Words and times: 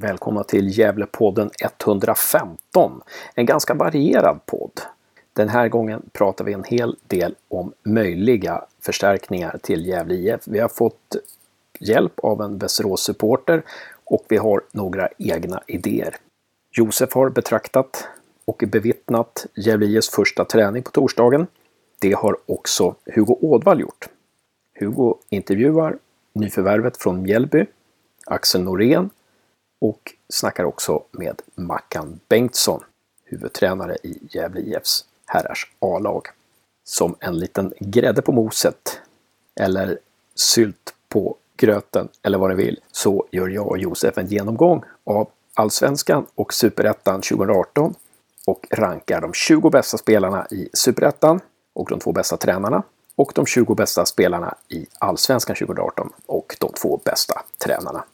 Välkomna 0.00 0.44
till 0.44 0.78
Gävlepodden 0.78 1.50
115. 1.62 3.02
En 3.34 3.46
ganska 3.46 3.74
varierad 3.74 4.46
podd. 4.46 4.80
Den 5.32 5.48
här 5.48 5.68
gången 5.68 6.02
pratar 6.12 6.44
vi 6.44 6.52
en 6.52 6.64
hel 6.64 6.96
del 7.06 7.34
om 7.48 7.72
möjliga 7.82 8.64
förstärkningar 8.80 9.58
till 9.62 9.86
Gävle 9.86 10.14
IF. 10.14 10.40
Vi 10.44 10.58
har 10.58 10.68
fått 10.68 11.16
hjälp 11.80 12.18
av 12.22 12.42
en 12.42 12.58
Västerås-supporter 12.58 13.62
och 14.04 14.24
vi 14.28 14.36
har 14.36 14.62
några 14.72 15.08
egna 15.18 15.62
idéer. 15.66 16.16
Josef 16.72 17.14
har 17.14 17.30
betraktat 17.30 18.08
och 18.44 18.64
bevittnat 18.66 19.46
Gävle 19.54 19.86
IFs 19.86 20.08
första 20.10 20.44
träning 20.44 20.82
på 20.82 20.90
torsdagen. 20.90 21.46
Det 22.00 22.12
har 22.12 22.36
också 22.46 22.94
Hugo 23.14 23.38
Ådvall 23.40 23.80
gjort. 23.80 24.08
Hugo 24.80 25.14
intervjuar 25.28 25.98
nyförvärvet 26.32 26.96
från 26.96 27.22
Mjällby, 27.22 27.66
Axel 28.26 28.62
Norén 28.62 29.10
och 29.80 30.14
snackar 30.28 30.64
också 30.64 31.02
med 31.10 31.42
Mackan 31.54 32.20
Bengtsson, 32.28 32.84
huvudtränare 33.24 33.96
i 34.02 34.18
Gävle 34.30 34.60
IFs 34.60 35.04
herrars 35.26 35.72
A-lag. 35.78 36.26
Som 36.84 37.16
en 37.20 37.38
liten 37.38 37.72
grädde 37.80 38.22
på 38.22 38.32
moset, 38.32 39.00
eller 39.60 39.98
sylt 40.34 40.94
på 41.08 41.36
gröten, 41.56 42.08
eller 42.22 42.38
vad 42.38 42.50
ni 42.50 42.56
vill, 42.56 42.80
så 42.92 43.26
gör 43.30 43.48
jag 43.48 43.66
och 43.66 43.78
Josef 43.78 44.18
en 44.18 44.26
genomgång 44.26 44.82
av 45.04 45.28
Allsvenskan 45.54 46.26
och 46.34 46.54
Superettan 46.54 47.20
2018 47.20 47.94
och 48.46 48.66
rankar 48.70 49.20
de 49.20 49.32
20 49.32 49.70
bästa 49.70 49.98
spelarna 49.98 50.46
i 50.50 50.68
Superettan 50.72 51.40
och 51.72 51.88
de 51.90 52.00
två 52.00 52.12
bästa 52.12 52.36
tränarna 52.36 52.82
och 53.16 53.32
de 53.34 53.46
20 53.46 53.74
bästa 53.74 54.06
spelarna 54.06 54.54
i 54.68 54.86
Allsvenskan 54.98 55.56
2018 55.56 56.12
och 56.26 56.56
de 56.60 56.72
två 56.72 57.00
bästa 57.04 57.42
tränarna. 57.58 58.04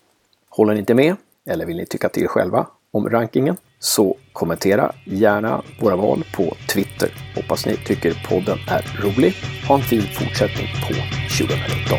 Håller 0.49 0.73
ni 0.75 0.81
inte 0.81 0.95
med 0.95 1.17
eller 1.47 1.67
vill 1.67 1.77
ni 1.77 1.87
tycka 1.87 2.09
till 2.09 2.29
själva 2.29 2.67
om 2.93 3.11
rankingen 3.11 3.57
så 3.79 4.17
kommentera 4.33 4.93
gärna 5.05 5.63
våra 5.81 5.97
val 5.97 6.25
på 6.37 6.57
Twitter. 6.73 7.09
Hoppas 7.37 7.67
ni 7.67 7.77
tycker 7.77 8.27
podden 8.29 8.59
är 8.69 9.03
rolig. 9.03 9.35
Ha 9.69 9.75
en 9.75 9.83
fin 9.83 10.03
fortsättning 10.03 10.67
på 10.67 10.95
2019. 11.39 11.99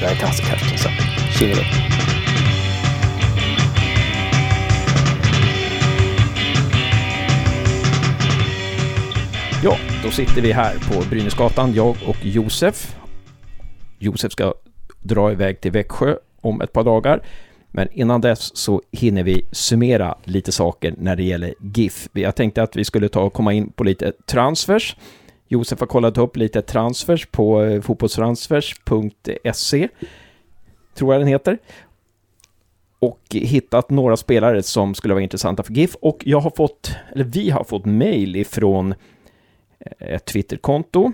Det 0.00 0.06
här 0.06 0.12
är 0.12 0.16
Kasse 0.16 0.42
Carstensen. 0.42 0.92
Tjingeling! 1.38 1.64
Ja, 9.64 9.76
då 10.04 10.10
sitter 10.10 10.42
vi 10.42 10.52
här 10.52 10.74
på 10.74 11.08
Brynäsgatan, 11.10 11.74
jag 11.74 11.96
och 12.08 12.16
Josef. 12.22 12.96
Josef 13.98 14.32
ska 14.32 14.54
dra 15.02 15.32
iväg 15.32 15.60
till 15.60 15.72
Växjö 15.72 16.16
om 16.40 16.60
ett 16.60 16.72
par 16.72 16.84
dagar. 16.84 17.22
Men 17.70 17.88
innan 17.92 18.20
dess 18.20 18.56
så 18.56 18.82
hinner 18.92 19.22
vi 19.22 19.44
summera 19.52 20.18
lite 20.24 20.52
saker 20.52 20.94
när 20.98 21.16
det 21.16 21.22
gäller 21.22 21.54
GIF. 21.60 22.08
Jag 22.12 22.34
tänkte 22.34 22.62
att 22.62 22.76
vi 22.76 22.84
skulle 22.84 23.08
ta 23.08 23.22
och 23.22 23.32
komma 23.32 23.52
in 23.52 23.72
på 23.72 23.84
lite 23.84 24.12
transfers. 24.26 24.96
Josef 25.48 25.80
har 25.80 25.86
kollat 25.86 26.18
upp 26.18 26.36
lite 26.36 26.62
transfers 26.62 27.26
på 27.26 27.62
eh, 27.62 27.80
fotbollstransfers.se, 27.80 29.88
tror 30.94 31.14
jag 31.14 31.20
den 31.20 31.28
heter. 31.28 31.58
Och 32.98 33.20
hittat 33.30 33.90
några 33.90 34.16
spelare 34.16 34.62
som 34.62 34.94
skulle 34.94 35.14
vara 35.14 35.22
intressanta 35.22 35.62
för 35.62 35.72
GIF. 35.72 35.94
Och 35.94 36.22
jag 36.26 36.40
har 36.40 36.52
fått, 36.56 36.90
eller 37.12 37.24
vi 37.24 37.50
har 37.50 37.64
fått 37.64 37.84
mail 37.84 38.36
ifrån 38.36 38.94
eh, 39.78 40.14
ett 40.14 40.24
Twitterkonto 40.24 41.12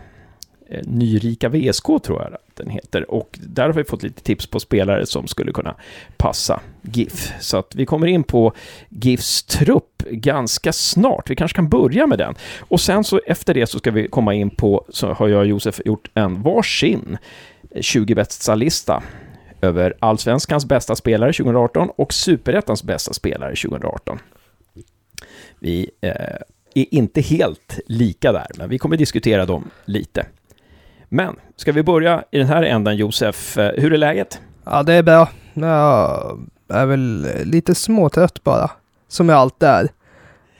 Eh, 0.68 0.80
nyrika 0.84 1.48
VSK 1.48 1.86
tror 2.02 2.22
jag 2.22 2.34
att 2.34 2.56
den 2.56 2.70
heter. 2.70 3.10
Och 3.10 3.38
där 3.42 3.62
har 3.62 3.72
vi 3.72 3.84
fått 3.84 4.02
lite 4.02 4.22
tips 4.22 4.46
på 4.46 4.60
spelare 4.60 5.06
som 5.06 5.26
skulle 5.26 5.52
kunna 5.52 5.74
passa 6.16 6.60
GIF. 6.82 7.32
Så 7.40 7.56
att 7.56 7.74
vi 7.74 7.86
kommer 7.86 8.06
in 8.06 8.24
på 8.24 8.52
GIFs 8.88 9.42
trupp 9.42 10.02
ganska 10.10 10.72
snart. 10.72 11.30
Vi 11.30 11.36
kanske 11.36 11.56
kan 11.56 11.68
börja 11.68 12.06
med 12.06 12.18
den. 12.18 12.34
Och 12.58 12.80
sen 12.80 13.04
så 13.04 13.20
efter 13.26 13.54
det 13.54 13.66
så 13.66 13.78
ska 13.78 13.90
vi 13.90 14.08
komma 14.08 14.34
in 14.34 14.50
på, 14.50 14.84
så 14.88 15.12
har 15.12 15.28
jag 15.28 15.40
och 15.40 15.46
Josef 15.46 15.80
gjort 15.84 16.10
en 16.14 16.42
varsin 16.42 17.18
20 17.80 18.14
bästa 18.14 18.54
lista 18.54 19.02
över 19.60 19.94
Allsvenskans 19.98 20.66
bästa 20.66 20.96
spelare 20.96 21.32
2018 21.32 21.90
och 21.96 22.12
Superettans 22.12 22.82
bästa 22.82 23.12
spelare 23.12 23.56
2018. 23.56 24.18
Vi 25.58 25.90
eh, 26.00 26.10
är 26.74 26.94
inte 26.94 27.20
helt 27.20 27.80
lika 27.86 28.32
där, 28.32 28.46
men 28.56 28.68
vi 28.68 28.78
kommer 28.78 28.96
diskutera 28.96 29.46
dem 29.46 29.70
lite. 29.84 30.26
Men, 31.14 31.36
ska 31.56 31.72
vi 31.72 31.82
börja 31.82 32.24
i 32.30 32.38
den 32.38 32.46
här 32.46 32.62
ändan 32.62 32.96
Josef? 32.96 33.58
Eh, 33.58 33.72
hur 33.76 33.92
är 33.92 33.96
läget? 33.96 34.40
Ja, 34.64 34.82
det 34.82 34.92
är 34.92 35.02
bra. 35.02 35.28
Jag 35.54 36.80
är 36.80 36.86
väl 36.86 37.28
lite 37.44 37.74
småtrött 37.74 38.44
bara, 38.44 38.70
som 39.08 39.28
jag 39.28 39.38
alltid 39.38 39.68
är. 39.68 39.88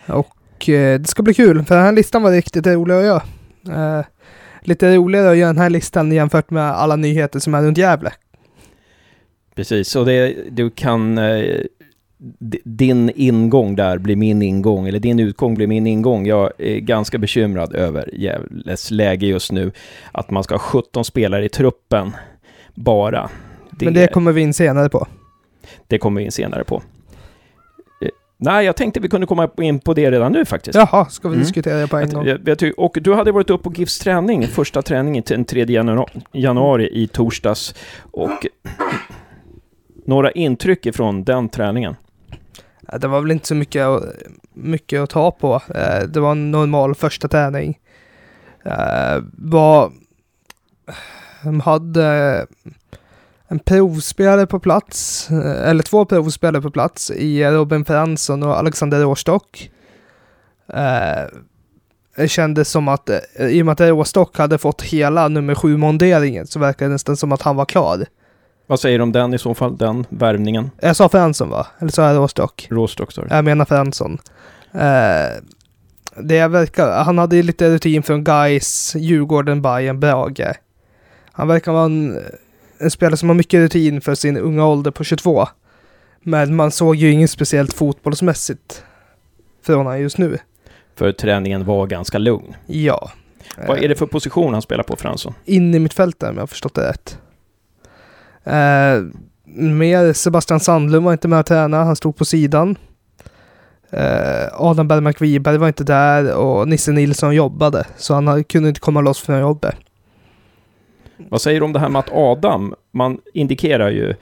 Och 0.06 0.68
eh, 0.68 1.00
det 1.00 1.08
ska 1.08 1.22
bli 1.22 1.34
kul, 1.34 1.64
för 1.64 1.74
den 1.74 1.84
här 1.84 1.92
listan 1.92 2.22
var 2.22 2.30
riktigt 2.30 2.66
rolig 2.66 2.94
att 2.94 3.04
göra. 3.04 3.22
Eh, 3.68 4.04
lite 4.60 4.96
roligare 4.96 5.30
att 5.30 5.36
göra 5.36 5.52
den 5.52 5.62
här 5.62 5.70
listan 5.70 6.12
jämfört 6.12 6.50
med 6.50 6.70
alla 6.70 6.96
nyheter 6.96 7.38
som 7.38 7.54
är 7.54 7.62
runt 7.62 7.78
Gävle. 7.78 8.12
Precis, 9.54 9.96
och 9.96 10.06
det, 10.06 10.36
du 10.50 10.70
kan 10.70 11.18
eh, 11.18 11.60
din 12.64 13.10
ingång 13.14 13.76
där 13.76 13.98
blir 13.98 14.16
min 14.16 14.42
ingång, 14.42 14.88
eller 14.88 14.98
din 14.98 15.20
utgång 15.20 15.54
blir 15.54 15.66
min 15.66 15.86
ingång. 15.86 16.26
Jag 16.26 16.52
är 16.58 16.78
ganska 16.78 17.18
bekymrad 17.18 17.74
över 17.74 18.10
Gävles 18.14 18.90
läge 18.90 19.26
just 19.26 19.52
nu. 19.52 19.72
Att 20.12 20.30
man 20.30 20.44
ska 20.44 20.54
ha 20.54 20.58
17 20.58 21.04
spelare 21.04 21.44
i 21.44 21.48
truppen 21.48 22.12
bara. 22.74 23.30
Det, 23.70 23.84
Men 23.84 23.94
det 23.94 24.12
kommer 24.12 24.32
vi 24.32 24.40
in 24.40 24.54
senare 24.54 24.88
på. 24.88 25.06
Det 25.86 25.98
kommer 25.98 26.20
vi 26.20 26.24
in 26.24 26.32
senare 26.32 26.64
på. 26.64 26.82
Eh, 28.02 28.08
nej, 28.36 28.66
jag 28.66 28.76
tänkte 28.76 29.00
vi 29.00 29.08
kunde 29.08 29.26
komma 29.26 29.48
in 29.56 29.80
på 29.80 29.94
det 29.94 30.10
redan 30.10 30.32
nu 30.32 30.44
faktiskt. 30.44 30.74
Jaha, 30.74 31.06
ska 31.06 31.28
vi 31.28 31.34
mm. 31.34 31.44
diskutera 31.44 31.78
det 31.78 31.88
på 31.88 31.96
en 31.96 32.10
gång? 32.10 32.26
Jag, 32.26 32.40
jag, 32.60 32.72
och 32.76 32.98
du 33.00 33.14
hade 33.14 33.32
varit 33.32 33.50
uppe 33.50 33.64
på 33.64 33.72
GIFs 33.72 33.98
träning, 33.98 34.46
första 34.46 34.82
träningen 34.82 35.22
den 35.26 35.44
3 35.44 35.66
januari 36.32 36.88
i 36.92 37.06
torsdags. 37.06 37.74
Och 38.00 38.46
några 40.06 40.30
intryck 40.30 40.86
ifrån 40.86 41.24
den 41.24 41.48
träningen? 41.48 41.96
Eh, 42.94 43.00
det 43.00 43.08
var 43.08 43.20
väl 43.20 43.30
inte 43.30 43.46
så 43.46 43.54
mycket, 43.54 43.86
mycket 44.54 45.00
att 45.00 45.10
ta 45.10 45.30
på. 45.30 45.62
Eh, 45.74 46.02
det 46.02 46.20
var 46.20 46.32
en 46.32 46.50
normal 46.50 46.94
första 46.94 47.28
träning. 47.28 47.78
Eh, 48.64 49.22
var, 49.32 49.92
de 51.42 51.60
hade 51.60 52.46
en 53.48 53.58
provspelare 53.58 54.46
på 54.46 54.60
plats, 54.60 55.30
eller 55.30 55.82
två 55.82 56.04
provspelare 56.04 56.62
på 56.62 56.70
plats 56.70 57.10
i 57.10 57.44
Robin 57.44 57.84
Fransson 57.84 58.42
och 58.42 58.58
Alexander 58.58 59.00
Råstock. 59.00 59.70
Det 62.16 62.28
kändes 62.28 62.68
som 62.68 62.88
att, 62.88 63.10
i 63.38 63.62
och 63.62 63.66
med 63.66 63.72
att 63.72 63.80
Råstock 63.80 64.38
hade 64.38 64.58
fått 64.58 64.82
hela 64.82 65.28
nummer 65.28 65.54
sju 65.54 65.76
monderingen 65.76 66.46
så 66.46 66.58
verkade 66.58 66.88
det 66.88 66.92
nästan 66.92 67.16
som 67.16 67.32
att 67.32 67.42
han 67.42 67.56
var 67.56 67.64
klar. 67.64 68.06
Vad 68.66 68.80
säger 68.80 68.98
du 68.98 69.02
om 69.02 69.12
den 69.12 69.34
i 69.34 69.38
så 69.38 69.54
fall, 69.54 69.76
den 69.76 70.06
värvningen? 70.08 70.70
Jag 70.80 70.96
sa 70.96 71.08
Fransson 71.08 71.50
va? 71.50 71.66
Eller 71.78 71.90
sa 71.90 72.06
jag 72.08 72.16
Råstock? 72.16 72.66
Råstock 72.70 73.12
sa 73.12 73.22
Jag 73.30 73.44
menar 73.44 73.64
Fransson. 73.64 74.18
Eh, 74.72 75.42
det 76.16 76.48
verkar, 76.48 77.04
han 77.04 77.18
hade 77.18 77.36
ju 77.36 77.42
lite 77.42 77.70
rutin 77.70 78.02
från 78.02 78.24
Gais, 78.24 78.94
Djurgården, 78.96 79.62
Bayern, 79.62 80.00
Brage. 80.00 80.54
Han 81.32 81.48
verkar 81.48 81.72
vara 81.72 81.84
en, 81.84 82.18
en 82.78 82.90
spelare 82.90 83.16
som 83.16 83.28
har 83.28 83.36
mycket 83.36 83.58
rutin 83.58 84.00
för 84.00 84.14
sin 84.14 84.36
unga 84.36 84.66
ålder 84.66 84.90
på 84.90 85.04
22. 85.04 85.46
Men 86.22 86.56
man 86.56 86.70
såg 86.70 86.96
ju 86.96 87.10
inget 87.10 87.30
speciellt 87.30 87.72
fotbollsmässigt 87.72 88.82
från 89.62 89.76
honom 89.76 90.00
just 90.00 90.18
nu. 90.18 90.38
För 90.96 91.12
träningen 91.12 91.64
var 91.64 91.86
ganska 91.86 92.18
lugn? 92.18 92.54
Ja. 92.66 93.10
Vad 93.68 93.78
är 93.78 93.88
det 93.88 93.94
för 93.94 94.06
position 94.06 94.52
han 94.52 94.62
spelar 94.62 94.84
på, 94.84 94.96
Fransson? 94.96 95.34
In 95.44 95.74
i 95.74 95.78
mittfältet 95.78 96.28
om 96.28 96.34
jag 96.34 96.42
har 96.42 96.46
förstått 96.46 96.74
det 96.74 96.88
rätt. 96.88 97.18
Eh, 98.44 99.02
mer 99.56 100.12
Sebastian 100.12 100.60
Sandlund 100.60 101.04
var 101.04 101.12
inte 101.12 101.28
med 101.28 101.40
att 101.40 101.46
träna, 101.46 101.84
han 101.84 101.96
stod 101.96 102.16
på 102.16 102.24
sidan. 102.24 102.76
Eh, 103.90 104.46
Adam 104.52 104.88
Bergmark 104.88 105.20
Wiberg 105.20 105.58
var 105.58 105.68
inte 105.68 105.84
där 105.84 106.34
och 106.34 106.68
Nisse 106.68 106.92
Nilsson 106.92 107.34
jobbade, 107.34 107.86
så 107.96 108.14
han 108.14 108.44
kunde 108.44 108.68
inte 108.68 108.80
komma 108.80 109.00
loss 109.00 109.20
från 109.20 109.40
jobbet. 109.40 109.74
Vad 111.16 111.40
säger 111.40 111.60
du 111.60 111.64
om 111.64 111.72
det 111.72 111.78
här 111.78 111.88
med 111.88 111.98
att 111.98 112.12
Adam, 112.12 112.74
man 112.90 113.18
indikerar 113.34 113.90
ju, 113.90 114.14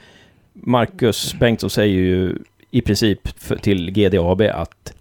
Marcus 0.53 1.35
Bengtsson 1.39 1.69
säger 1.69 1.99
ju 1.99 2.37
i 2.71 2.81
princip 2.81 3.19
till 3.61 3.91
GDAB 3.91 4.41
att 4.41 4.93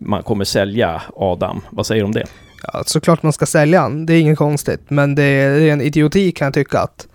man 0.00 0.22
kommer 0.22 0.44
sälja 0.44 1.02
Adam. 1.16 1.60
Vad 1.70 1.86
säger 1.86 2.02
du 2.02 2.06
om 2.06 2.12
det? 2.12 2.26
Ja, 2.62 2.82
såklart 2.86 3.22
man 3.22 3.32
ska 3.32 3.46
sälja 3.46 3.80
han, 3.80 4.06
det 4.06 4.14
är 4.14 4.20
inget 4.20 4.38
konstigt, 4.38 4.80
men 4.88 5.14
det 5.14 5.22
är 5.22 5.60
en 5.60 5.80
idioti 5.80 6.32
kan 6.32 6.44
jag 6.44 6.54
tycka 6.54 6.78
att 6.80 7.08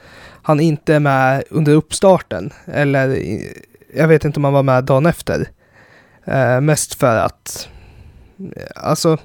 han 0.44 0.60
inte 0.60 0.96
är 0.96 1.00
med 1.00 1.44
under 1.50 1.74
uppstarten. 1.74 2.54
Eller 2.66 3.18
jag 3.96 4.08
vet 4.08 4.26
inte 4.26 4.40
om 4.40 4.44
han 4.44 4.54
var 4.54 4.64
med 4.64 4.84
dagen 4.84 5.06
efter. 5.06 5.48
Eh, 6.26 6.62
mest 6.62 6.94
för 6.94 7.18
att, 7.18 7.70
alltså, 8.76 9.18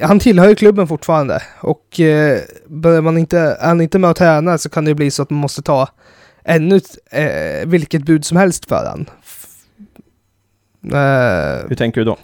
han 0.00 0.18
tillhör 0.18 0.48
ju 0.48 0.54
klubben 0.54 0.88
fortfarande 0.88 1.42
och 1.60 2.00
eh, 2.00 2.40
börjar 2.66 3.02
man 3.02 3.18
inte, 3.18 3.38
är 3.38 3.68
han 3.68 3.80
inte 3.80 3.98
med 3.98 4.10
och 4.10 4.16
tränar 4.16 4.56
så 4.56 4.68
kan 4.68 4.84
det 4.84 4.94
bli 4.94 5.10
så 5.10 5.22
att 5.22 5.30
man 5.30 5.40
måste 5.40 5.62
ta 5.62 5.88
ännu 6.44 6.80
eh, 7.10 7.66
vilket 7.66 8.04
bud 8.04 8.24
som 8.24 8.36
helst 8.36 8.68
för 8.68 8.86
han. 8.86 9.06
Eh, 10.92 11.68
Hur 11.68 11.76
tänker 11.76 12.00
du 12.00 12.04
då? 12.04 12.16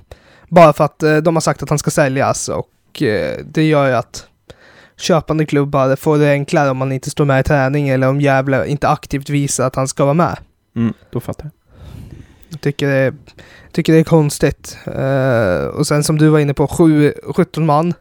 bara 0.48 0.72
för 0.72 0.84
att 0.84 1.02
eh, 1.02 1.16
de 1.16 1.36
har 1.36 1.40
sagt 1.40 1.62
att 1.62 1.68
han 1.68 1.78
ska 1.78 1.90
säljas 1.90 2.48
och 2.48 3.02
eh, 3.02 3.38
det 3.44 3.62
gör 3.62 3.86
ju 3.86 3.92
att 3.94 4.26
köpande 4.96 5.46
klubbar 5.46 5.96
får 5.96 6.18
det 6.18 6.30
enklare 6.30 6.70
om 6.70 6.76
man 6.76 6.92
inte 6.92 7.10
står 7.10 7.24
med 7.24 7.40
i 7.40 7.42
träning 7.42 7.88
eller 7.88 8.08
om 8.08 8.20
Gävle 8.20 8.66
inte 8.66 8.88
aktivt 8.88 9.28
visar 9.28 9.66
att 9.66 9.76
han 9.76 9.88
ska 9.88 10.04
vara 10.04 10.14
med. 10.14 10.36
Mm, 10.76 10.94
då 11.10 11.20
fattar 11.20 11.44
jag. 11.44 11.52
Jag 12.48 12.60
tycker 12.60 12.86
det 12.88 12.94
är, 12.94 13.14
tycker 13.72 13.92
det 13.92 13.98
är 13.98 14.04
konstigt. 14.04 14.78
Eh, 14.86 15.66
och 15.66 15.86
sen 15.86 16.04
som 16.04 16.18
du 16.18 16.28
var 16.28 16.38
inne 16.38 16.54
på, 16.54 16.66
sju, 16.66 17.12
17 17.36 17.66
man 17.66 17.94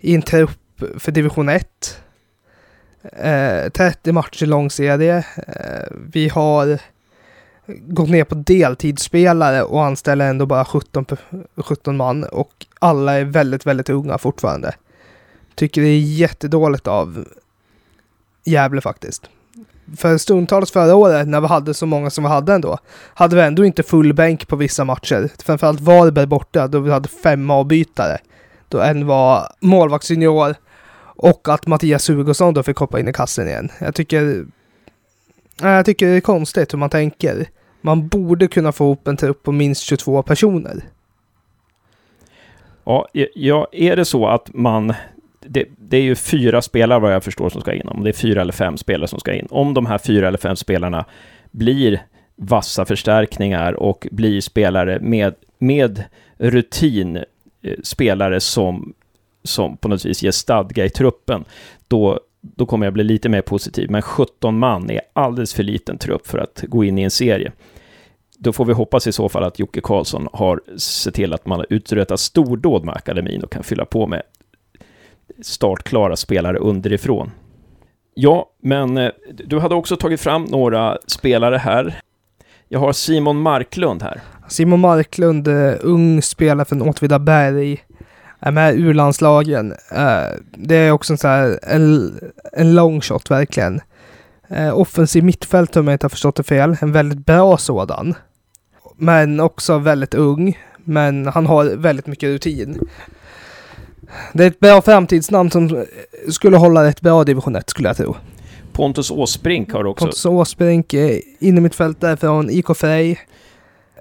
i 0.00 0.14
en 0.14 0.22
trupp 0.22 0.82
för 0.98 1.12
division 1.12 1.48
1. 1.48 1.98
Eh, 3.02 3.68
30 3.72 4.12
matcher 4.12 4.46
lång 4.46 4.70
serie. 4.70 5.16
Eh, 5.36 5.96
vi 6.12 6.28
har 6.28 6.78
gått 7.66 8.08
ner 8.10 8.24
på 8.24 8.34
deltidsspelare 8.34 9.62
och 9.62 9.84
anställer 9.84 10.30
ändå 10.30 10.46
bara 10.46 10.64
17, 10.64 11.04
pe- 11.04 11.46
17 11.56 11.96
man 11.96 12.24
och 12.24 12.52
alla 12.78 13.12
är 13.12 13.24
väldigt, 13.24 13.66
väldigt 13.66 13.88
unga 13.90 14.18
fortfarande. 14.18 14.74
Tycker 15.58 15.82
det 15.82 15.88
är 15.88 16.00
jättedåligt 16.00 16.86
av 16.86 17.24
Gävle 18.44 18.80
faktiskt. 18.80 19.30
För 19.96 20.18
stundtals 20.18 20.70
förra 20.70 20.94
året 20.94 21.28
när 21.28 21.40
vi 21.40 21.46
hade 21.46 21.74
så 21.74 21.86
många 21.86 22.10
som 22.10 22.24
vi 22.24 22.30
hade 22.30 22.54
ändå, 22.54 22.78
hade 23.14 23.36
vi 23.36 23.42
ändå 23.42 23.64
inte 23.64 23.82
full 23.82 24.14
bänk 24.14 24.48
på 24.48 24.56
vissa 24.56 24.84
matcher. 24.84 25.30
Framförallt 25.44 25.80
Varberg 25.80 26.26
borta 26.26 26.68
då 26.68 26.80
vi 26.80 26.90
hade 26.90 27.08
fem 27.08 27.50
avbytare. 27.50 28.18
Då 28.68 28.80
en 28.80 29.06
var 29.06 29.52
målvaktsjunior 29.60 30.54
och 31.00 31.48
att 31.48 31.66
Mattias 31.66 32.08
Hugosson 32.08 32.54
då 32.54 32.62
fick 32.62 32.76
hoppa 32.76 33.00
in 33.00 33.08
i 33.08 33.12
kassen 33.12 33.48
igen. 33.48 33.68
Jag 33.80 33.94
tycker... 33.94 34.46
Jag 35.60 35.86
tycker 35.86 36.06
det 36.06 36.16
är 36.16 36.20
konstigt 36.20 36.72
hur 36.72 36.78
man 36.78 36.90
tänker. 36.90 37.48
Man 37.80 38.08
borde 38.08 38.48
kunna 38.48 38.72
få 38.72 38.84
ihop 38.84 39.08
en 39.08 39.16
trupp 39.16 39.42
på 39.42 39.52
minst 39.52 39.82
22 39.82 40.22
personer. 40.22 40.84
Ja, 42.84 43.08
ja, 43.34 43.68
är 43.72 43.96
det 43.96 44.04
så 44.04 44.26
att 44.26 44.54
man... 44.54 44.94
Det, 45.40 45.64
det 45.78 45.96
är 45.96 46.02
ju 46.02 46.14
fyra 46.14 46.62
spelare 46.62 47.00
vad 47.00 47.14
jag 47.14 47.24
förstår 47.24 47.48
som 47.48 47.60
ska 47.60 47.72
in. 47.72 47.88
Om 47.88 48.04
det 48.04 48.10
är 48.10 48.12
fyra 48.12 48.40
eller 48.40 48.52
fem 48.52 48.76
spelare 48.76 49.08
som 49.08 49.20
ska 49.20 49.32
in. 49.32 49.46
Om 49.50 49.74
de 49.74 49.86
här 49.86 49.98
fyra 49.98 50.28
eller 50.28 50.38
fem 50.38 50.56
spelarna 50.56 51.04
blir 51.50 52.02
vassa 52.36 52.84
förstärkningar 52.84 53.72
och 53.72 54.08
blir 54.10 54.40
spelare 54.40 54.98
med, 55.00 55.34
med 55.58 56.04
rutin, 56.36 57.16
eh, 57.62 57.74
spelare 57.82 58.40
som, 58.40 58.94
som 59.42 59.76
på 59.76 59.88
något 59.88 60.04
vis 60.04 60.22
ger 60.22 60.30
stadga 60.30 60.84
i 60.84 60.90
truppen, 60.90 61.44
då, 61.88 62.20
då 62.40 62.66
kommer 62.66 62.86
jag 62.86 62.92
bli 62.92 63.04
lite 63.04 63.28
mer 63.28 63.42
positiv. 63.42 63.90
Men 63.90 64.02
17 64.02 64.58
man 64.58 64.90
är 64.90 65.00
alldeles 65.12 65.54
för 65.54 65.62
liten 65.62 65.98
trupp 65.98 66.26
för 66.26 66.38
att 66.38 66.64
gå 66.68 66.84
in 66.84 66.98
i 66.98 67.02
en 67.02 67.10
serie. 67.10 67.52
Då 68.38 68.52
får 68.52 68.64
vi 68.64 68.72
hoppas 68.72 69.06
i 69.06 69.12
så 69.12 69.28
fall 69.28 69.44
att 69.44 69.58
Jocke 69.58 69.80
Karlsson 69.80 70.28
har 70.32 70.60
sett 70.76 71.14
till 71.14 71.32
att 71.32 71.46
man 71.46 71.58
har 71.58 71.66
uträttat 71.70 72.20
stordåd 72.20 72.84
med 72.84 72.94
akademin 72.94 73.44
och 73.44 73.52
kan 73.52 73.62
fylla 73.62 73.84
på 73.84 74.06
med 74.06 74.22
startklara 75.42 76.16
spelare 76.16 76.58
underifrån. 76.58 77.30
Ja, 78.20 78.50
men 78.62 78.98
eh, 78.98 79.10
du 79.46 79.58
hade 79.58 79.74
också 79.74 79.96
tagit 79.96 80.20
fram 80.20 80.44
några 80.44 80.98
spelare 81.06 81.56
här. 81.56 82.00
Jag 82.68 82.80
har 82.80 82.92
Simon 82.92 83.40
Marklund 83.40 84.02
här. 84.02 84.20
Simon 84.48 84.80
Marklund, 84.80 85.48
eh, 85.48 85.74
ung 85.80 86.22
spelare 86.22 86.64
från 86.64 86.82
Åtvidaberg, 86.82 87.84
är 88.40 88.50
med 88.50 88.74
i 88.74 88.78
U-landslagen. 88.80 89.72
Eh, 89.92 90.38
det 90.50 90.74
är 90.74 90.90
också 90.90 91.12
en, 91.12 91.18
så 91.18 91.28
här, 91.28 91.58
en, 91.62 92.12
en 92.52 92.74
long 92.74 93.00
shot 93.00 93.30
verkligen. 93.30 93.80
Offensiv 94.74 95.24
mittfält 95.24 95.76
om 95.76 95.86
jag 95.88 95.94
inte 95.94 96.04
har 96.04 96.10
förstått 96.10 96.36
det 96.36 96.42
fel. 96.42 96.76
En 96.80 96.92
väldigt 96.92 97.26
bra 97.26 97.56
sådan. 97.56 98.14
Men 98.96 99.40
också 99.40 99.78
väldigt 99.78 100.14
ung. 100.14 100.58
Men 100.84 101.26
han 101.26 101.46
har 101.46 101.64
väldigt 101.64 102.06
mycket 102.06 102.28
rutin. 102.28 102.78
Det 104.32 104.44
är 104.44 104.48
ett 104.48 104.60
bra 104.60 104.82
framtidsnamn 104.82 105.50
som 105.50 105.84
skulle 106.30 106.56
hålla 106.56 106.84
rätt 106.84 107.00
bra 107.00 107.24
division 107.24 107.56
1 107.56 107.70
skulle 107.70 107.88
jag 107.88 107.96
tro. 107.96 108.16
Pontus 108.72 109.10
Åsbrink 109.10 109.72
har 109.72 109.84
också... 109.84 110.04
Pontus 110.04 110.26
Åsbrink, 110.26 110.94
eh, 110.94 111.18
inne 111.38 111.60
mitt 111.60 111.74
fält 111.74 112.00
där 112.00 112.16
från 112.16 112.50
IK 112.50 112.76
Frej. 112.76 113.18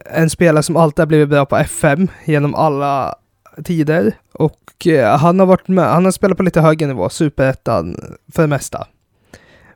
En 0.06 0.30
spelare 0.30 0.64
som 0.64 0.76
alltid 0.76 1.00
har 1.00 1.08
blivit 1.08 1.30
bra 1.30 1.46
på 1.46 1.58
FM 1.58 2.08
genom 2.26 2.56
alla 2.56 3.16
tider. 3.64 4.14
Och 4.34 4.88
eh, 4.88 5.18
han 5.18 5.40
har 5.40 5.46
varit 5.46 5.68
med, 5.68 5.86
han 5.86 6.06
har 6.06 6.12
spelat 6.12 6.38
på 6.38 6.44
lite 6.44 6.62
högre 6.62 6.88
nivå, 6.88 7.10
superettan 7.10 7.96
för 8.34 8.42
det 8.42 8.48
mesta. 8.48 8.88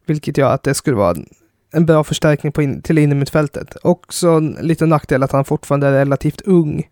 Vilket 0.06 0.38
gör 0.38 0.54
att 0.54 0.64
det 0.64 0.74
skulle 0.74 0.98
vara 0.98 1.12
en, 1.12 1.26
en 1.74 1.86
bra 1.86 2.04
förstärkning 2.04 2.52
på 2.52 2.62
in, 2.62 2.82
till 2.82 2.98
innermittfältet. 2.98 3.78
Också 3.84 4.30
en 4.30 4.58
liten 4.62 4.90
nackdel 4.90 5.24
att 5.24 5.32
han 5.32 5.46
fortfarande 5.46 5.88
är 5.88 5.92
relativt 5.92 6.42
ung. 6.42 6.88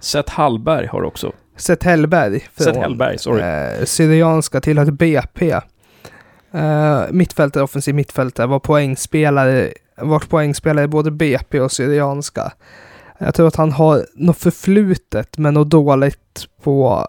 Seth 0.00 0.32
Hallberg 0.32 0.86
har 0.86 1.02
också... 1.02 1.32
Seth 1.56 1.86
Hellberg. 1.86 2.48
Seth 2.56 2.78
Hellberg, 2.78 3.18
sorry. 3.18 3.42
Eh, 3.42 3.84
Syrianska 3.84 4.60
tillhörde 4.60 4.92
BP. 4.92 5.60
Eh, 6.52 7.02
mittfältare, 7.10 7.64
offensiv 7.64 7.94
mittfältare, 7.94 8.46
var 8.46 8.58
poängspelare, 8.58 9.72
varit 9.96 10.28
poängspelare 10.28 10.84
i 10.84 10.88
både 10.88 11.10
BP 11.10 11.60
och 11.60 11.72
Syrianska. 11.72 12.52
Jag 13.18 13.34
tror 13.34 13.48
att 13.48 13.56
han 13.56 13.72
har 13.72 14.06
något 14.14 14.38
förflutet 14.38 15.38
med 15.38 15.54
något 15.54 15.70
dåligt 15.70 16.46
på, 16.62 17.06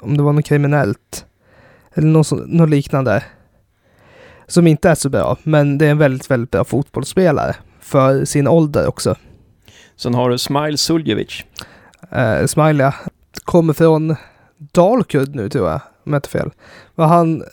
om 0.00 0.16
det 0.16 0.22
var 0.22 0.32
något 0.32 0.44
kriminellt, 0.44 1.26
eller 1.94 2.08
något, 2.08 2.30
något 2.46 2.70
liknande. 2.70 3.24
Som 4.46 4.66
inte 4.66 4.90
är 4.90 4.94
så 4.94 5.08
bra, 5.08 5.36
men 5.42 5.78
det 5.78 5.86
är 5.86 5.90
en 5.90 5.98
väldigt, 5.98 6.30
väldigt 6.30 6.50
bra 6.50 6.64
fotbollsspelare. 6.64 7.56
För 7.80 8.24
sin 8.24 8.48
ålder 8.48 8.86
också. 8.86 9.16
Sen 9.96 10.14
har 10.14 10.30
du 10.30 10.38
Smile 10.38 10.76
Suljevic. 10.76 11.44
Eh, 12.10 12.46
Smiley 12.46 12.90
kommer 13.44 13.72
från 13.72 14.16
Dalkurd 14.58 15.34
nu 15.34 15.48
tror 15.48 15.68
jag, 15.68 15.80
om 16.04 16.12
jag 16.12 16.18
inte 16.18 16.28
fel. 16.28 16.50
Var 16.94 17.06
han, 17.06 17.44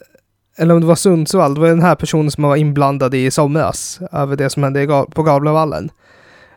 eller 0.57 0.73
om 0.73 0.81
det 0.81 0.87
var 0.87 0.95
Sundsvall, 0.95 1.53
det 1.53 1.61
var 1.61 1.67
den 1.67 1.81
här 1.81 1.95
personen 1.95 2.31
som 2.31 2.43
var 2.43 2.55
inblandad 2.55 3.15
i 3.15 3.31
somras 3.31 3.99
över 4.11 4.35
det 4.35 4.49
som 4.49 4.63
hände 4.63 5.05
på 5.11 5.23
Gavlevallen. 5.23 5.89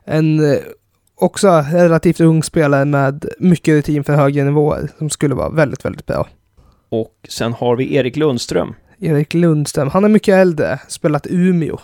En 0.04 0.52
eh, 0.52 0.58
också 1.14 1.64
relativt 1.72 2.20
ung 2.20 2.42
spelare 2.42 2.84
med 2.84 3.28
mycket 3.38 3.72
rutin 3.72 4.04
för 4.04 4.12
högre 4.12 4.44
nivåer 4.44 4.88
som 4.98 5.10
skulle 5.10 5.34
vara 5.34 5.48
väldigt, 5.48 5.84
väldigt 5.84 6.06
bra. 6.06 6.26
Och 6.88 7.14
sen 7.28 7.52
har 7.52 7.76
vi 7.76 7.94
Erik 7.94 8.16
Lundström. 8.16 8.74
Erik 8.98 9.34
Lundström, 9.34 9.88
han 9.88 10.04
är 10.04 10.08
mycket 10.08 10.34
äldre, 10.34 10.80
spelat 10.88 11.26
Umeå. 11.30 11.78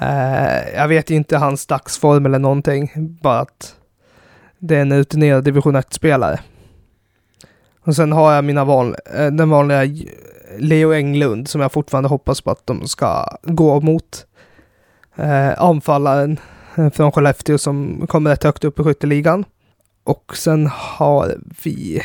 Eh, 0.00 0.74
jag 0.74 0.88
vet 0.88 1.10
inte 1.10 1.36
hans 1.36 1.66
dagsform 1.66 2.26
eller 2.26 2.38
någonting, 2.38 2.90
bara 3.22 3.40
att 3.40 3.74
det 4.66 4.76
är 4.76 4.82
en 4.82 4.98
rutinerad 4.98 5.44
division 5.44 5.76
1-spelare. 5.76 6.40
Och 7.80 7.96
sen 7.96 8.12
har 8.12 8.32
jag 8.32 8.44
mina 8.44 8.64
van, 8.64 8.94
eh, 9.14 9.26
den 9.26 9.50
vanliga 9.50 10.04
Leo 10.58 10.92
Englund 10.92 11.48
som 11.48 11.60
jag 11.60 11.72
fortfarande 11.72 12.08
hoppas 12.08 12.40
på 12.40 12.50
att 12.50 12.66
de 12.66 12.88
ska 12.88 13.36
gå 13.42 13.80
mot. 13.80 14.26
Eh, 15.16 15.62
anfallaren 15.62 16.38
eh, 16.76 16.90
från 16.90 17.12
Skellefteå 17.12 17.58
som 17.58 18.06
kommer 18.06 18.30
rätt 18.30 18.44
högt 18.44 18.64
upp 18.64 18.80
i 18.80 18.82
skytteligan. 18.82 19.44
Och 20.04 20.36
sen 20.36 20.66
har 20.72 21.34
vi 21.64 22.02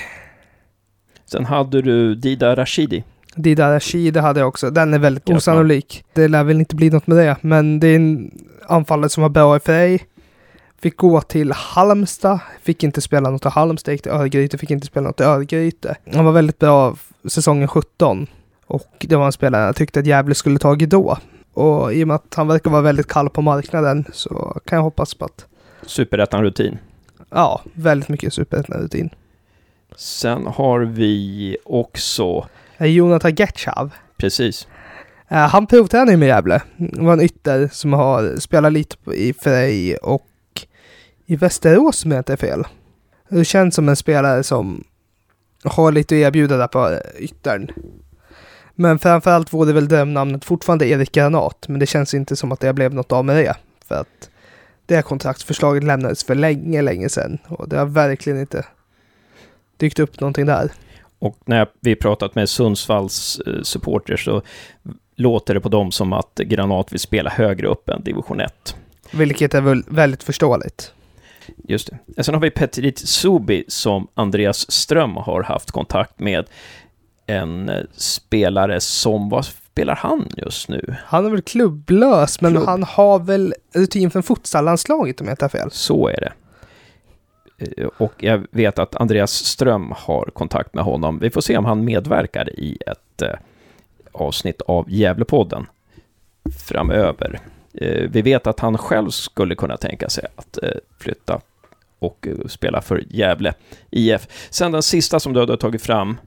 Sen 1.25 1.45
hade 1.45 1.81
du 1.81 2.15
Dida 2.15 2.55
Rashidi. 2.55 3.03
Dida 3.35 3.75
Rashid 3.75 4.17
hade 4.17 4.39
jag 4.39 4.49
också. 4.49 4.69
Den 4.69 4.93
är 4.93 4.99
väldigt 4.99 5.25
Grattis. 5.25 5.37
osannolik. 5.37 6.03
Det 6.13 6.27
lär 6.27 6.43
väl 6.43 6.59
inte 6.59 6.75
bli 6.75 6.89
något 6.89 7.07
med 7.07 7.17
det. 7.17 7.37
Men 7.41 7.79
det 7.79 7.87
är 7.87 7.95
en 7.95 8.31
anfallare 8.67 9.09
som 9.09 9.21
var 9.21 9.29
bra 9.29 9.55
i 9.55 9.59
Frej. 9.59 10.05
Fick 10.81 10.97
gå 10.97 11.21
till 11.21 11.51
Halmstad. 11.51 12.39
Fick 12.61 12.83
inte 12.83 13.01
spela 13.01 13.29
något 13.29 13.45
i 13.45 13.49
Halmstad. 13.49 13.93
Gick 13.93 14.01
till 14.01 14.11
Örgryte. 14.11 14.57
Fick 14.57 14.71
inte 14.71 14.87
spela 14.87 15.07
något 15.07 15.19
i 15.19 15.23
Örgryte. 15.23 15.95
Han 16.13 16.25
var 16.25 16.31
väldigt 16.31 16.59
bra 16.59 16.95
säsongen 17.25 17.67
17. 17.67 18.27
Och 18.65 19.05
det 19.09 19.15
var 19.15 19.25
en 19.25 19.31
spelare 19.31 19.65
jag 19.65 19.75
tyckte 19.75 19.99
att 19.99 20.05
Gävle 20.05 20.35
skulle 20.35 20.59
tagit 20.59 20.89
då. 20.89 21.17
Och 21.53 21.93
i 21.93 22.03
och 22.03 22.07
med 22.07 22.15
att 22.15 22.33
han 22.35 22.47
verkar 22.47 22.71
vara 22.71 22.81
väldigt 22.81 23.07
kall 23.07 23.29
på 23.29 23.41
marknaden 23.41 24.05
så 24.13 24.61
kan 24.65 24.75
jag 24.75 24.83
hoppas 24.83 25.13
på 25.13 25.25
att, 25.25 25.45
Superettan-rutin. 25.85 26.77
ja, 27.29 27.61
väldigt 27.73 28.09
mycket 28.09 28.33
superettan-rutin. 28.33 29.09
Sen 29.95 30.47
har 30.47 30.79
vi 30.79 31.57
också... 31.65 32.47
Eh, 32.77 32.87
Jonathan 32.87 33.35
Getchav. 33.35 33.91
Precis. 34.17 34.67
Eh, 35.27 35.37
han 35.37 35.67
provtränar 35.67 36.11
ju 36.11 36.17
med 36.17 36.27
Gävle. 36.27 36.61
Det 36.77 37.01
var 37.01 37.13
en 37.13 37.21
ytter 37.21 37.69
som 37.71 37.93
har 37.93 38.39
spelat 38.39 38.73
lite 38.73 39.11
i 39.11 39.33
Frej 39.33 39.95
och 39.95 40.27
i 41.31 41.35
Västerås 41.35 42.05
om 42.05 42.11
jag 42.11 42.19
inte 42.19 42.33
är 42.33 42.37
fel. 42.37 42.63
Det 43.29 43.45
känns 43.45 43.75
som 43.75 43.89
en 43.89 43.95
spelare 43.95 44.43
som 44.43 44.83
har 45.63 45.91
lite 45.91 46.15
att 46.15 46.19
erbjuda 46.19 46.57
där 46.57 46.67
på 46.67 46.99
yttern. 47.19 47.71
Men 48.75 48.99
framförallt 48.99 49.53
vore 49.53 49.73
väl 49.73 49.87
drömnamnet 49.87 50.45
fortfarande 50.45 50.87
Erik 50.87 51.11
Granat, 51.11 51.65
men 51.67 51.79
det 51.79 51.85
känns 51.85 52.13
inte 52.13 52.35
som 52.35 52.51
att 52.51 52.59
det 52.59 52.73
blev 52.73 52.93
något 52.93 53.11
av 53.11 53.25
med 53.25 53.35
det. 53.35 53.55
För 53.87 53.95
att 53.95 54.29
det 54.85 55.01
kontraktsförslaget 55.01 55.83
lämnades 55.83 56.23
för 56.23 56.35
länge, 56.35 56.81
länge 56.81 57.09
sedan 57.09 57.37
och 57.47 57.69
det 57.69 57.77
har 57.77 57.85
verkligen 57.85 58.39
inte 58.39 58.65
dykt 59.77 59.99
upp 59.99 60.19
någonting 60.19 60.45
där. 60.45 60.71
Och 61.19 61.37
när 61.45 61.67
vi 61.79 61.95
pratat 61.95 62.35
med 62.35 62.49
Sundsvalls 62.49 63.41
eh, 63.47 63.61
supporters 63.63 64.25
så 64.25 64.41
låter 65.15 65.53
det 65.53 65.61
på 65.61 65.69
dem 65.69 65.91
som 65.91 66.13
att 66.13 66.35
Granat 66.35 66.93
vill 66.93 66.99
spela 66.99 67.29
högre 67.29 67.67
upp 67.67 67.89
än 67.89 68.03
division 68.03 68.39
1. 68.39 68.75
Vilket 69.11 69.53
är 69.53 69.61
väl 69.61 69.83
väldigt 69.87 70.23
förståeligt. 70.23 70.93
Just 71.67 71.89
det. 72.15 72.23
Sen 72.23 72.33
har 72.33 72.41
vi 72.41 72.49
Petrit 72.49 72.99
Subi 72.99 73.63
som 73.67 74.07
Andreas 74.13 74.71
Ström 74.71 75.17
har 75.17 75.43
haft 75.43 75.71
kontakt 75.71 76.19
med. 76.19 76.45
En 77.25 77.69
eh, 77.69 77.83
spelare 77.91 78.79
som, 78.81 79.29
vad 79.29 79.45
spelar 79.45 79.95
han 79.95 80.27
just 80.37 80.69
nu? 80.69 80.95
Han 81.05 81.25
är 81.25 81.29
väl 81.29 81.41
klubblös, 81.41 82.41
men 82.41 82.51
Klubb. 82.51 82.65
han 82.65 82.83
har 82.83 83.19
väl 83.19 83.53
rutin 83.73 84.11
för 84.11 84.21
futsallandslaget 84.21 85.21
om 85.21 85.27
jag 85.27 85.33
inte 85.33 85.45
har 85.45 85.49
fel. 85.49 85.69
Så 85.71 86.07
är 86.07 86.19
det. 86.21 86.33
Eh, 87.81 87.87
Och 87.97 88.13
jag 88.17 88.47
vet 88.51 88.79
att 88.79 88.95
Andreas 88.95 89.31
Ström 89.31 89.93
har 89.97 90.25
kontakt 90.33 90.73
med 90.73 90.83
honom. 90.83 91.19
Vi 91.19 91.29
får 91.29 91.41
se 91.41 91.57
om 91.57 91.65
han 91.65 91.85
medverkar 91.85 92.59
i 92.59 92.77
ett 92.87 93.21
eh, 93.21 93.29
avsnitt 94.11 94.61
av 94.61 94.85
Gävlepodden 94.91 95.65
framöver. 96.59 97.39
Eh, 97.73 98.09
vi 98.09 98.21
vet 98.21 98.47
att 98.47 98.59
han 98.59 98.77
själv 98.77 99.09
skulle 99.09 99.55
kunna 99.55 99.77
tänka 99.77 100.09
sig 100.09 100.25
att 100.35 100.57
eh, 100.63 100.69
flytta 100.99 101.41
och 101.99 102.27
eh, 102.27 102.47
spela 102.47 102.81
för 102.81 103.03
Gävle 103.09 103.53
IF. 103.91 104.27
Sen 104.49 104.71
den 104.71 104.83
sista 104.83 105.19
som 105.19 105.33
du 105.33 105.39
har 105.39 105.57
tagit 105.57 105.81
fram. 105.81 106.17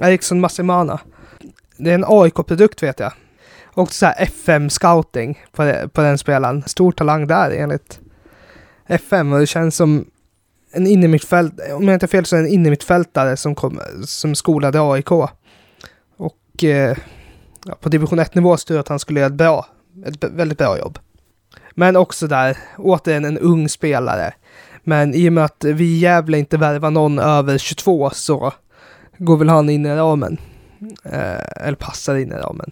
Eriksson 0.00 0.40
Massimana. 0.40 1.00
Det 1.76 1.90
är 1.90 1.94
en 1.94 2.04
AIK-produkt 2.08 2.82
vet 2.82 3.00
jag. 3.00 3.12
Och 3.64 3.92
så 3.92 4.06
här 4.06 4.14
FM-scouting 4.26 5.38
på, 5.52 5.62
det- 5.64 5.88
på 5.92 6.00
den 6.00 6.18
spelaren. 6.18 6.62
Stor 6.66 6.92
talang 6.92 7.26
där 7.26 7.50
enligt 7.50 8.00
FM 8.86 9.32
och 9.32 9.38
det 9.40 9.46
känns 9.46 9.76
som 9.76 10.10
en 10.72 10.86
innermittfält, 10.86 11.54
om 11.72 11.84
jag 11.88 11.94
inte 11.94 12.04
har 12.04 12.08
fel 12.08 12.24
så 12.24 12.36
är 12.36 12.40
det 12.42 12.48
en 12.48 12.52
innermittfältare 12.54 13.36
som, 13.36 13.54
kom, 13.54 13.80
som 14.06 14.34
skolade 14.34 14.80
AIK. 14.92 15.10
Och 16.16 16.64
eh, 16.64 16.96
ja, 17.64 17.74
på 17.80 17.88
division 17.88 18.20
1-nivå 18.20 18.56
tror 18.56 18.76
jag 18.76 18.80
att 18.80 18.88
han 18.88 18.98
skulle 18.98 19.20
göra 19.20 19.26
ett 19.30 19.32
bra, 19.38 19.66
ett 20.06 20.24
väldigt 20.24 20.58
bra 20.58 20.78
jobb. 20.78 20.98
Men 21.74 21.96
också 21.96 22.26
där, 22.26 22.56
återigen 22.76 23.24
en 23.24 23.38
ung 23.38 23.68
spelare. 23.68 24.34
Men 24.84 25.14
i 25.14 25.28
och 25.28 25.32
med 25.32 25.44
att 25.44 25.64
vi 25.64 25.84
i 25.84 25.98
Gävle 25.98 26.38
inte 26.38 26.56
värvar 26.56 26.90
någon 26.90 27.18
över 27.18 27.58
22 27.58 28.10
så 28.10 28.52
går 29.18 29.36
väl 29.36 29.48
han 29.48 29.70
in 29.70 29.86
i 29.86 29.94
ramen. 29.94 30.38
Eh, 31.04 31.66
eller 31.66 31.76
passar 31.76 32.16
in 32.16 32.32
i 32.32 32.34
ramen. 32.34 32.70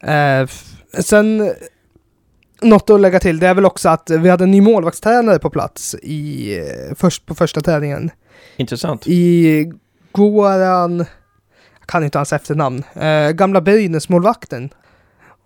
Eh, 0.00 0.48
sen, 1.02 1.52
något 2.62 2.90
att 2.90 3.00
lägga 3.00 3.20
till, 3.20 3.38
det 3.38 3.46
är 3.46 3.54
väl 3.54 3.64
också 3.64 3.88
att 3.88 4.10
vi 4.10 4.28
hade 4.28 4.44
en 4.44 4.50
ny 4.50 4.60
målvaktstränare 4.60 5.38
på 5.38 5.50
plats 5.50 5.94
i, 5.94 6.60
först 6.96 7.26
på 7.26 7.34
första 7.34 7.60
träningen. 7.60 8.10
Intressant. 8.56 9.06
I 9.06 9.72
Goran, 10.12 10.98
jag 11.78 11.86
kan 11.86 12.04
inte 12.04 12.18
hans 12.18 12.32
efternamn, 12.32 12.82
eh, 12.94 13.30
gamla 13.30 13.60
Brynäs-målvakten. 13.60 14.70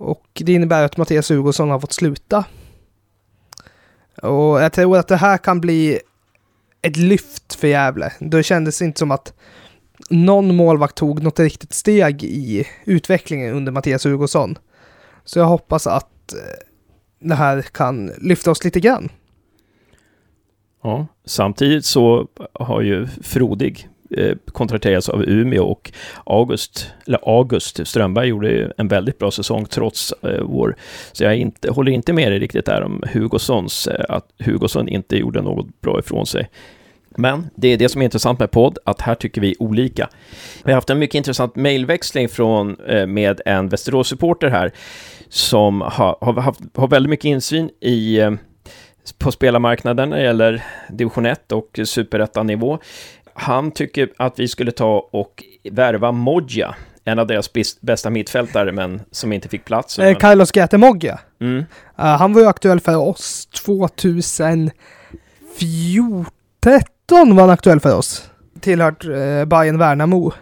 Och 0.00 0.26
det 0.32 0.52
innebär 0.52 0.84
att 0.84 0.96
Mattias 0.96 1.30
Hugosson 1.30 1.70
har 1.70 1.80
fått 1.80 1.92
sluta. 1.92 2.44
Och 4.22 4.62
jag 4.62 4.72
tror 4.72 4.98
att 4.98 5.08
det 5.08 5.16
här 5.16 5.38
kan 5.38 5.60
bli 5.60 6.00
ett 6.82 6.96
lyft 6.96 7.54
för 7.54 7.68
Gävle. 7.68 8.12
Det 8.18 8.42
kändes 8.42 8.82
inte 8.82 8.98
som 8.98 9.10
att 9.10 9.32
någon 10.10 10.56
målvakt 10.56 10.96
tog 10.96 11.22
något 11.22 11.40
riktigt 11.40 11.72
steg 11.72 12.24
i 12.24 12.66
utvecklingen 12.84 13.54
under 13.54 13.72
Mattias 13.72 14.04
Hugosson. 14.04 14.58
Så 15.24 15.38
jag 15.38 15.46
hoppas 15.46 15.86
att 15.86 16.32
eh, 16.32 16.38
det 17.18 17.34
här 17.34 17.62
kan 17.62 18.06
lyfta 18.06 18.50
oss 18.50 18.64
lite 18.64 18.80
grann. 18.80 19.08
Ja. 20.82 21.06
Samtidigt 21.24 21.84
så 21.84 22.28
har 22.52 22.80
ju 22.80 23.06
Frodig 23.22 23.88
Eh, 24.16 24.36
kontrakterades 24.52 25.08
av 25.08 25.24
Umeå 25.28 25.64
och 25.64 25.92
August, 26.26 26.92
eller 27.06 27.18
August 27.22 27.86
Strömberg 27.86 28.28
gjorde 28.28 28.48
ju 28.50 28.70
en 28.76 28.88
väldigt 28.88 29.18
bra 29.18 29.30
säsong 29.30 29.66
trots 29.66 30.12
eh, 30.22 30.42
vår... 30.42 30.76
Så 31.12 31.24
jag 31.24 31.36
inte, 31.36 31.70
håller 31.70 31.92
inte 31.92 32.12
med 32.12 32.32
dig 32.32 32.38
riktigt 32.38 32.66
där 32.66 32.82
om 32.82 33.02
Hugossons, 33.12 33.86
eh, 33.86 34.04
att 34.08 34.26
Hugosson 34.44 34.88
inte 34.88 35.16
gjorde 35.16 35.42
något 35.42 35.80
bra 35.80 35.98
ifrån 35.98 36.26
sig. 36.26 36.50
Men 37.16 37.50
det 37.54 37.68
är 37.68 37.76
det 37.76 37.88
som 37.88 38.00
är 38.00 38.04
intressant 38.04 38.38
med 38.38 38.50
podd, 38.50 38.78
att 38.84 39.00
här 39.00 39.14
tycker 39.14 39.40
vi 39.40 39.54
olika. 39.58 40.08
Vi 40.64 40.72
har 40.72 40.76
haft 40.76 40.90
en 40.90 40.98
mycket 40.98 41.14
intressant 41.14 41.56
mejlväxling 41.56 42.28
från, 42.28 42.80
eh, 42.80 43.06
med 43.06 43.40
en 43.46 43.68
Västerås-supporter 43.68 44.48
här, 44.48 44.72
som 45.28 45.80
har, 45.80 46.16
har, 46.20 46.32
haft, 46.40 46.60
har 46.74 46.88
väldigt 46.88 47.10
mycket 47.10 47.24
insyn 47.24 47.70
i 47.80 48.20
på 49.18 49.32
spelarmarknaden 49.32 50.10
när 50.10 50.16
det 50.16 50.22
gäller 50.22 50.64
division 50.88 51.26
1 51.26 51.52
och 51.52 51.80
superettanivå. 51.84 52.78
Han 53.40 53.70
tycker 53.70 54.08
att 54.16 54.38
vi 54.38 54.48
skulle 54.48 54.72
ta 54.72 55.08
och 55.12 55.44
värva 55.70 56.12
Modja, 56.12 56.74
en 57.04 57.18
av 57.18 57.26
deras 57.26 57.50
bästa 57.80 58.10
mittfältare, 58.10 58.72
men 58.72 59.00
som 59.10 59.32
inte 59.32 59.48
fick 59.48 59.64
plats. 59.64 59.98
Eh, 59.98 60.16
Carlos 60.16 60.52
Gatemoggia. 60.52 61.20
Mm. 61.40 61.58
Uh, 61.58 61.64
han 61.96 62.32
var 62.32 62.40
ju 62.40 62.46
aktuell 62.46 62.80
för 62.80 62.96
oss 62.96 63.46
2014. 63.46 64.72
13 66.60 67.36
var 67.36 67.40
han 67.40 67.50
aktuell 67.50 67.80
för 67.80 67.96
oss. 67.96 68.30
Tillhört 68.60 69.04
uh, 69.04 69.44
Bayern 69.44 69.78
Värnamo. 69.78 70.32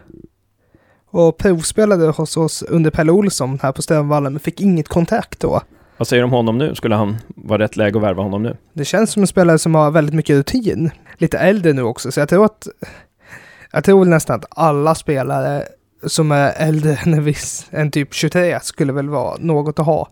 Och 1.11 1.39
provspelade 1.39 2.07
hos 2.07 2.37
oss 2.37 2.63
under 2.63 2.91
Pelle 2.91 3.13
Olsson 3.13 3.59
här 3.63 3.73
på 3.73 3.83
Strömvallen, 3.83 4.33
men 4.33 4.41
fick 4.41 4.61
inget 4.61 4.89
kontrakt 4.89 5.41
då. 5.41 5.63
Vad 5.99 6.09
säger 6.09 6.23
du 6.23 6.25
om 6.25 6.33
honom 6.33 6.59
nu? 6.59 6.75
Skulle 6.75 6.95
han 6.95 7.17
vara 7.27 7.63
rätt 7.63 7.77
läge 7.77 7.97
att 7.97 8.03
värva 8.03 8.23
honom 8.23 8.43
nu? 8.43 8.57
Det 8.73 8.85
känns 8.85 9.11
som 9.11 9.23
en 9.23 9.27
spelare 9.27 9.59
som 9.59 9.75
har 9.75 9.91
väldigt 9.91 10.15
mycket 10.15 10.37
rutin. 10.37 10.91
Lite 11.17 11.39
äldre 11.39 11.73
nu 11.73 11.83
också, 11.83 12.13
så 12.13 12.21
jag 12.21 12.29
tror 12.29 12.45
att... 12.45 12.69
Jag 13.73 13.85
tror 13.85 14.05
nästan 14.05 14.37
att 14.37 14.45
alla 14.51 14.95
spelare 14.95 15.63
som 16.07 16.33
är 16.33 16.53
äldre 16.57 16.95
än 17.05 17.15
en 17.15 17.25
viss, 17.25 17.67
än 17.71 17.91
typ 17.91 18.15
23, 18.15 18.61
skulle 18.63 18.93
väl 18.93 19.09
vara 19.09 19.37
något 19.41 19.79
att 19.79 19.87
ha. 19.87 20.09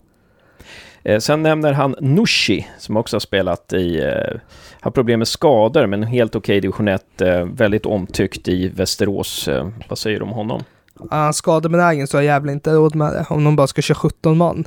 Eh, 1.03 1.19
sen 1.19 1.43
nämner 1.43 1.73
han 1.73 1.95
Nushi, 2.01 2.67
som 2.79 2.97
också 2.97 3.17
har 3.17 3.21
spelat 3.21 3.73
i... 3.73 3.99
Eh, 4.01 4.41
har 4.81 4.91
problem 4.91 5.19
med 5.19 5.29
skador, 5.29 5.87
men 5.87 6.03
helt 6.03 6.37
okej 6.37 6.61
division 6.61 6.89
1. 6.89 7.21
Eh, 7.21 7.45
väldigt 7.45 7.87
omtyckt 7.87 8.49
i 8.49 8.69
Västerås. 8.69 9.49
Eh, 9.49 9.69
vad 9.89 9.99
säger 9.99 10.19
du 10.19 10.25
om 10.25 10.33
honom? 10.33 10.63
Är 11.11 11.19
han 11.19 11.35
skadebenägen 11.35 12.07
så 12.07 12.17
har 12.17 12.23
Gävle 12.23 12.53
inte 12.53 12.71
råd 12.71 12.95
med 12.95 13.13
det 13.13 13.27
om 13.29 13.45
de 13.45 13.57
bara 13.57 13.67
ska 13.67 13.83
köra 13.83 13.99
17 13.99 14.39
man. 14.39 14.67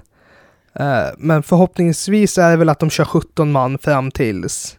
Eh, 0.80 1.08
men 1.18 1.44
förhoppningsvis 1.44 2.38
är 2.38 2.52
det 2.52 2.58
väl 2.58 2.70
att 2.70 2.80
de 2.80 2.90
kör 2.90 3.06
17 3.06 3.52
man 3.52 3.78
fram 3.78 4.12
tills... 4.12 4.76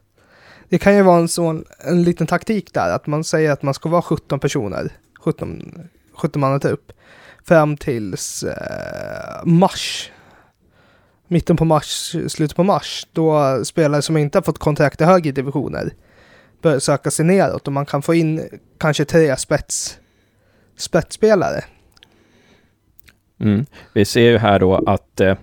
Det 0.68 0.78
kan 0.78 0.96
ju 0.96 1.02
vara 1.02 1.18
en 1.18 1.28
sån, 1.28 1.64
en 1.78 2.02
liten 2.02 2.26
taktik 2.26 2.74
där, 2.74 2.94
att 2.94 3.06
man 3.06 3.24
säger 3.24 3.50
att 3.50 3.62
man 3.62 3.74
ska 3.74 3.88
vara 3.88 4.02
17 4.02 4.40
personer, 4.40 4.92
17, 5.20 5.88
17 6.14 6.40
man 6.40 6.54
upp, 6.54 6.62
typ, 6.62 6.96
fram 7.44 7.76
tills 7.76 8.42
eh, 8.42 9.44
mars. 9.44 10.10
Mitten 11.28 11.56
på 11.56 11.64
mars, 11.64 12.16
slutet 12.28 12.56
på 12.56 12.64
mars, 12.64 13.06
då 13.12 13.60
spelare 13.64 14.02
som 14.02 14.16
inte 14.16 14.38
har 14.38 14.42
fått 14.42 14.58
kontrakt 14.58 15.00
i 15.00 15.04
högre 15.04 15.32
divisioner 15.32 15.92
börjar 16.62 16.78
söka 16.78 17.10
sig 17.10 17.24
neråt 17.24 17.66
och 17.66 17.72
man 17.72 17.86
kan 17.86 18.02
få 18.02 18.14
in 18.14 18.48
kanske 18.78 19.04
tre 19.04 19.36
spets 19.36 19.98
spetsspelare. 20.76 21.64
Mm. 23.40 23.66
Vi 23.92 24.04
ser 24.04 24.30
ju 24.30 24.38
här 24.38 24.58
då 24.58 24.74
att 24.86 25.20
eh, 25.20 25.36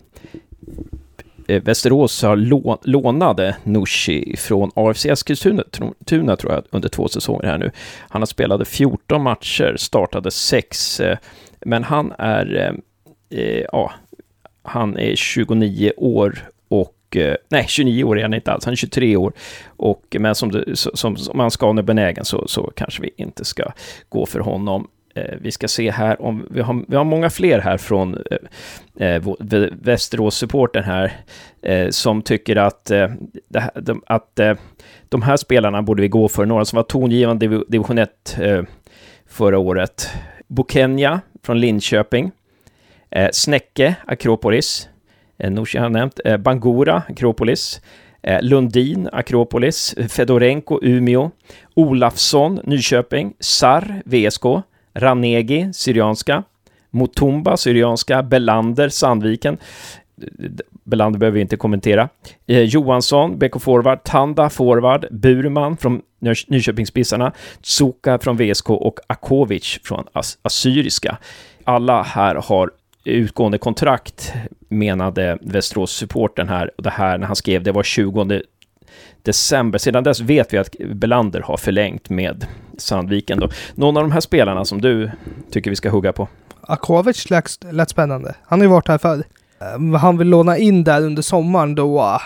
Eh, 1.47 1.63
Västerås 1.63 2.23
har 2.23 2.35
lå 2.35 2.79
lånade 2.83 3.55
Nushi 3.63 4.35
från 4.37 4.71
AFC 4.75 5.05
Eskilstuna 5.05 5.63
Tuna, 6.05 6.35
tror 6.35 6.53
jag, 6.53 6.63
under 6.69 6.89
två 6.89 7.07
säsonger 7.07 7.43
här 7.43 7.57
nu. 7.57 7.71
Han 8.09 8.21
har 8.21 8.25
spelat 8.25 8.67
14 8.67 9.23
matcher, 9.23 9.75
startade 9.77 10.31
6, 10.31 10.99
eh, 10.99 11.17
men 11.59 11.83
han 11.83 12.13
är, 12.17 12.75
eh, 13.29 13.65
ja, 13.71 13.93
han 14.63 14.97
är 14.97 15.15
29 15.15 15.91
år 15.97 16.49
och 16.67 16.93
Nej, 17.49 17.65
29 17.67 18.03
år 18.03 18.19
är 18.19 18.21
han 18.21 18.33
inte 18.33 18.51
alls, 18.51 18.65
han 18.65 18.71
är 18.71 18.75
23 18.75 19.17
år. 19.17 19.33
Och, 19.65 20.15
men 20.19 20.35
som, 20.35 20.63
som, 20.73 21.17
som 21.17 21.39
han 21.39 21.51
ska 21.51 21.73
benägen 21.73 22.25
så, 22.25 22.47
så 22.47 22.71
kanske 22.75 23.01
vi 23.01 23.09
inte 23.17 23.45
ska 23.45 23.71
gå 24.09 24.25
för 24.25 24.39
honom. 24.39 24.87
Eh, 25.17 25.37
vi 25.41 25.51
ska 25.51 25.67
se 25.67 25.91
här 25.91 26.21
om 26.21 26.47
vi 26.49 26.61
har, 26.61 26.83
vi 26.87 26.95
har 26.95 27.03
många 27.03 27.29
fler 27.29 27.59
här 27.59 27.77
från 27.77 28.17
eh, 28.95 29.07
eh 29.07 29.21
Västerås-supporten 29.81 30.83
här 30.83 31.11
eh, 31.61 31.89
som 31.89 32.21
tycker 32.21 32.55
att, 32.55 32.91
eh, 32.91 33.07
det 33.49 33.71
de, 33.75 34.03
att 34.07 34.39
eh, 34.39 34.53
de 35.09 35.21
här 35.21 35.37
spelarna 35.37 35.81
borde 35.81 36.01
vi 36.01 36.07
gå 36.07 36.27
för. 36.27 36.45
Några 36.45 36.65
som 36.65 36.77
var 36.77 36.83
tongivande 36.83 37.45
i 37.45 37.63
division 37.67 37.97
1 37.97 38.37
eh, 38.39 38.63
förra 39.27 39.59
året. 39.59 40.09
Bokenya 40.47 41.21
från 41.43 41.59
Linköping. 41.59 42.31
Eh, 43.09 43.29
Snäcke, 43.33 43.95
Akropolis. 44.07 44.89
Eh, 45.37 45.51
Nooshi 45.51 45.77
har 45.77 45.89
nämnt. 45.89 46.19
Eh, 46.25 46.37
Bangura, 46.37 47.03
Akropolis. 47.09 47.81
Eh, 48.23 48.41
Lundin, 48.41 49.09
Akropolis. 49.11 49.95
Fedorenko, 50.09 50.79
Umeå. 50.81 51.31
Olafsson, 51.75 52.59
Nyköping. 52.63 53.33
Sar, 53.39 54.01
VSK. 54.05 54.45
Ranegi, 54.97 55.73
Syrianska. 55.73 56.43
Motumba, 56.89 57.57
Syrianska. 57.57 58.23
Belander, 58.23 58.89
Sandviken. 58.89 59.57
Belander 60.83 61.19
behöver 61.19 61.35
vi 61.35 61.41
inte 61.41 61.57
kommentera. 61.57 62.09
Eh, 62.47 62.61
Johansson, 62.61 63.39
BK 63.39 63.59
Forward. 63.61 64.03
Tanda, 64.03 64.49
Forward. 64.49 65.05
Burman 65.11 65.77
från 65.77 66.01
Nyköpingsbissarna, 66.47 67.31
Tsuka 67.61 68.19
från 68.19 68.37
VSK 68.37 68.69
och 68.69 68.99
Akovic 69.07 69.79
från 69.83 70.05
As- 70.13 70.37
Assyriska. 70.41 71.17
Alla 71.63 72.03
här 72.03 72.35
har 72.35 72.71
utgående 73.03 73.57
kontrakt 73.57 74.33
menade 74.69 75.37
Västerås-supporten 75.41 76.49
här, 76.49 76.71
och 76.77 76.83
det 76.83 76.89
här 76.89 77.17
när 77.17 77.27
han 77.27 77.35
skrev, 77.35 77.63
det 77.63 77.71
var 77.71 77.83
20 77.83 78.41
december. 79.21 79.79
Sedan 79.79 80.03
dess 80.03 80.19
vet 80.19 80.53
vi 80.53 80.57
att 80.57 80.75
Belander 80.93 81.41
har 81.41 81.57
förlängt 81.57 82.09
med 82.09 82.45
Sandviken. 82.77 83.39
Då. 83.39 83.49
Någon 83.75 83.97
av 83.97 84.03
de 84.03 84.11
här 84.11 84.19
spelarna 84.19 84.65
som 84.65 84.81
du 84.81 85.11
tycker 85.51 85.69
vi 85.69 85.75
ska 85.75 85.89
hugga 85.89 86.13
på? 86.13 86.27
Akovic 86.61 87.29
lät, 87.29 87.63
lät 87.71 87.89
spännande. 87.89 88.35
Han 88.43 88.59
har 88.59 88.65
ju 88.65 88.71
varit 88.71 88.87
här 88.87 88.97
förr. 88.97 89.23
Ehm, 89.59 89.93
han 89.93 90.17
vill 90.17 90.27
låna 90.27 90.57
in 90.57 90.83
där 90.83 91.01
under 91.01 91.21
sommaren 91.21 91.75
då 91.75 91.99
ah, 91.99 92.21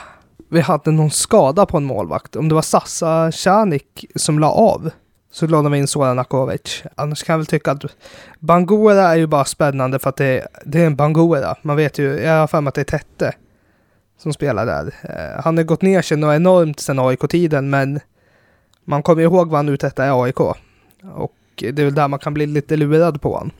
vi 0.49 0.61
hade 0.61 0.91
någon 0.91 1.11
skada 1.11 1.65
på 1.65 1.77
en 1.77 1.83
målvakt. 1.83 2.35
Om 2.35 2.49
det 2.49 2.55
var 2.55 2.61
Sassa 2.61 3.31
Tjanik 3.31 4.05
som 4.15 4.39
la 4.39 4.51
av 4.51 4.91
så 5.31 5.47
lånade 5.47 5.73
vi 5.73 5.79
in 5.79 5.87
Soran 5.87 6.19
Akovic. 6.19 6.83
Annars 6.95 7.23
kan 7.23 7.33
jag 7.33 7.37
väl 7.37 7.45
tycka 7.45 7.71
att 7.71 7.83
Bangura 8.39 9.01
är 9.01 9.15
ju 9.15 9.27
bara 9.27 9.45
spännande 9.45 9.99
för 9.99 10.09
att 10.09 10.17
det, 10.17 10.47
det 10.65 10.81
är 10.81 10.85
en 10.85 10.95
Bangura. 10.95 11.55
Man 11.61 11.77
vet 11.77 11.99
ju, 11.99 12.19
jag 12.19 12.39
har 12.39 12.47
för 12.47 12.61
mig 12.61 12.69
att 12.69 12.75
det 12.75 12.81
är 12.81 12.85
Tette 12.85 13.33
som 14.21 14.33
spelar 14.33 14.65
där. 14.65 14.85
Uh, 14.85 15.41
han 15.43 15.57
har 15.57 15.63
gått 15.63 15.81
ner 15.81 16.01
sig 16.01 16.17
något 16.17 16.35
enormt 16.35 16.79
sedan 16.79 16.99
AIK-tiden 16.99 17.69
men 17.69 17.99
man 18.85 19.03
kommer 19.03 19.21
ihåg 19.23 19.49
vad 19.49 19.57
han 19.57 19.69
uträttade 19.69 20.07
i 20.07 20.11
AIK. 20.11 20.39
Och 21.15 21.33
det 21.55 21.79
är 21.79 21.85
väl 21.85 21.95
där 21.95 22.07
man 22.07 22.19
kan 22.19 22.33
bli 22.33 22.45
lite 22.45 22.77
lurad 22.77 23.21
på 23.21 23.33
honom. 23.33 23.51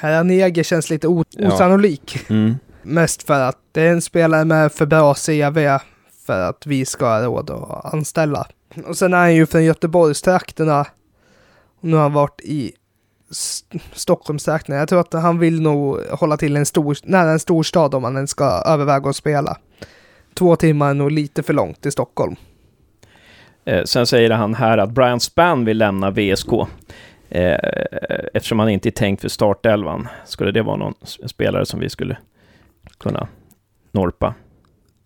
Ranege 0.00 0.64
känns 0.64 0.90
lite 0.90 1.08
o- 1.08 1.24
Ja. 1.30 1.48
osannolik. 1.54 2.30
Mm. 2.30 2.54
Mest 2.82 3.22
för 3.22 3.40
att 3.40 3.58
det 3.72 3.82
är 3.82 3.90
en 3.92 4.02
spelare 4.02 4.44
med 4.44 4.72
för 4.72 4.86
bra 4.86 5.14
CV 5.14 5.78
för 6.26 6.40
att 6.40 6.66
vi 6.66 6.84
ska 6.84 7.06
ha 7.06 7.20
råd 7.24 7.50
att 7.50 7.94
anställa. 7.94 8.46
Och 8.86 8.96
sen 8.96 9.14
är 9.14 9.18
han 9.18 9.34
ju 9.34 9.46
från 9.46 9.64
Göteborgstrakterna. 9.64 10.80
Och 11.80 11.84
nu 11.84 11.96
har 11.96 12.02
han 12.02 12.12
varit 12.12 12.40
i 12.40 12.72
St- 13.30 13.78
Stockholmstrakterna. 13.92 14.78
Jag 14.78 14.88
tror 14.88 15.00
att 15.00 15.12
han 15.12 15.38
vill 15.38 15.60
nog 15.60 16.00
hålla 16.10 16.36
till 16.36 16.56
en 16.56 16.66
stor, 16.66 16.96
nära 17.02 17.30
en 17.30 17.38
storstad 17.38 17.94
om 17.94 18.04
han 18.04 18.16
ens 18.16 18.30
ska 18.30 18.44
överväga 18.66 19.10
att 19.10 19.16
spela. 19.16 19.56
Två 20.34 20.56
timmar 20.56 20.90
är 20.90 20.94
nog 20.94 21.10
lite 21.10 21.42
för 21.42 21.52
långt 21.52 21.80
till 21.80 21.92
Stockholm. 21.92 22.36
Eh, 23.64 23.84
sen 23.84 24.06
säger 24.06 24.30
han 24.30 24.54
här 24.54 24.78
att 24.78 24.90
Brian 24.90 25.20
Spann 25.20 25.64
vill 25.64 25.78
lämna 25.78 26.10
VSK. 26.10 26.52
Eh, 27.28 27.58
eftersom 28.34 28.58
han 28.58 28.68
inte 28.68 28.88
är 28.88 28.90
tänkt 28.90 29.20
för 29.20 29.28
startelvan. 29.28 30.08
Skulle 30.26 30.52
det 30.52 30.62
vara 30.62 30.76
någon 30.76 30.94
spelare 31.26 31.66
som 31.66 31.80
vi 31.80 31.88
skulle 31.88 32.16
kunna 32.98 33.28
norpa? 33.92 34.34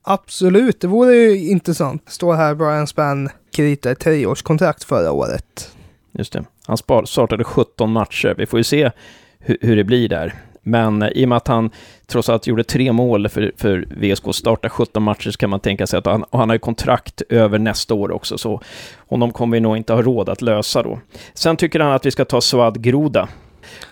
Absolut, 0.02 0.80
det 0.80 0.86
vore 0.86 1.14
ju 1.14 1.48
intressant. 1.48 2.08
Står 2.08 2.34
här 2.34 2.54
Brian 2.54 2.86
Spann 2.86 3.28
kritade 3.56 3.94
treårskontrakt 3.94 4.84
förra 4.84 5.12
året. 5.12 5.76
Just 6.12 6.32
det. 6.32 6.44
Han 6.66 6.76
startade 7.06 7.44
17 7.44 7.92
matcher. 7.92 8.34
Vi 8.38 8.46
får 8.46 8.60
ju 8.60 8.64
se 8.64 8.90
hur, 9.38 9.56
hur 9.60 9.76
det 9.76 9.84
blir 9.84 10.08
där. 10.08 10.34
Men 10.62 11.02
eh, 11.02 11.08
i 11.08 11.24
och 11.24 11.28
med 11.28 11.36
att 11.36 11.48
han 11.48 11.70
trots 12.06 12.28
allt 12.28 12.46
gjorde 12.46 12.64
tre 12.64 12.92
mål 12.92 13.28
för, 13.28 13.52
för 13.56 13.86
VSK, 13.90 14.34
starta 14.34 14.68
17 14.68 15.02
matcher, 15.02 15.30
så 15.30 15.38
kan 15.38 15.50
man 15.50 15.60
tänka 15.60 15.86
sig 15.86 15.98
att 15.98 16.06
han, 16.06 16.22
och 16.22 16.38
han 16.38 16.48
har 16.48 16.54
ju 16.54 16.58
kontrakt 16.58 17.22
över 17.28 17.58
nästa 17.58 17.94
år 17.94 18.10
också, 18.10 18.38
så 18.38 18.60
honom 19.08 19.32
kommer 19.32 19.56
vi 19.56 19.60
nog 19.60 19.76
inte 19.76 19.92
ha 19.92 20.02
råd 20.02 20.28
att 20.28 20.42
lösa 20.42 20.82
då. 20.82 20.98
Sen 21.34 21.56
tycker 21.56 21.80
han 21.80 21.92
att 21.92 22.06
vi 22.06 22.10
ska 22.10 22.24
ta 22.24 22.40
Swad 22.40 22.82
Groda. 22.82 23.28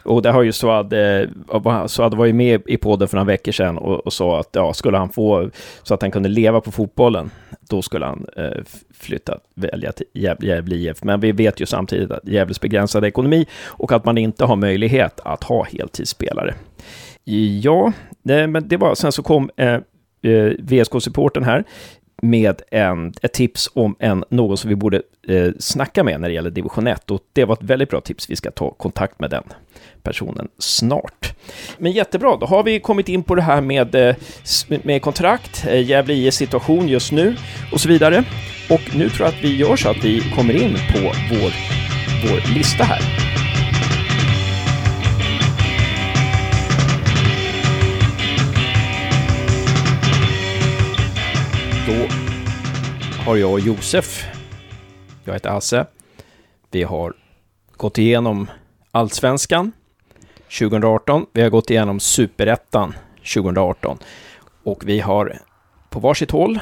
Och 0.02 0.22
det 0.22 0.30
har 0.30 0.42
ju 0.42 0.52
Swad, 0.52 0.92
eh, 0.92 1.87
Swad 1.87 2.14
var 2.14 2.26
ju 2.26 2.32
med 2.32 2.62
i 2.66 2.76
podden 2.76 3.08
för 3.08 3.16
några 3.16 3.26
veckor 3.26 3.52
sedan 3.52 3.78
och, 3.78 4.06
och 4.06 4.12
sa 4.12 4.40
att 4.40 4.48
ja, 4.52 4.72
skulle 4.72 4.98
han 4.98 5.08
få 5.08 5.50
så 5.82 5.94
att 5.94 6.02
han 6.02 6.10
kunde 6.10 6.28
leva 6.28 6.60
på 6.60 6.70
fotbollen, 6.70 7.30
då 7.68 7.82
skulle 7.82 8.06
han 8.06 8.26
eh, 8.37 8.62
flytta, 8.94 9.38
välja 9.54 9.92
till 9.92 10.06
Gävle 10.40 10.76
IF. 10.76 11.04
Men 11.04 11.20
vi 11.20 11.32
vet 11.32 11.60
ju 11.60 11.66
samtidigt 11.66 12.10
att 12.10 12.28
Gävles 12.28 12.60
begränsade 12.60 13.08
ekonomi 13.08 13.46
och 13.64 13.92
att 13.92 14.04
man 14.04 14.18
inte 14.18 14.44
har 14.44 14.56
möjlighet 14.56 15.20
att 15.25 15.44
ha 15.44 15.64
heltidsspelare. 15.64 16.54
Ja, 17.60 17.92
nej, 18.22 18.46
men 18.46 18.68
det 18.68 18.76
var, 18.76 18.94
sen 18.94 19.12
så 19.12 19.22
kom 19.22 19.50
eh, 19.56 19.78
eh, 20.22 20.52
VSK-supporten 20.58 21.44
här 21.44 21.64
med 22.22 22.62
en, 22.70 23.12
ett 23.22 23.32
tips 23.32 23.70
om 23.75 23.96
en, 23.98 24.25
någon 24.28 24.56
som 24.56 24.68
vi 24.68 24.76
borde 24.76 25.02
eh, 25.28 25.50
snacka 25.58 26.04
med 26.04 26.20
när 26.20 26.28
det 26.28 26.34
gäller 26.34 26.50
division 26.50 26.87
1 26.87 27.11
och 27.11 27.20
det 27.33 27.44
var 27.44 27.54
ett 27.54 27.62
väldigt 27.62 27.90
bra 27.90 28.00
tips. 28.00 28.31
Vi 28.31 28.37
ska 28.37 28.50
ta 28.50 28.70
kontakt 28.70 29.20
med 29.20 29.31
den 29.31 29.44
personen 30.02 30.48
snart. 30.59 31.35
Men 31.78 31.92
jättebra, 31.92 32.37
då 32.37 32.46
har 32.46 32.62
vi 32.62 32.81
kommit 32.81 33.09
in 33.09 33.22
på 33.22 33.35
det 33.35 33.42
här 33.42 33.61
med, 33.61 33.94
eh, 33.94 34.16
med 34.83 35.02
kontrakt, 35.02 35.66
eh, 35.66 35.87
Gävle 35.87 36.14
IS 36.14 36.35
situation 36.35 36.88
just 36.88 37.12
nu 37.12 37.37
och 37.72 37.81
så 37.81 37.88
vidare. 37.88 38.24
Och 38.70 38.96
nu 38.96 39.09
tror 39.09 39.26
jag 39.26 39.35
att 39.35 39.44
vi 39.44 39.57
gör 39.57 39.76
så 39.76 39.90
att 39.90 40.04
vi 40.04 40.20
kommer 40.20 40.62
in 40.62 40.72
på 40.92 41.00
vår, 41.31 41.52
vår 42.22 42.54
lista 42.54 42.85
här. 42.85 43.00
Då 51.88 51.94
har 53.24 53.37
jag 53.37 53.53
och 53.53 53.61
Josef, 53.61 54.27
jag 55.24 55.33
heter 55.33 55.51
Hasse, 55.51 55.87
vi 56.70 56.83
har 56.83 57.12
gått 57.77 57.98
igenom 57.98 58.51
Allsvenskan 58.90 59.72
2018, 60.59 61.27
vi 61.33 61.42
har 61.42 61.51
gått 61.51 61.70
igenom 61.70 62.01
Superettan 62.01 62.94
2018 63.35 63.98
och 64.64 64.88
vi 64.88 65.01
har 65.01 65.38
på 65.90 66.01
varsitt 66.01 66.31
håll 66.31 66.59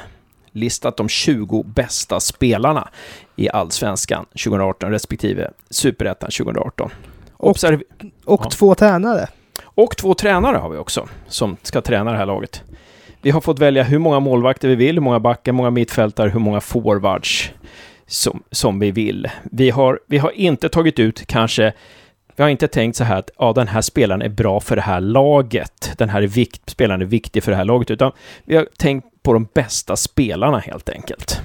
listat 0.52 0.96
de 0.96 1.08
20 1.08 1.62
bästa 1.62 2.20
spelarna 2.20 2.88
i 3.36 3.48
Allsvenskan 3.50 4.24
2018 4.44 4.90
respektive 4.90 5.50
Superettan 5.70 6.30
2018. 6.30 6.90
Och- 7.32 7.50
Observ- 7.56 7.82
Och 8.24 8.40
Ja. 8.44 8.50
två 8.50 8.74
tränare. 8.74 9.28
och 9.64 9.96
två 9.96 10.14
tränare 10.14 10.56
har 10.56 10.68
vi 10.70 10.78
också, 10.78 11.08
som 11.28 11.56
ska 11.62 11.80
träna 11.80 12.12
det 12.12 12.18
här 12.18 12.26
laget. 12.26 12.62
Vi 13.26 13.32
har 13.32 13.40
fått 13.40 13.58
välja 13.58 13.82
hur 13.82 13.98
många 13.98 14.20
målvakter 14.20 14.68
vi 14.68 14.74
vill, 14.74 14.96
hur 14.96 15.00
många 15.00 15.20
backar, 15.20 15.52
hur 15.52 15.56
många 15.56 15.70
mittfältare, 15.70 16.30
hur 16.30 16.40
många 16.40 16.60
forwards 16.60 17.50
som, 18.06 18.42
som 18.50 18.78
vi 18.78 18.90
vill. 18.90 19.28
Vi 19.42 19.70
har, 19.70 20.00
vi 20.06 20.18
har 20.18 20.30
inte 20.30 20.68
tagit 20.68 20.98
ut 20.98 21.26
kanske, 21.26 21.72
vi 22.36 22.42
har 22.42 22.50
inte 22.50 22.68
tänkt 22.68 22.96
så 22.96 23.04
här 23.04 23.18
att 23.18 23.30
ja, 23.38 23.52
den 23.52 23.68
här 23.68 23.80
spelaren 23.80 24.22
är 24.22 24.28
bra 24.28 24.60
för 24.60 24.76
det 24.76 24.82
här 24.82 25.00
laget, 25.00 25.92
den 25.98 26.08
här 26.08 26.22
är 26.22 26.26
vikt, 26.26 26.70
spelaren 26.70 27.02
är 27.02 27.06
viktig 27.06 27.44
för 27.44 27.50
det 27.50 27.56
här 27.56 27.64
laget, 27.64 27.90
utan 27.90 28.12
vi 28.44 28.56
har 28.56 28.66
tänkt 28.78 29.06
på 29.22 29.32
de 29.32 29.48
bästa 29.54 29.96
spelarna 29.96 30.58
helt 30.58 30.88
enkelt. 30.88 31.40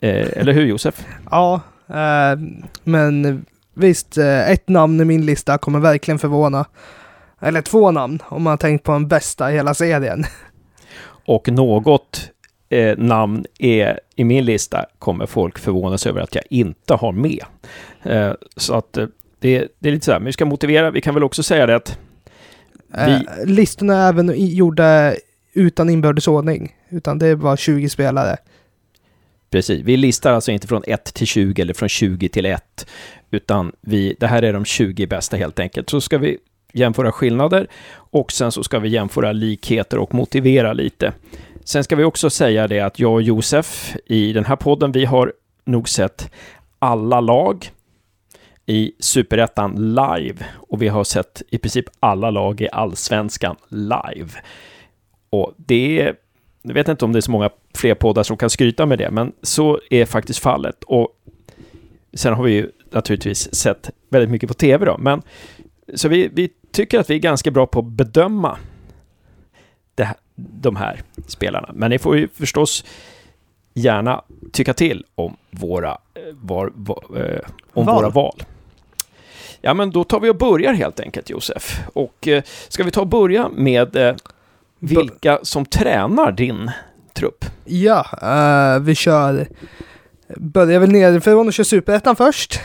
Eh, 0.00 0.38
eller 0.38 0.52
hur 0.52 0.66
Josef? 0.66 1.06
Ja, 1.30 1.60
eh, 1.88 2.38
men 2.84 3.44
visst, 3.74 4.18
eh, 4.18 4.50
ett 4.50 4.68
namn 4.68 5.00
i 5.00 5.04
min 5.04 5.26
lista 5.26 5.58
kommer 5.58 5.78
verkligen 5.78 6.18
förvåna. 6.18 6.66
Eller 7.40 7.62
två 7.62 7.90
namn, 7.90 8.22
om 8.24 8.42
man 8.42 8.50
har 8.50 8.56
tänkt 8.56 8.84
på 8.84 8.92
den 8.92 9.08
bästa 9.08 9.52
i 9.52 9.54
hela 9.54 9.74
serien. 9.74 10.24
Och 11.26 11.48
något 11.48 12.30
eh, 12.68 12.98
namn 12.98 13.44
är, 13.58 14.00
i 14.16 14.24
min 14.24 14.44
lista 14.44 14.86
kommer 14.98 15.26
folk 15.26 15.58
förvånas 15.58 16.06
över 16.06 16.20
att 16.20 16.34
jag 16.34 16.44
inte 16.50 16.94
har 16.94 17.12
med. 17.12 17.44
Eh, 18.02 18.32
så 18.56 18.74
att 18.74 18.96
eh, 18.96 19.06
det, 19.38 19.68
det 19.78 19.88
är 19.88 19.92
lite 19.92 20.04
så 20.04 20.12
här, 20.12 20.18
men 20.18 20.26
vi 20.26 20.32
ska 20.32 20.44
motivera, 20.44 20.90
vi 20.90 21.00
kan 21.00 21.14
väl 21.14 21.24
också 21.24 21.42
säga 21.42 21.66
det 21.66 21.76
att 21.76 21.98
Vi- 22.88 22.98
Eh, 22.98 23.20
listorna 23.44 23.94
är 24.04 24.08
även 24.08 24.32
gjorda 24.36 25.14
utan 25.52 25.90
inbördes 25.90 26.28
ordning, 26.28 26.74
utan 26.90 27.18
det 27.18 27.26
är 27.26 27.36
bara 27.36 27.56
20 27.56 27.88
spelare. 27.88 28.36
Precis, 29.50 29.82
vi 29.84 29.96
listar 29.96 30.32
alltså 30.32 30.52
inte 30.52 30.66
från 30.66 30.82
1 30.86 31.04
till 31.14 31.26
20 31.26 31.62
eller 31.62 31.74
från 31.74 31.88
20 31.88 32.28
till 32.28 32.46
1, 32.46 32.86
utan 33.30 33.72
vi, 33.80 34.16
det 34.20 34.26
här 34.26 34.42
är 34.42 34.52
de 34.52 34.64
20 34.64 35.06
bästa 35.06 35.36
helt 35.36 35.58
enkelt. 35.58 35.90
Så 35.90 36.00
ska 36.00 36.18
vi 36.18 36.38
jämföra 36.76 37.12
skillnader 37.12 37.66
och 37.94 38.32
sen 38.32 38.52
så 38.52 38.62
ska 38.62 38.78
vi 38.78 38.88
jämföra 38.88 39.32
likheter 39.32 39.98
och 39.98 40.14
motivera 40.14 40.72
lite. 40.72 41.12
Sen 41.64 41.84
ska 41.84 41.96
vi 41.96 42.04
också 42.04 42.30
säga 42.30 42.68
det 42.68 42.80
att 42.80 42.98
jag 42.98 43.12
och 43.12 43.22
Josef 43.22 43.96
i 44.06 44.32
den 44.32 44.44
här 44.44 44.56
podden, 44.56 44.92
vi 44.92 45.04
har 45.04 45.32
nog 45.64 45.88
sett 45.88 46.32
alla 46.78 47.20
lag 47.20 47.70
i 48.66 48.92
Superettan 48.98 49.94
live 49.94 50.36
och 50.54 50.82
vi 50.82 50.88
har 50.88 51.04
sett 51.04 51.42
i 51.50 51.58
princip 51.58 51.84
alla 52.00 52.30
lag 52.30 52.60
i 52.60 52.68
Allsvenskan 52.72 53.56
live. 53.68 54.30
Och 55.30 55.54
det 55.56 56.00
är 56.00 56.16
jag 56.62 56.74
vet 56.74 56.88
inte 56.88 57.04
om 57.04 57.12
det 57.12 57.18
är 57.18 57.20
så 57.20 57.30
många 57.30 57.50
fler 57.74 57.94
poddar 57.94 58.22
som 58.22 58.36
kan 58.36 58.50
skryta 58.50 58.86
med 58.86 58.98
det, 58.98 59.10
men 59.10 59.32
så 59.42 59.80
är 59.90 60.04
faktiskt 60.04 60.38
fallet. 60.38 60.84
Och 60.84 61.08
sen 62.14 62.34
har 62.34 62.44
vi 62.44 62.52
ju 62.52 62.70
naturligtvis 62.90 63.54
sett 63.54 63.90
väldigt 64.08 64.30
mycket 64.30 64.48
på 64.48 64.54
tv 64.54 64.86
då, 64.86 64.98
men 64.98 65.22
så 65.94 66.08
vi, 66.08 66.28
vi 66.32 66.50
tycker 66.72 67.00
att 67.00 67.10
vi 67.10 67.14
är 67.14 67.18
ganska 67.18 67.50
bra 67.50 67.66
på 67.66 67.78
att 67.78 67.84
bedöma 67.84 68.58
det 69.94 70.14
de 70.36 70.76
här 70.76 71.02
spelarna. 71.26 71.70
Men 71.74 71.90
ni 71.90 71.98
får 71.98 72.16
ju 72.16 72.28
förstås 72.28 72.84
gärna 73.74 74.24
tycka 74.52 74.74
till 74.74 75.04
om 75.14 75.36
våra, 75.50 75.90
eh, 75.90 76.22
var, 76.32 76.72
var, 76.74 77.02
eh, 77.16 77.40
om 77.72 77.86
Val. 77.86 77.96
våra 77.96 78.08
val. 78.08 78.42
Ja, 79.60 79.74
men 79.74 79.90
då 79.90 80.04
tar 80.04 80.20
vi 80.20 80.30
och 80.30 80.36
börjar 80.36 80.72
helt 80.72 81.00
enkelt, 81.00 81.30
Josef. 81.30 81.80
Och 81.92 82.28
eh, 82.28 82.42
ska 82.68 82.84
vi 82.84 82.90
ta 82.90 83.00
och 83.00 83.06
börja 83.06 83.48
med 83.48 83.96
eh, 83.96 84.14
vilka 84.78 85.38
som 85.42 85.66
tränar 85.66 86.32
din 86.32 86.70
trupp? 87.12 87.44
Ja, 87.64 88.06
eh, 88.22 88.80
vi 88.80 88.94
kör... 88.94 89.48
Börjar 90.36 90.80
väl 90.80 90.92
nerifrån 90.92 91.46
och 91.46 91.52
kör 91.52 91.64
Superettan 91.64 92.16
först. 92.16 92.60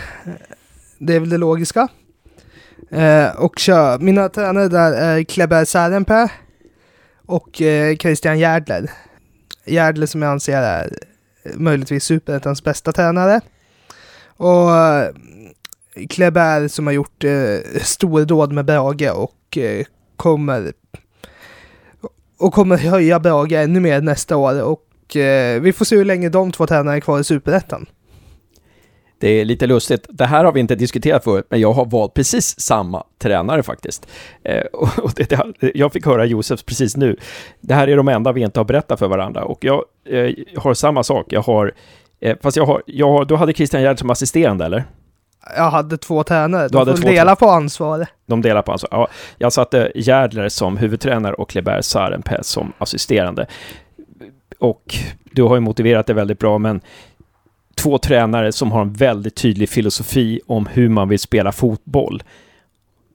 Det 0.98 1.16
är 1.16 1.20
väl 1.20 1.30
det 1.30 1.38
logiska. 1.38 1.88
Eh, 2.90 3.36
och 3.36 3.60
kör, 3.60 4.00
mina 4.00 4.30
tränare 4.30 4.68
där 4.68 4.94
är 4.94 5.24
Kleber 5.24 5.66
Särenpää 5.66 6.32
och 7.26 7.62
eh, 7.62 7.96
Christian 7.96 8.40
Järdler. 8.40 8.92
Järdler 9.66 10.06
som 10.06 10.22
jag 10.22 10.32
anser 10.32 10.62
är 10.62 10.94
möjligtvis 11.56 12.04
superettans 12.04 12.64
bästa 12.64 12.92
tränare. 12.92 13.42
Och 14.38 14.76
eh, 14.76 15.12
Kleber 16.10 16.68
som 16.68 16.88
har 16.88 16.94
gjort 16.94 17.24
eh, 17.24 17.82
stordåd 17.82 18.52
med 18.52 18.66
Brage 18.66 19.12
och 19.14 19.58
eh, 19.58 19.86
kommer 20.16 20.74
och 22.38 22.54
kommer 22.54 22.78
höja 22.78 23.20
Brage 23.20 23.52
ännu 23.52 23.80
mer 23.80 24.02
nästa 24.02 24.38
år 24.38 24.64
och 24.64 25.16
eh, 25.16 25.62
vi 25.62 25.74
får 25.74 25.86
se 25.86 25.96
hur 25.96 26.06
länge 26.06 26.30
de 26.30 26.52
två 26.52 26.68
tränarna 26.68 26.96
är 26.96 27.00
kvar 27.00 27.20
i 27.20 27.24
superettan. 27.24 27.86
Det 29.22 29.28
är 29.28 29.46
lite 29.46 29.68
lustigt. 29.68 30.06
Det 30.10 30.26
här 30.26 30.44
har 30.46 30.52
vi 30.52 30.60
inte 30.60 30.76
diskuterat 30.76 31.24
förut, 31.24 31.46
men 31.50 31.60
jag 31.60 31.74
har 31.74 31.86
valt 31.86 32.14
precis 32.14 32.60
samma 32.60 33.04
tränare 33.18 33.64
faktiskt. 33.64 34.08
Eh, 34.44 34.64
och 34.74 35.12
det, 35.16 35.30
det, 35.30 35.72
jag 35.76 35.94
fick 35.94 36.06
höra 36.06 36.26
Josefs 36.26 36.64
precis 36.64 36.98
nu. 36.98 37.18
Det 37.60 37.74
här 37.74 37.88
är 37.88 37.98
de 37.98 38.08
enda 38.08 38.32
vi 38.32 38.42
inte 38.42 38.60
har 38.60 38.66
berättat 38.66 39.00
för 39.00 39.08
varandra 39.08 39.44
och 39.44 39.66
jag 39.66 39.84
eh, 40.06 40.34
har 40.58 40.74
samma 40.74 41.04
sak. 41.04 41.26
Jag 41.30 41.42
har, 41.42 41.74
eh, 42.20 42.38
fast 42.42 42.58
jag 42.58 42.66
har, 42.66 42.82
jag 42.86 43.12
har, 43.12 43.26
du 43.26 43.36
hade 43.36 43.54
Christian 43.54 43.82
Gerd 43.82 44.00
som 44.00 44.10
assisterande 44.10 44.66
eller? 44.66 44.84
Jag 45.56 45.72
hade 45.72 45.98
två 45.98 46.24
tränare. 46.24 46.68
De 46.68 46.98
får 46.98 47.10
dela 47.10 47.36
på 47.36 47.50
ansvaret. 47.50 48.10
De 48.26 48.42
delar 48.42 48.62
på 48.62 48.72
ansvaret. 48.72 48.92
Ja, 48.92 49.08
jag 49.38 49.54
satte 49.54 49.92
Järdler 49.96 50.50
som 50.50 50.78
huvudtränare 50.78 51.34
och 51.34 51.50
Kleber 51.50 51.82
Sarenpää 51.82 52.44
som 52.44 52.74
assisterande. 52.78 53.48
Och 54.60 54.96
du 55.32 55.44
har 55.44 55.56
ju 55.56 55.62
motiverat 55.62 56.08
det 56.08 56.14
väldigt 56.14 56.40
bra, 56.40 56.58
men 56.58 56.82
två 57.76 57.98
tränare 57.98 58.52
som 58.52 58.72
har 58.72 58.82
en 58.82 58.94
väldigt 58.94 59.36
tydlig 59.36 59.70
filosofi 59.70 60.42
om 60.48 60.66
hur 60.66 60.90
man 60.90 61.10
vill 61.10 61.20
spela 61.20 61.52
fotboll. 61.52 62.24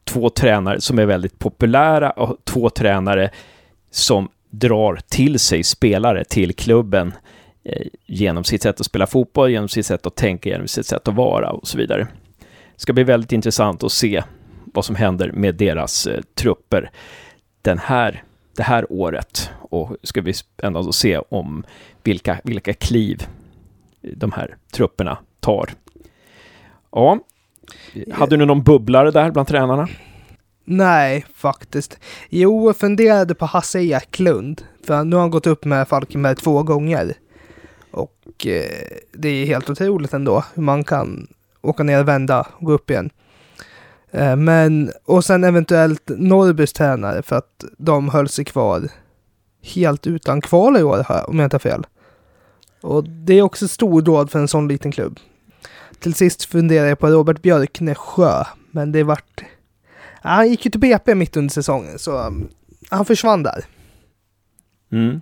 Två 0.05 0.31
tränare 0.31 0.81
som 0.81 0.99
är 0.99 1.07
väldigt 1.07 1.39
populära 1.39 2.11
och 2.11 2.37
två 2.45 2.71
tränare 2.71 3.31
som 3.91 4.29
drar 4.51 4.99
till 5.09 5.39
sig 5.39 5.65
spelare 5.65 6.25
till 6.25 6.55
klubben 6.55 7.15
eh, 7.65 7.87
genom 8.07 8.45
sitt 8.45 8.63
sätt 8.63 8.81
att 8.81 8.87
spela 8.87 9.07
fotboll, 9.07 9.51
genom 9.51 9.69
sitt 9.69 9.87
sätt 9.87 10.07
att 10.07 10.15
tänka, 10.15 10.51
genom 10.51 10.69
sitt 10.69 10.87
sätt 10.87 11.09
att 11.09 11.15
vara 11.15 11.51
och 11.51 11.69
så 11.69 11.79
vidare. 11.79 12.07
Det 12.75 12.81
ska 12.81 12.93
bli 12.93 13.05
väldigt 13.05 13.33
intressant 13.33 13.83
att 13.83 13.93
se 13.93 14.23
vad 14.65 14.85
som 14.85 14.97
händer 14.97 15.33
med 15.33 15.55
deras 15.55 16.07
eh, 16.07 16.21
trupper 16.35 16.91
den 17.63 17.79
här, 17.79 18.23
det 18.57 18.63
här 18.63 18.93
året 18.93 19.51
och 19.71 19.97
ska 20.03 20.21
vi 20.21 20.33
spännande 20.33 20.89
att 20.89 20.95
se 20.95 21.19
om 21.19 21.65
vilka, 22.03 22.41
vilka 22.45 22.73
kliv 22.73 23.27
de 24.17 24.33
här 24.33 24.57
trupperna 24.73 25.19
tar. 25.41 25.71
Ja, 26.93 27.19
hade 28.13 28.37
du 28.37 28.45
någon 28.45 28.63
bubblare 28.63 29.11
där 29.11 29.31
bland 29.31 29.49
tränarna? 29.49 29.89
Nej, 30.65 31.25
faktiskt. 31.35 31.99
Jo, 32.29 32.67
jag 32.67 32.77
funderade 32.77 33.35
på 33.35 33.47
Hasse 33.47 33.81
Eklund. 33.81 34.63
För 34.87 35.05
nu 35.05 35.17
har 35.17 35.21
han 35.21 35.31
gått 35.31 35.47
upp 35.47 35.65
med 35.65 35.89
Falkenberg 35.89 36.37
två 36.37 36.63
gånger. 36.63 37.15
Och 37.91 38.47
eh, 38.47 38.89
det 39.13 39.29
är 39.29 39.47
helt 39.47 39.71
otroligt 39.71 40.13
ändå 40.13 40.45
hur 40.55 40.63
man 40.63 40.85
kan 40.85 41.27
åka 41.63 41.83
ner 41.83 42.01
och 42.01 42.09
vända 42.09 42.47
och 42.59 42.67
gå 42.67 42.73
upp 42.73 42.91
igen. 42.91 43.11
Eh, 44.11 44.37
men, 44.37 44.91
och 45.05 45.25
sen 45.25 45.45
eventuellt 45.45 46.11
Norrbys 46.17 46.73
tränare 46.73 47.23
för 47.23 47.37
att 47.37 47.65
de 47.79 48.09
höll 48.09 48.29
sig 48.29 48.45
kvar 48.45 48.89
helt 49.63 50.07
utan 50.07 50.41
kval 50.41 50.77
i 50.77 50.83
år, 50.83 51.07
om 51.29 51.39
jag 51.39 51.47
inte 51.47 51.55
har 51.55 51.61
fel. 51.61 51.87
Och 52.87 53.05
det 53.05 53.39
är 53.39 53.43
också 53.43 53.69
stordåd 53.69 54.31
för 54.31 54.39
en 54.39 54.49
sån 54.49 54.69
liten 54.69 54.93
klubb. 54.93 55.21
Till 55.99 56.15
sist 56.15 56.45
funderar 56.45 56.87
jag 56.87 56.99
på 56.99 57.07
Robert 57.07 57.43
Björknesjö, 57.43 58.45
men 58.71 58.93
det 58.93 59.03
vart... 59.03 59.43
Han 60.23 60.49
gick 60.49 60.65
ju 60.65 60.71
till 60.71 60.81
BP 60.81 61.15
mitt 61.15 61.37
under 61.37 61.53
säsongen, 61.53 61.99
så 61.99 62.27
um, 62.27 62.49
han 62.91 63.05
försvann 63.05 63.43
där. 63.43 63.65
Mm. 64.93 65.21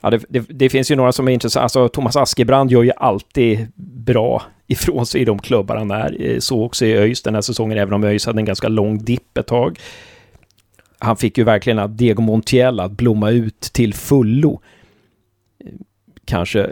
Ja, 0.00 0.10
det, 0.10 0.24
det, 0.28 0.40
det, 0.48 0.70
finns 0.70 0.90
ju 0.90 0.96
några 0.96 1.12
som 1.12 1.28
är 1.28 1.32
intressanta. 1.32 1.62
Alltså, 1.62 1.88
Thomas 1.88 2.16
Askebrand 2.16 2.70
gör 2.70 2.82
ju 2.82 2.92
alltid 2.96 3.66
bra 4.04 4.42
ifrån 4.66 5.06
sig 5.06 5.20
i 5.20 5.24
de 5.24 5.38
klubbar 5.38 5.76
han 5.76 5.90
är. 5.90 6.40
Så 6.40 6.64
också 6.64 6.86
i 6.86 6.96
ÖIS 6.96 7.22
den 7.22 7.34
här 7.34 7.42
säsongen, 7.42 7.78
även 7.78 7.94
om 7.94 8.04
ÖIS 8.04 8.26
hade 8.26 8.40
en 8.40 8.44
ganska 8.44 8.68
lång 8.68 8.98
dipp 8.98 9.38
ett 9.38 9.46
tag. 9.46 9.78
Han 10.98 11.16
fick 11.16 11.38
ju 11.38 11.44
verkligen 11.44 11.96
Diego 11.96 12.22
Montiel 12.22 12.80
att 12.80 12.92
blomma 12.92 13.30
ut 13.30 13.60
till 13.60 13.94
fullo 13.94 14.60
kanske, 16.30 16.70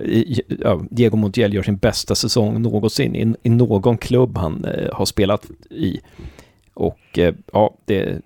ja, 0.49 0.81
Diego 0.91 1.17
Montiel 1.17 1.55
gör 1.55 1.63
sin 1.63 1.77
bästa 1.77 2.15
säsong 2.15 2.63
någonsin 2.63 3.17
i, 3.17 3.35
i 3.43 3.51
någon 3.51 3.99
klubb 3.99 4.39
han 4.39 4.65
eh, 4.65 4.89
har 4.93 5.07
spelat 5.07 5.47
i. 5.71 6.01
Och 6.75 7.19
eh, 7.19 7.35
ja, 7.53 7.75
det, 7.85 8.21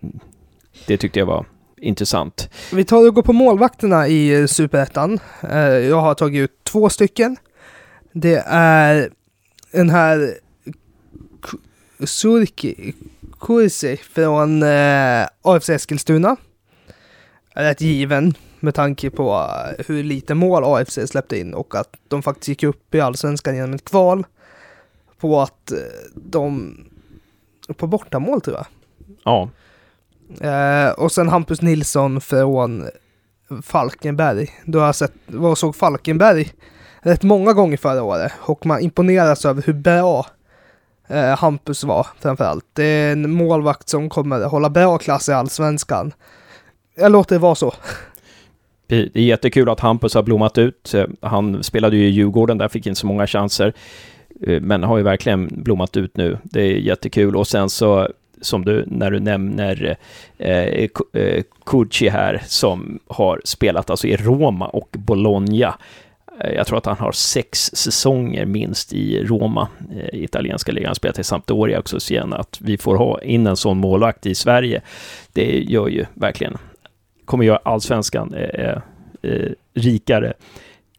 det 0.87 0.97
tyckte 0.97 1.19
jag 1.19 1.27
var 1.27 1.47
intressant. 1.77 2.51
Vi 2.73 2.85
tar 2.85 3.09
och 3.09 3.15
går 3.15 3.23
på 3.23 3.33
målvakterna 3.33 4.09
i 4.09 4.41
eh, 4.41 4.47
Superettan. 4.47 5.19
Eh, 5.51 5.59
jag 5.61 6.01
har 6.01 6.15
tagit 6.15 6.41
ut 6.41 6.65
två 6.65 6.89
stycken. 6.89 7.37
Det 8.13 8.43
är 8.47 9.11
den 9.73 9.91
här 9.91 10.35
Surki 12.05 12.95
Kursi 13.41 13.97
från 13.97 14.63
eh, 14.63 15.27
AFC 15.43 15.69
Eskilstuna. 15.69 16.37
Rätt 17.55 17.81
given 17.81 18.35
med 18.63 18.75
tanke 18.75 19.11
på 19.11 19.33
eh, 19.79 19.85
hur 19.89 20.03
lite 20.03 20.35
mål 20.35 20.65
AFC 20.65 20.99
släppte 21.07 21.39
in 21.39 21.55
och 21.55 21.75
att 21.75 21.97
de 22.09 22.23
faktiskt 22.23 22.49
gick 22.49 22.63
upp 22.63 22.95
i 22.95 23.01
allsvenskan 23.01 23.57
genom 23.57 23.75
ett 23.75 23.85
kval. 23.85 24.27
På 25.19 25.41
att 25.41 25.73
eh, 25.73 25.79
de... 26.15 26.77
På 27.77 27.87
bortamål 27.87 28.41
tror 28.41 28.57
jag. 28.57 28.67
Ja. 29.25 29.49
Eh, 30.49 30.91
och 30.91 31.13
sen 31.13 31.29
Hampus 31.29 31.63
Nilsson 31.63 32.21
från 32.21 32.89
Falkenberg. 33.63 34.51
Då 34.65 34.79
har 34.79 34.87
jag 34.87 34.95
sett, 34.95 35.13
var 35.27 35.55
såg 35.55 35.77
Falkenberg 35.77 36.53
rätt 37.01 37.23
många 37.23 37.53
gånger 37.53 37.77
förra 37.77 38.03
året 38.03 38.33
och 38.39 38.67
man 38.67 38.81
imponeras 38.81 39.45
över 39.45 39.63
hur 39.63 39.73
bra 39.73 40.27
eh, 41.09 41.39
Hampus 41.39 41.85
var 41.85 42.07
framförallt. 42.21 42.65
Det 42.73 42.85
är 42.85 43.13
en 43.13 43.31
målvakt 43.31 43.89
som 43.89 44.09
kommer 44.09 44.45
hålla 44.45 44.71
bra 44.71 44.99
klass 44.99 45.29
i 45.29 45.33
allsvenskan. 45.33 46.13
Jag 46.95 47.13
låter 47.13 47.35
det 47.35 47.39
vara 47.39 47.55
så. 47.55 47.75
Det 48.93 49.17
är 49.17 49.23
jättekul 49.23 49.69
att 49.69 49.81
Hampus 49.81 50.15
har 50.15 50.23
blommat 50.23 50.59
ut. 50.59 50.95
Eh, 50.95 51.05
han 51.21 51.63
spelade 51.63 51.97
ju 51.97 52.07
i 52.07 52.11
Djurgården, 52.11 52.59
där 52.59 52.69
fick 52.69 52.87
inte 52.87 53.01
så 53.01 53.07
många 53.07 53.27
chanser. 53.27 53.73
Eh, 54.47 54.61
men 54.61 54.83
har 54.83 54.97
ju 54.97 55.03
verkligen 55.03 55.49
blommat 55.53 55.97
ut 55.97 56.17
nu. 56.17 56.39
Det 56.43 56.63
är 56.63 56.77
jättekul. 56.77 57.37
Och 57.37 57.47
sen 57.47 57.71
så, 57.71 58.09
som 58.41 58.65
du, 58.65 58.85
när 58.87 59.11
du 59.11 59.21
nämner 59.21 59.97
eh, 60.39 60.89
eh 61.13 61.43
Kucci 61.67 62.09
här, 62.09 62.43
som 62.47 62.99
har 63.07 63.41
spelat 63.45 63.91
alltså 63.91 64.07
i 64.07 64.17
Roma 64.17 64.67
och 64.67 64.89
Bologna. 64.99 65.75
Jag 66.55 66.67
tror 66.67 66.79
att 66.79 66.87
han 66.87 66.97
har 66.97 67.13
sex 67.13 67.71
säsonger 67.75 68.47
minst 68.47 68.93
i 68.93 69.25
Roma, 69.25 69.69
i 70.13 70.25
italienska 70.25 70.73
ligan. 70.73 70.87
Han 70.87 70.95
spelat 70.95 71.19
i 71.19 71.25
Sampdoria 71.25 71.79
också, 71.79 72.01
så 72.01 72.13
igen 72.13 72.33
att 72.33 72.59
vi 72.61 72.79
får 72.79 72.97
ha 72.97 73.23
in 73.23 73.47
en 73.47 73.57
sån 73.57 73.79
målvakt 73.79 74.27
i 74.27 74.35
Sverige. 74.35 74.81
Det 75.33 75.61
gör 75.61 75.89
ju 75.89 76.05
verkligen 76.15 76.59
kommer 77.33 77.45
göra 77.45 77.61
allsvenskan 77.63 78.35
eh, 78.35 78.65
eh, 78.65 78.79
eh, 79.23 79.51
rikare 79.75 80.33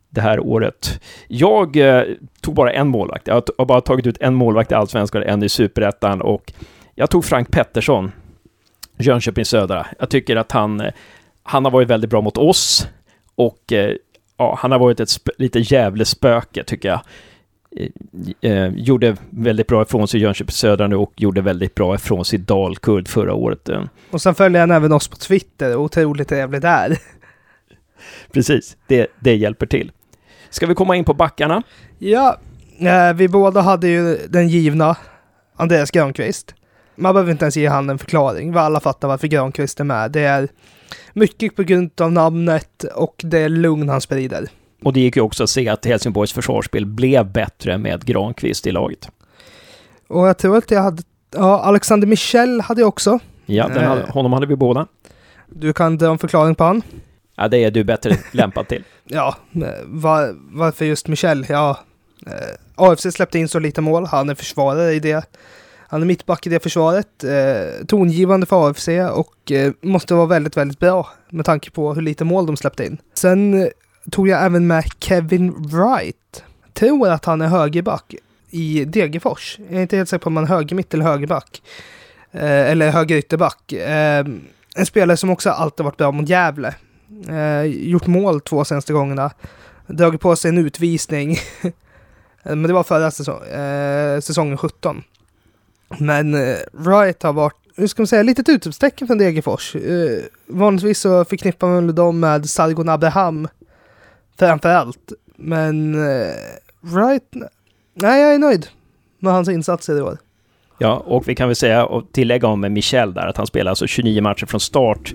det 0.09 0.21
här 0.21 0.39
året. 0.39 1.01
Jag 1.27 1.77
eh, 1.77 2.03
tog 2.41 2.55
bara 2.55 2.71
en 2.71 2.87
målvakt. 2.87 3.27
Jag 3.27 3.43
har 3.57 3.65
bara 3.65 3.81
tagit 3.81 4.07
ut 4.07 4.17
en 4.19 4.33
målvakt 4.33 4.71
i 4.71 4.75
allsvenskan, 4.75 5.21
och 5.21 5.27
en 5.27 5.43
i 5.43 5.49
superettan 5.49 6.21
och 6.21 6.53
jag 6.95 7.09
tog 7.09 7.25
Frank 7.25 7.51
Pettersson, 7.51 8.11
Jönköping 8.97 9.45
Södra. 9.45 9.87
Jag 9.99 10.09
tycker 10.09 10.35
att 10.35 10.51
han, 10.51 10.81
eh, 10.81 10.93
han 11.43 11.65
har 11.65 11.71
varit 11.71 11.89
väldigt 11.89 12.09
bra 12.09 12.21
mot 12.21 12.37
oss 12.37 12.87
och 13.35 13.73
eh, 13.73 13.95
ja, 14.37 14.57
han 14.59 14.71
har 14.71 14.79
varit 14.79 14.99
ett 14.99 15.09
lite 15.37 15.59
jävla 15.59 16.05
spöke 16.05 16.63
tycker 16.63 16.89
jag. 16.89 17.01
Eh, 17.75 18.51
eh, 18.51 18.73
gjorde 18.75 19.15
väldigt 19.29 19.67
bra 19.67 19.81
ifrån 19.81 20.07
sig 20.07 20.19
i 20.19 20.23
Jönköping 20.23 20.51
Södra 20.51 20.87
nu 20.87 20.95
och 20.95 21.13
gjorde 21.15 21.41
väldigt 21.41 21.75
bra 21.75 21.95
ifrån 21.95 22.25
sig 22.25 22.39
i 22.39 22.41
Dalkurd 22.41 23.07
förra 23.07 23.33
året. 23.33 23.69
Eh. 23.69 23.83
Och 24.11 24.21
sen 24.21 24.35
följer 24.35 24.59
han 24.59 24.71
även 24.71 24.91
oss 24.91 25.07
på 25.07 25.15
Twitter, 25.15 25.75
otroligt 25.75 26.27
trevlig 26.29 26.61
där. 26.61 26.97
Precis, 28.31 28.77
det, 28.87 29.07
det 29.19 29.35
hjälper 29.35 29.65
till. 29.65 29.91
Ska 30.49 30.65
vi 30.65 30.75
komma 30.75 30.95
in 30.95 31.05
på 31.05 31.13
backarna? 31.13 31.63
Ja, 31.97 32.37
eh, 32.79 33.13
vi 33.13 33.27
båda 33.27 33.61
hade 33.61 33.87
ju 33.87 34.17
den 34.29 34.47
givna 34.49 34.97
Andreas 35.55 35.91
Granqvist. 35.91 36.55
Man 36.95 37.13
behöver 37.13 37.31
inte 37.31 37.45
ens 37.45 37.57
ge 37.57 37.67
han 37.67 37.89
en 37.89 37.97
förklaring, 37.97 38.51
vi 38.51 38.57
alla 38.57 38.79
fattar 38.79 39.07
varför 39.07 39.27
Granqvist 39.27 39.79
är 39.79 39.83
med. 39.83 40.11
Det 40.11 40.21
är 40.21 40.47
mycket 41.13 41.55
på 41.55 41.63
grund 41.63 42.01
av 42.01 42.11
namnet 42.11 42.83
och 42.95 43.21
det 43.23 43.49
lugn 43.49 43.89
han 43.89 44.01
sprider. 44.01 44.47
Och 44.85 44.93
det 44.93 44.99
gick 44.99 45.15
ju 45.15 45.21
också 45.21 45.43
att 45.43 45.49
se 45.49 45.69
att 45.69 45.85
Helsingborgs 45.85 46.33
försvarsspel 46.33 46.85
blev 46.85 47.31
bättre 47.31 47.77
med 47.77 48.05
Granqvist 48.05 48.67
i 48.67 48.71
laget. 48.71 49.09
Och 50.07 50.27
jag 50.27 50.37
tror 50.37 50.57
att 50.57 50.71
jag 50.71 50.81
hade, 50.81 51.03
ja, 51.31 51.59
Alexander 51.59 52.07
Michel 52.07 52.61
hade 52.61 52.81
jag 52.81 52.87
också. 52.87 53.19
Ja, 53.45 53.67
den 53.67 53.83
hade, 53.83 54.11
honom 54.11 54.33
hade 54.33 54.45
vi 54.45 54.55
båda. 54.55 54.87
Du 55.49 55.73
kan 55.73 55.97
dra 55.97 56.11
en 56.11 56.17
förklaring 56.17 56.55
på 56.55 56.63
han. 56.63 56.81
Ja, 57.35 57.47
det 57.47 57.57
är 57.63 57.71
du 57.71 57.83
bättre 57.83 58.17
lämpad 58.31 58.67
till. 58.67 58.83
ja, 59.03 59.35
var, 59.85 60.35
varför 60.57 60.85
just 60.85 61.07
Michel? 61.07 61.45
Ja, 61.49 61.79
eh, 62.27 62.33
AFC 62.75 63.07
släppte 63.11 63.39
in 63.39 63.47
så 63.47 63.59
lite 63.59 63.81
mål. 63.81 64.05
Han 64.05 64.29
är 64.29 64.35
försvarare 64.35 64.93
i 64.93 64.99
det 64.99 65.25
Han 65.87 66.01
är 66.01 66.05
mittback 66.05 66.47
i 66.47 66.49
det 66.49 66.63
försvaret, 66.63 67.23
eh, 67.23 67.85
tongivande 67.87 68.45
för 68.45 68.69
AFC 68.69 68.87
och 69.13 69.51
eh, 69.51 69.73
måste 69.81 70.13
vara 70.13 70.25
väldigt, 70.25 70.57
väldigt 70.57 70.79
bra 70.79 71.07
med 71.29 71.45
tanke 71.45 71.71
på 71.71 71.93
hur 71.93 72.01
lite 72.01 72.23
mål 72.23 72.45
de 72.45 72.57
släppte 72.57 72.85
in. 72.85 72.97
Sen 73.13 73.61
eh, 73.61 73.67
tog 74.11 74.27
jag 74.27 74.45
även 74.45 74.67
med 74.67 74.83
Kevin 74.99 75.53
Wright. 75.53 76.43
Tror 76.73 77.09
att 77.09 77.25
han 77.25 77.41
är 77.41 77.47
högerback 77.47 78.15
i 78.49 78.85
Degerfors. 78.85 79.59
Jag 79.69 79.77
är 79.77 79.81
inte 79.81 79.97
helt 79.97 80.09
säker 80.09 80.23
på 80.23 80.27
om 80.27 80.35
han 80.35 80.45
är 80.45 80.49
högermitt 80.49 80.93
eller 80.93 81.05
högerback. 81.05 81.61
Eh, 82.31 82.71
eller 82.71 82.91
högerytterback. 82.91 83.71
Eh, 83.71 84.25
en 84.75 84.85
spelare 84.85 85.17
som 85.17 85.29
också 85.29 85.49
alltid 85.49 85.83
varit 85.83 85.97
bra 85.97 86.11
mot 86.11 86.29
Gävle. 86.29 86.75
Eh, 87.29 87.63
gjort 87.63 88.07
mål 88.07 88.41
två 88.41 88.65
senaste 88.65 88.93
gångerna. 88.93 89.31
Dragit 89.87 90.21
på 90.21 90.35
sig 90.35 90.49
en 90.49 90.57
utvisning. 90.57 91.37
Men 92.43 92.63
det 92.63 92.73
var 92.73 92.83
förra 92.83 93.11
säsong, 93.11 93.43
eh, 93.43 94.19
säsongen 94.19 94.57
17. 94.57 95.03
Men 95.97 96.33
eh, 96.33 96.57
Wright 96.71 97.23
har 97.23 97.33
varit, 97.33 97.55
hur 97.75 97.87
ska 97.87 98.01
man 98.01 98.07
säga, 98.07 98.23
litet 98.23 98.49
utropstecken 98.49 99.07
från 99.07 99.17
Degerfors. 99.17 99.75
Eh, 99.75 100.23
vanligtvis 100.47 100.99
så 100.99 101.25
förknippar 101.25 101.67
man 101.67 101.85
väl 101.85 101.95
dem 101.95 102.19
med 102.19 102.49
Sargon 102.49 102.89
Abraham 102.89 103.47
Framförallt. 104.39 105.11
Men 105.35 105.93
eh, 105.95 106.35
nej 107.93 108.21
jag 108.21 108.33
är 108.33 108.39
nöjd 108.39 108.67
med 109.19 109.33
hans 109.33 109.49
insatser 109.49 109.97
i 109.97 110.01
år. 110.01 110.17
Ja, 110.77 111.03
och 111.05 111.27
vi 111.27 111.35
kan 111.35 111.47
väl 111.47 111.55
säga 111.55 111.85
och 111.85 112.11
tillägga 112.11 112.47
om 112.47 112.73
Michel 112.73 113.13
där 113.13 113.27
att 113.27 113.37
han 113.37 113.47
spelar 113.47 113.69
alltså 113.69 113.87
29 113.87 114.21
matcher 114.21 114.45
från 114.45 114.59
start 114.59 115.13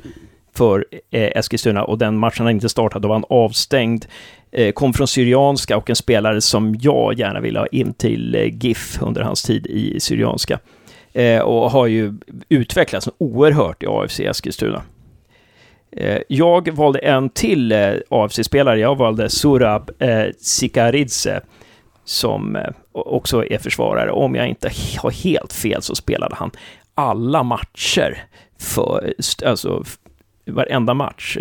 för 0.54 0.86
eh, 1.10 1.38
Eskilstuna 1.38 1.84
och 1.84 1.98
den 1.98 2.18
matchen 2.18 2.46
han 2.46 2.54
inte 2.54 2.68
startade, 2.68 3.02
då 3.02 3.08
var 3.08 3.14
han 3.14 3.24
avstängd. 3.28 4.06
Eh, 4.50 4.72
kom 4.72 4.92
från 4.92 5.08
Syrianska 5.08 5.76
och 5.76 5.90
en 5.90 5.96
spelare 5.96 6.40
som 6.40 6.76
jag 6.80 7.18
gärna 7.18 7.40
vill 7.40 7.56
ha 7.56 7.66
in 7.66 7.94
till 7.94 8.34
eh, 8.34 8.64
GIF 8.64 9.02
under 9.02 9.22
hans 9.22 9.42
tid 9.42 9.66
i 9.66 10.00
Syrianska. 10.00 10.58
Eh, 11.12 11.40
och 11.40 11.70
har 11.70 11.86
ju 11.86 12.14
utvecklats 12.48 13.08
oerhört 13.18 13.82
i 13.82 13.86
AFC 13.86 14.20
Eskilstuna. 14.20 14.82
Eh, 15.90 16.20
jag 16.28 16.68
valde 16.68 16.98
en 16.98 17.30
till 17.30 17.72
eh, 17.72 17.92
AFC-spelare. 18.08 18.78
Jag 18.78 18.96
valde 18.96 19.30
Surab 19.30 19.90
eh, 19.98 20.26
Sikaridze 20.38 21.40
som 22.04 22.58
också 22.92 23.44
är 23.44 23.58
försvarare. 23.58 24.10
Om 24.10 24.34
jag 24.34 24.48
inte 24.48 24.70
har 24.98 25.10
helt 25.10 25.52
fel 25.52 25.82
så 25.82 25.94
spelade 25.94 26.34
han 26.34 26.50
alla 26.94 27.42
matcher 27.42 28.22
för, 28.58 29.14
alltså 29.44 29.84
varenda 30.46 30.94
match. 30.94 31.38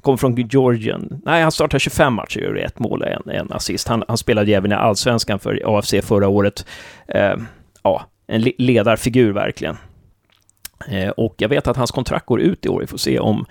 Kom 0.00 0.18
från 0.18 0.36
Georgien. 0.36 1.20
Nej, 1.24 1.42
han 1.42 1.52
startade 1.52 1.80
25 1.80 2.14
matcher 2.14 2.40
och 2.40 2.46
gjorde 2.46 2.60
ett 2.60 2.78
mål 2.78 3.02
och 3.02 3.08
en, 3.08 3.30
en 3.30 3.52
assist. 3.52 3.88
Han, 3.88 4.04
han 4.08 4.16
spelade 4.16 4.52
även 4.52 4.72
i 4.72 4.74
allsvenskan 4.74 5.38
för 5.38 5.78
AFC 5.78 5.94
förra 6.02 6.28
året. 6.28 6.66
Ja, 7.82 8.02
en 8.26 8.42
ledarfigur 8.58 9.32
verkligen. 9.32 9.76
Och 11.16 11.34
jag 11.38 11.48
vet 11.48 11.66
att 11.66 11.76
hans 11.76 11.90
kontrakt 11.90 12.26
går 12.26 12.40
ut 12.40 12.66
i 12.66 12.68
år. 12.68 12.80
Vi 12.80 12.86
får 12.86 12.98
se 12.98 13.18
om 13.18 13.46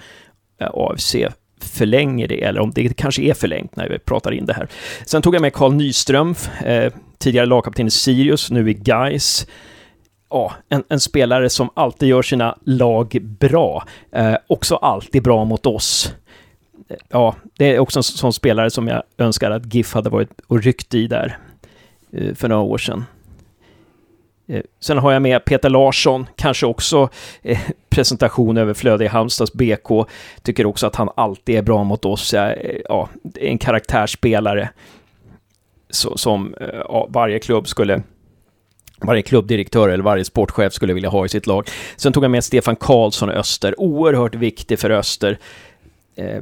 AFC 0.60 1.16
förlänger 1.62 2.28
det, 2.28 2.44
eller 2.44 2.60
om 2.60 2.72
det 2.72 2.98
kanske 2.98 3.22
är 3.22 3.34
förlängt 3.34 3.76
när 3.76 3.90
vi 3.90 4.00
pratar 4.00 4.32
in 4.32 4.46
det 4.46 4.54
här. 4.54 4.68
Sen 5.06 5.22
tog 5.22 5.36
jag 5.36 5.42
med 5.42 5.54
Carl 5.54 5.74
Nyström, 5.74 6.36
eh, 6.66 6.94
tidigare 7.18 7.46
lagkapten 7.46 7.88
i 7.88 7.92
Sirius, 7.92 8.52
nu 8.52 8.70
i 8.70 8.74
Gais 8.74 9.48
ja, 10.30 10.54
en, 10.70 10.84
en, 10.90 11.00
spelare 11.00 11.50
som 11.50 11.70
alltid 11.74 12.10
gör 12.10 12.22
sina 12.22 12.58
lag 12.66 13.18
bra. 13.22 13.84
Eh, 14.12 14.36
också 14.48 14.76
alltid 14.76 15.24
bra 15.24 15.46
mot 15.46 15.66
oss. 15.66 16.14
Eh, 16.90 16.98
ja, 17.10 17.36
det 17.58 17.76
är 17.76 17.80
också 17.80 18.00
en 18.00 18.04
sån 18.04 18.34
spelare 18.34 18.70
som 18.70 18.88
jag 18.88 19.04
önskar 19.18 19.52
att 19.52 19.74
GIF 19.74 19.94
hade 19.94 20.10
varit 20.10 20.30
och 20.48 20.64
ryckt 20.64 20.94
i 20.94 21.08
där 21.08 21.38
eh, 22.12 22.34
för 22.34 22.48
några 22.48 22.62
år 22.62 22.78
sedan. 22.78 23.06
Eh, 24.48 24.62
sen 24.80 24.98
har 24.98 25.12
jag 25.12 25.22
med 25.22 25.46
Peter 25.46 25.70
Larsson, 25.70 26.28
kanske 26.36 26.66
också 26.66 27.10
eh, 27.42 27.60
presentation 27.90 28.58
överflödig 28.58 29.06
i 29.06 29.08
Halmstads 29.08 29.54
BK. 29.54 30.08
Tycker 30.42 30.66
också 30.66 30.88
att 30.88 30.96
han 30.96 31.10
alltid 31.16 31.56
är 31.56 31.62
bra 31.62 31.84
mot 31.84 32.06
oss. 32.06 32.34
Eh, 32.34 32.40
ja, 32.40 32.80
ja, 32.90 33.10
en 33.36 33.58
karaktärsspelare 33.58 34.70
så, 35.90 36.18
som 36.18 36.54
eh, 36.62 36.68
ja, 36.90 37.08
varje 37.10 37.40
klubb 37.40 37.68
skulle 37.68 38.02
varje 39.02 39.22
klubbdirektör 39.22 39.90
eller 39.90 40.04
varje 40.04 40.26
sportchef 40.26 40.74
skulle 40.74 40.94
vilja 40.94 41.10
ha 41.10 41.26
i 41.26 41.30
sitt 41.30 41.48
lag. 41.48 41.68
Sen 41.96 42.14
tog 42.14 42.24
jag 42.24 42.32
med 42.32 42.44
Stefan 42.44 42.76
Karlsson 42.76 43.30
Öster, 43.30 43.80
oerhört 43.80 44.36
viktig 44.36 44.80
för 44.80 44.90
Öster. 44.90 45.38
Eh, 46.16 46.42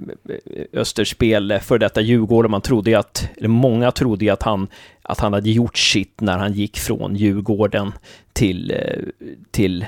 Österspel, 0.74 1.60
för 1.62 1.78
detta 1.78 2.02
Djurgården, 2.02 2.52
man 2.52 2.62
trodde 2.62 3.00
att, 3.00 3.30
eller 3.38 3.48
många 3.48 3.92
trodde 3.92 4.34
att 4.34 4.44
han, 4.44 4.68
att 5.06 5.20
han 5.20 5.34
hade 5.34 5.50
gjort 5.50 5.78
sitt 5.78 6.22
när 6.22 6.38
han 6.38 6.54
gick 6.54 6.78
från 6.78 7.16
Djurgården 7.16 7.92
till, 8.34 8.72
eh, 8.72 9.28
till 9.52 9.86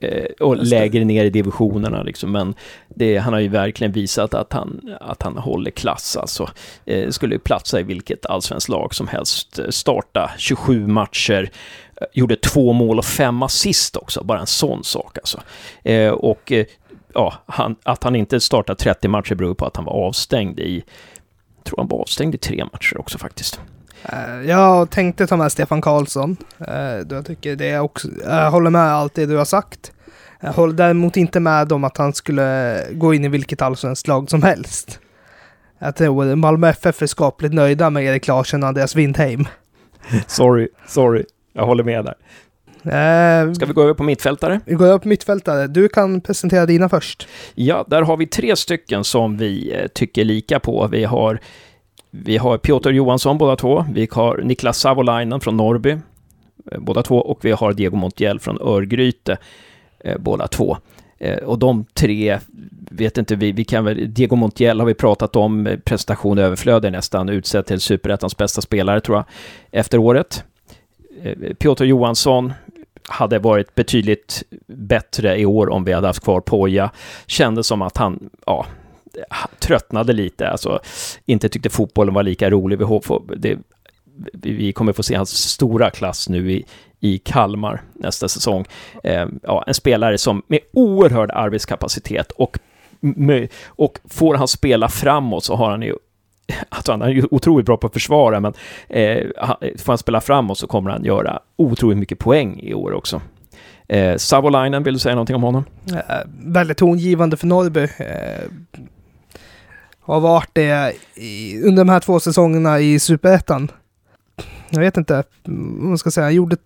eh, 0.00 0.24
och 0.40 0.56
lägre 0.56 1.04
ner 1.04 1.24
i 1.24 1.30
divisionerna. 1.30 2.02
Liksom. 2.02 2.32
Men 2.32 2.54
det, 2.88 3.18
han 3.18 3.32
har 3.32 3.40
ju 3.40 3.48
verkligen 3.48 3.92
visat 3.92 4.34
att 4.34 4.52
han, 4.52 4.96
att 5.00 5.22
han 5.22 5.36
håller 5.36 5.70
klass. 5.70 6.16
Alltså, 6.16 6.50
eh, 6.84 7.10
skulle 7.10 7.38
platsa 7.38 7.80
i 7.80 7.82
vilket 7.82 8.26
allsvenskt 8.26 8.68
lag 8.68 8.94
som 8.94 9.08
helst. 9.08 9.60
Starta 9.68 10.30
27 10.38 10.86
matcher, 10.86 11.50
eh, 11.96 12.06
gjorde 12.12 12.36
två 12.36 12.72
mål 12.72 12.98
och 12.98 13.04
fem 13.04 13.42
assist 13.42 13.96
också. 13.96 14.24
Bara 14.24 14.40
en 14.40 14.46
sån 14.46 14.84
sak 14.84 15.18
alltså. 15.18 15.40
Eh, 15.82 16.10
och 16.10 16.52
eh, 16.52 16.66
ja, 17.14 17.34
han, 17.46 17.76
att 17.82 18.04
han 18.04 18.16
inte 18.16 18.40
startar 18.40 18.74
30 18.74 19.08
matcher 19.08 19.34
beror 19.34 19.54
på 19.54 19.66
att 19.66 19.76
han 19.76 19.84
var 19.84 19.92
avstängd 19.92 20.60
i, 20.60 20.84
jag 21.56 21.64
tror 21.64 21.78
han 21.78 21.88
var 21.88 21.98
avstängd 21.98 22.34
i 22.34 22.38
tre 22.38 22.64
matcher 22.72 22.98
också 22.98 23.18
faktiskt. 23.18 23.60
Eh, 24.12 24.48
jag 24.48 24.90
tänkte 24.90 25.26
ta 25.26 25.36
med 25.36 25.52
Stefan 25.52 25.80
Karlsson. 25.80 26.36
Jag 27.10 27.26
tycker 27.26 27.56
det 27.56 27.78
också, 27.78 28.08
jag 28.24 28.50
håller 28.50 28.70
med 28.70 28.92
allt 28.92 29.14
det 29.14 29.26
du 29.26 29.36
har 29.36 29.44
sagt. 29.44 29.92
Jag 30.40 30.52
håller 30.52 30.74
däremot 30.74 31.16
inte 31.16 31.40
med 31.40 31.72
om 31.72 31.84
att 31.84 31.96
han 31.96 32.12
skulle 32.12 32.78
gå 32.92 33.14
in 33.14 33.24
i 33.24 33.28
vilket 33.28 33.62
allsvenskt 33.62 34.08
lag 34.08 34.30
som 34.30 34.42
helst. 34.42 35.00
Jag 35.78 35.96
tror 35.96 36.34
Malmö 36.34 36.68
FF 36.68 37.02
är 37.02 37.06
skapligt 37.06 37.54
nöjda 37.54 37.90
med 37.90 38.04
Erik 38.04 38.26
Larsson 38.26 38.62
och 38.62 38.68
Andreas 38.68 38.96
Windheim. 38.96 39.48
sorry, 40.26 40.68
sorry. 40.86 41.24
Jag 41.52 41.66
håller 41.66 41.84
med 41.84 42.04
där. 42.04 42.14
Uh, 42.86 43.52
Ska 43.52 43.66
vi 43.66 43.72
gå 43.72 43.82
över 43.82 43.94
på 43.94 44.02
mittfältare? 44.02 44.60
Vi 44.64 44.74
går 44.74 44.86
över 44.86 44.98
på 44.98 45.08
mittfältare. 45.08 45.66
Du 45.66 45.88
kan 45.88 46.20
presentera 46.20 46.66
dina 46.66 46.88
först. 46.88 47.28
Ja, 47.54 47.84
där 47.88 48.02
har 48.02 48.16
vi 48.16 48.26
tre 48.26 48.56
stycken 48.56 49.04
som 49.04 49.36
vi 49.36 49.74
eh, 49.74 49.86
tycker 49.86 50.24
lika 50.24 50.60
på. 50.60 50.88
Vi 50.92 51.04
har, 51.04 51.40
vi 52.22 52.36
har 52.36 52.58
Piotr 52.58 52.90
Johansson 52.90 53.38
båda 53.38 53.56
två. 53.56 53.84
Vi 53.92 54.08
har 54.10 54.36
Niklas 54.36 54.78
Savolainen 54.78 55.40
från 55.40 55.56
Norrby 55.56 55.90
eh, 56.70 56.78
båda 56.78 57.02
två 57.02 57.18
och 57.18 57.44
vi 57.44 57.52
har 57.52 57.72
Diego 57.72 57.96
Montiel 57.96 58.40
från 58.40 58.60
Örgryte 58.60 59.36
eh, 60.00 60.18
båda 60.18 60.48
två. 60.48 60.76
Eh, 61.18 61.38
och 61.38 61.58
de 61.58 61.84
tre, 61.94 62.38
vet 62.90 63.18
inte 63.18 63.36
vi, 63.36 63.52
vi 63.52 63.64
kan 63.64 63.84
väl, 63.84 64.14
Diego 64.14 64.36
Montiel 64.36 64.80
har 64.80 64.86
vi 64.86 64.94
pratat 64.94 65.36
om, 65.36 65.66
eh, 65.66 65.78
prestation 65.78 66.38
överflödig 66.38 66.92
nästan, 66.92 67.28
utsedd 67.28 67.66
till 67.66 67.80
superettans 67.80 68.36
bästa 68.36 68.60
spelare 68.60 69.00
tror 69.00 69.16
jag, 69.16 69.24
efter 69.80 69.98
året. 69.98 70.44
Piotr 71.58 71.84
Johansson 71.84 72.52
hade 73.08 73.38
varit 73.38 73.74
betydligt 73.74 74.42
bättre 74.66 75.40
i 75.40 75.46
år 75.46 75.70
om 75.70 75.84
vi 75.84 75.92
hade 75.92 76.06
haft 76.06 76.24
kvar 76.24 76.40
Poja. 76.40 76.90
Kändes 77.26 77.66
som 77.66 77.82
att 77.82 77.96
han, 77.96 78.30
ja, 78.46 78.66
tröttnade 79.58 80.12
lite, 80.12 80.48
alltså 80.48 80.80
inte 81.24 81.48
tyckte 81.48 81.70
fotbollen 81.70 82.14
var 82.14 82.22
lika 82.22 82.50
rolig. 82.50 82.78
Det, 83.36 83.58
vi 84.32 84.72
kommer 84.72 84.92
få 84.92 85.02
se 85.02 85.14
hans 85.14 85.30
stora 85.30 85.90
klass 85.90 86.28
nu 86.28 86.52
i, 86.52 86.64
i 87.00 87.18
Kalmar 87.18 87.82
nästa 87.94 88.28
säsong. 88.28 88.64
Eh, 89.04 89.26
ja, 89.42 89.64
en 89.66 89.74
spelare 89.74 90.18
som 90.18 90.42
med 90.46 90.60
oerhörd 90.72 91.30
arbetskapacitet 91.30 92.30
och, 92.32 92.58
och 93.66 93.98
får 94.10 94.34
han 94.34 94.48
spela 94.48 94.88
framåt 94.88 95.44
så 95.44 95.56
har 95.56 95.70
han 95.70 95.82
ju 95.82 95.94
Alltså 96.68 96.92
han 96.92 97.02
är 97.02 97.08
ju 97.08 97.24
otroligt 97.30 97.66
bra 97.66 97.76
på 97.76 97.86
att 97.86 97.92
försvara, 97.92 98.40
men 98.40 98.52
eh, 98.88 99.26
får 99.78 99.92
han 99.92 99.98
spela 99.98 100.20
framåt 100.20 100.58
så 100.58 100.66
kommer 100.66 100.90
han 100.90 101.04
göra 101.04 101.40
otroligt 101.56 101.98
mycket 101.98 102.18
poäng 102.18 102.60
i 102.60 102.74
år 102.74 102.92
också. 102.92 103.20
Eh, 103.88 104.16
Savolainen, 104.16 104.82
vill 104.82 104.94
du 104.94 105.00
säga 105.00 105.14
någonting 105.14 105.36
om 105.36 105.42
honom? 105.42 105.64
Eh, 105.92 106.16
väldigt 106.44 106.78
tongivande 106.78 107.36
för 107.36 107.46
Norrby. 107.46 107.82
Eh, 107.82 108.50
har 110.04 110.20
varit 110.20 110.50
det 110.52 110.94
i, 111.14 111.60
under 111.62 111.84
de 111.84 111.88
här 111.88 112.00
två 112.00 112.20
säsongerna 112.20 112.80
i 112.80 112.98
Superettan. 112.98 113.70
Jag 114.70 114.80
vet 114.80 114.96
inte 114.96 115.24
vad 115.44 115.88
man 115.88 115.98
ska 115.98 116.10
säga. 116.10 116.24
Han 116.24 116.34
gjorde 116.34 116.56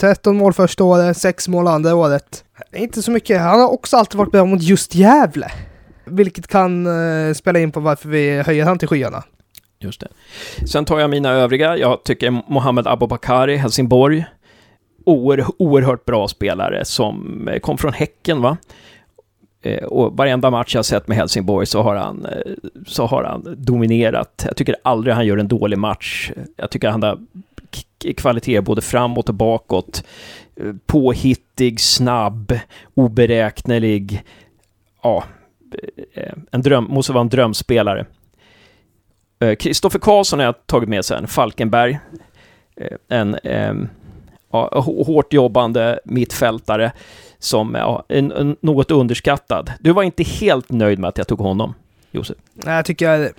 13 0.00 0.36
mål 0.36 0.52
första 0.52 0.84
året, 0.84 1.16
6 1.16 1.48
mål 1.48 1.66
andra 1.66 1.94
året. 1.94 2.44
Inte 2.72 3.02
så 3.02 3.10
mycket. 3.10 3.40
Han 3.40 3.60
har 3.60 3.68
också 3.68 3.96
alltid 3.96 4.18
varit 4.18 4.32
bra 4.32 4.44
mot 4.44 4.62
just 4.62 4.94
Gävle. 4.94 5.50
Vilket 6.04 6.46
kan 6.46 6.86
eh, 6.86 7.34
spela 7.34 7.58
in 7.58 7.72
på 7.72 7.80
varför 7.80 8.08
vi 8.08 8.42
höjer 8.42 8.64
han 8.64 8.78
till 8.78 8.88
skyarna. 8.88 9.24
Just 9.78 10.00
det. 10.00 10.08
Sen 10.66 10.84
tar 10.84 11.00
jag 11.00 11.10
mina 11.10 11.30
övriga. 11.30 11.76
Jag 11.76 12.04
tycker 12.04 12.30
Mohamed 12.30 12.86
Abubakari, 12.86 13.56
Helsingborg. 13.56 14.24
Oer, 15.06 15.46
oerhört 15.58 16.04
bra 16.04 16.28
spelare 16.28 16.84
som 16.84 17.48
eh, 17.48 17.58
kom 17.58 17.78
från 17.78 17.92
Häcken, 17.92 18.42
va? 18.42 18.56
Eh, 19.62 19.84
och 19.84 20.16
varenda 20.16 20.50
match 20.50 20.74
jag 20.74 20.84
sett 20.84 21.08
med 21.08 21.16
Helsingborg 21.16 21.66
så 21.66 21.82
har, 21.82 21.96
han, 21.96 22.24
eh, 22.24 22.52
så 22.86 23.06
har 23.06 23.24
han 23.24 23.54
dominerat. 23.58 24.44
Jag 24.46 24.56
tycker 24.56 24.76
aldrig 24.82 25.14
han 25.14 25.26
gör 25.26 25.38
en 25.38 25.48
dålig 25.48 25.78
match. 25.78 26.32
Jag 26.56 26.70
tycker 26.70 26.88
han 26.88 27.02
har 27.02 27.18
kvaliteter 28.16 28.60
både 28.60 28.80
framåt 28.80 29.28
och 29.28 29.34
bakåt. 29.34 30.04
Eh, 30.56 30.72
påhittig, 30.86 31.80
snabb, 31.80 32.58
oberäknelig. 32.94 34.22
Ja, 35.02 35.24
en 36.50 36.62
dröm, 36.62 36.84
måste 36.84 37.12
vara 37.12 37.20
en 37.20 37.28
drömspelare. 37.28 38.06
Kristoffer 39.58 39.98
Karlsson 39.98 40.38
har 40.38 40.46
jag 40.46 40.66
tagit 40.66 40.88
med 40.88 41.04
sen, 41.04 41.26
Falkenberg. 41.26 41.98
En 43.08 43.34
ehm, 43.34 43.88
ja, 44.52 44.80
hårt 44.80 45.32
jobbande 45.32 46.00
mittfältare 46.04 46.92
som 47.38 47.74
ja, 47.74 48.04
en, 48.08 48.32
en, 48.32 48.56
något 48.60 48.90
underskattad. 48.90 49.72
Du 49.80 49.92
var 49.92 50.02
inte 50.02 50.22
helt 50.22 50.70
nöjd 50.70 50.98
med 50.98 51.08
att 51.08 51.18
jag 51.18 51.28
tog 51.28 51.38
honom, 51.38 51.74
Josef? 52.10 52.36
Nej, 52.54 52.74
jag 52.74 52.84
tycker 52.84 53.10
jag... 53.10 53.30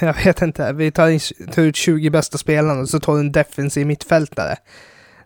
Jag 0.00 0.24
vet 0.24 0.42
inte. 0.42 0.72
Vi 0.72 0.90
tar, 0.90 1.46
tar 1.52 1.62
ut 1.62 1.76
20 1.76 2.10
bästa 2.10 2.38
spelarna 2.38 2.80
och 2.80 2.88
så 2.88 3.00
tar 3.00 3.14
du 3.14 3.20
en 3.20 3.32
defensiv 3.32 3.86
mittfältare. 3.86 4.56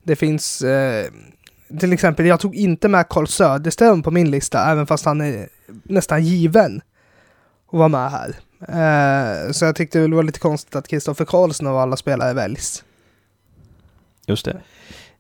Det 0.03 0.17
finns... 0.17 0.63
Eh, 0.63 1.07
till 1.81 1.93
exempel, 1.93 2.27
jag 2.27 2.41
tog 2.41 2.55
inte 2.55 2.89
med 2.89 3.09
Carl 3.09 3.27
Söderström 3.27 4.03
på 4.03 4.11
min 4.11 4.31
lista, 4.31 4.71
även 4.71 4.87
fast 4.87 5.05
han 5.05 5.21
är 5.21 5.49
nästan 5.83 6.25
given 6.25 6.83
att 7.73 7.79
vara 7.79 7.89
med 7.89 8.11
här. 8.11 8.35
Eh, 8.69 9.53
så 9.53 9.65
jag 9.65 9.77
tyckte 9.77 9.99
det 9.99 10.15
var 10.15 10.23
lite 10.23 10.39
konstigt 10.39 10.77
att 10.77 10.89
Kristoffer 10.89 11.25
Karlsson 11.25 11.67
av 11.67 11.77
alla 11.77 11.97
spelare 11.97 12.33
väljs. 12.33 12.85
Just 14.31 14.45
det. 14.45 14.61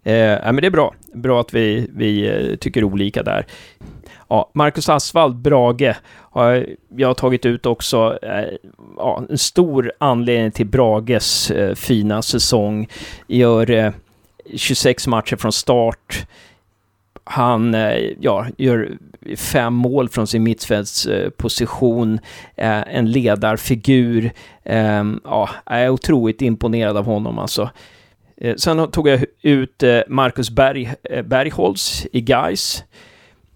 Eh, 0.03 0.53
men 0.53 0.57
det 0.57 0.66
är 0.66 0.70
bra. 0.70 0.94
Bra 1.14 1.40
att 1.40 1.55
vi, 1.55 1.90
vi 1.94 2.29
eh, 2.29 2.57
tycker 2.57 2.85
olika 2.85 3.23
där. 3.23 3.46
Ja, 4.29 4.51
Marcus 4.55 4.88
Asvald, 4.88 5.37
Brage, 5.37 5.94
har 6.11 6.66
jag 6.96 7.16
tagit 7.16 7.46
ut 7.46 7.66
också. 7.66 8.18
Eh, 8.23 8.44
ja, 8.96 9.25
en 9.31 9.38
stor 9.38 9.92
anledning 9.99 10.51
till 10.51 10.66
Brages 10.66 11.51
eh, 11.51 11.75
fina 11.75 12.23
säsong. 12.23 12.88
Gör 13.27 13.70
eh, 13.70 13.92
26 14.55 15.07
matcher 15.07 15.37
från 15.37 15.53
start. 15.53 16.27
Han 17.25 17.75
eh, 17.75 17.96
ja, 18.20 18.46
gör 18.59 18.99
fem 19.37 19.75
mål 19.75 20.09
från 20.09 20.27
sin 20.27 20.42
mittfältsposition, 20.42 22.18
eh, 22.57 22.96
en 22.96 23.11
ledarfigur. 23.11 24.33
Eh, 24.62 25.05
ja, 25.25 25.49
jag 25.66 25.81
är 25.81 25.88
otroligt 25.88 26.42
imponerad 26.42 26.96
av 26.96 27.05
honom 27.05 27.38
alltså. 27.38 27.70
Eh, 28.40 28.57
sen 28.57 28.90
tog 28.90 29.09
jag 29.09 29.24
ut 29.42 29.83
eh, 29.83 30.00
Marcus 30.09 30.50
Berg, 30.50 30.94
eh, 31.03 31.22
Bergholz 31.22 32.07
i 32.12 32.20
Gais. 32.20 32.85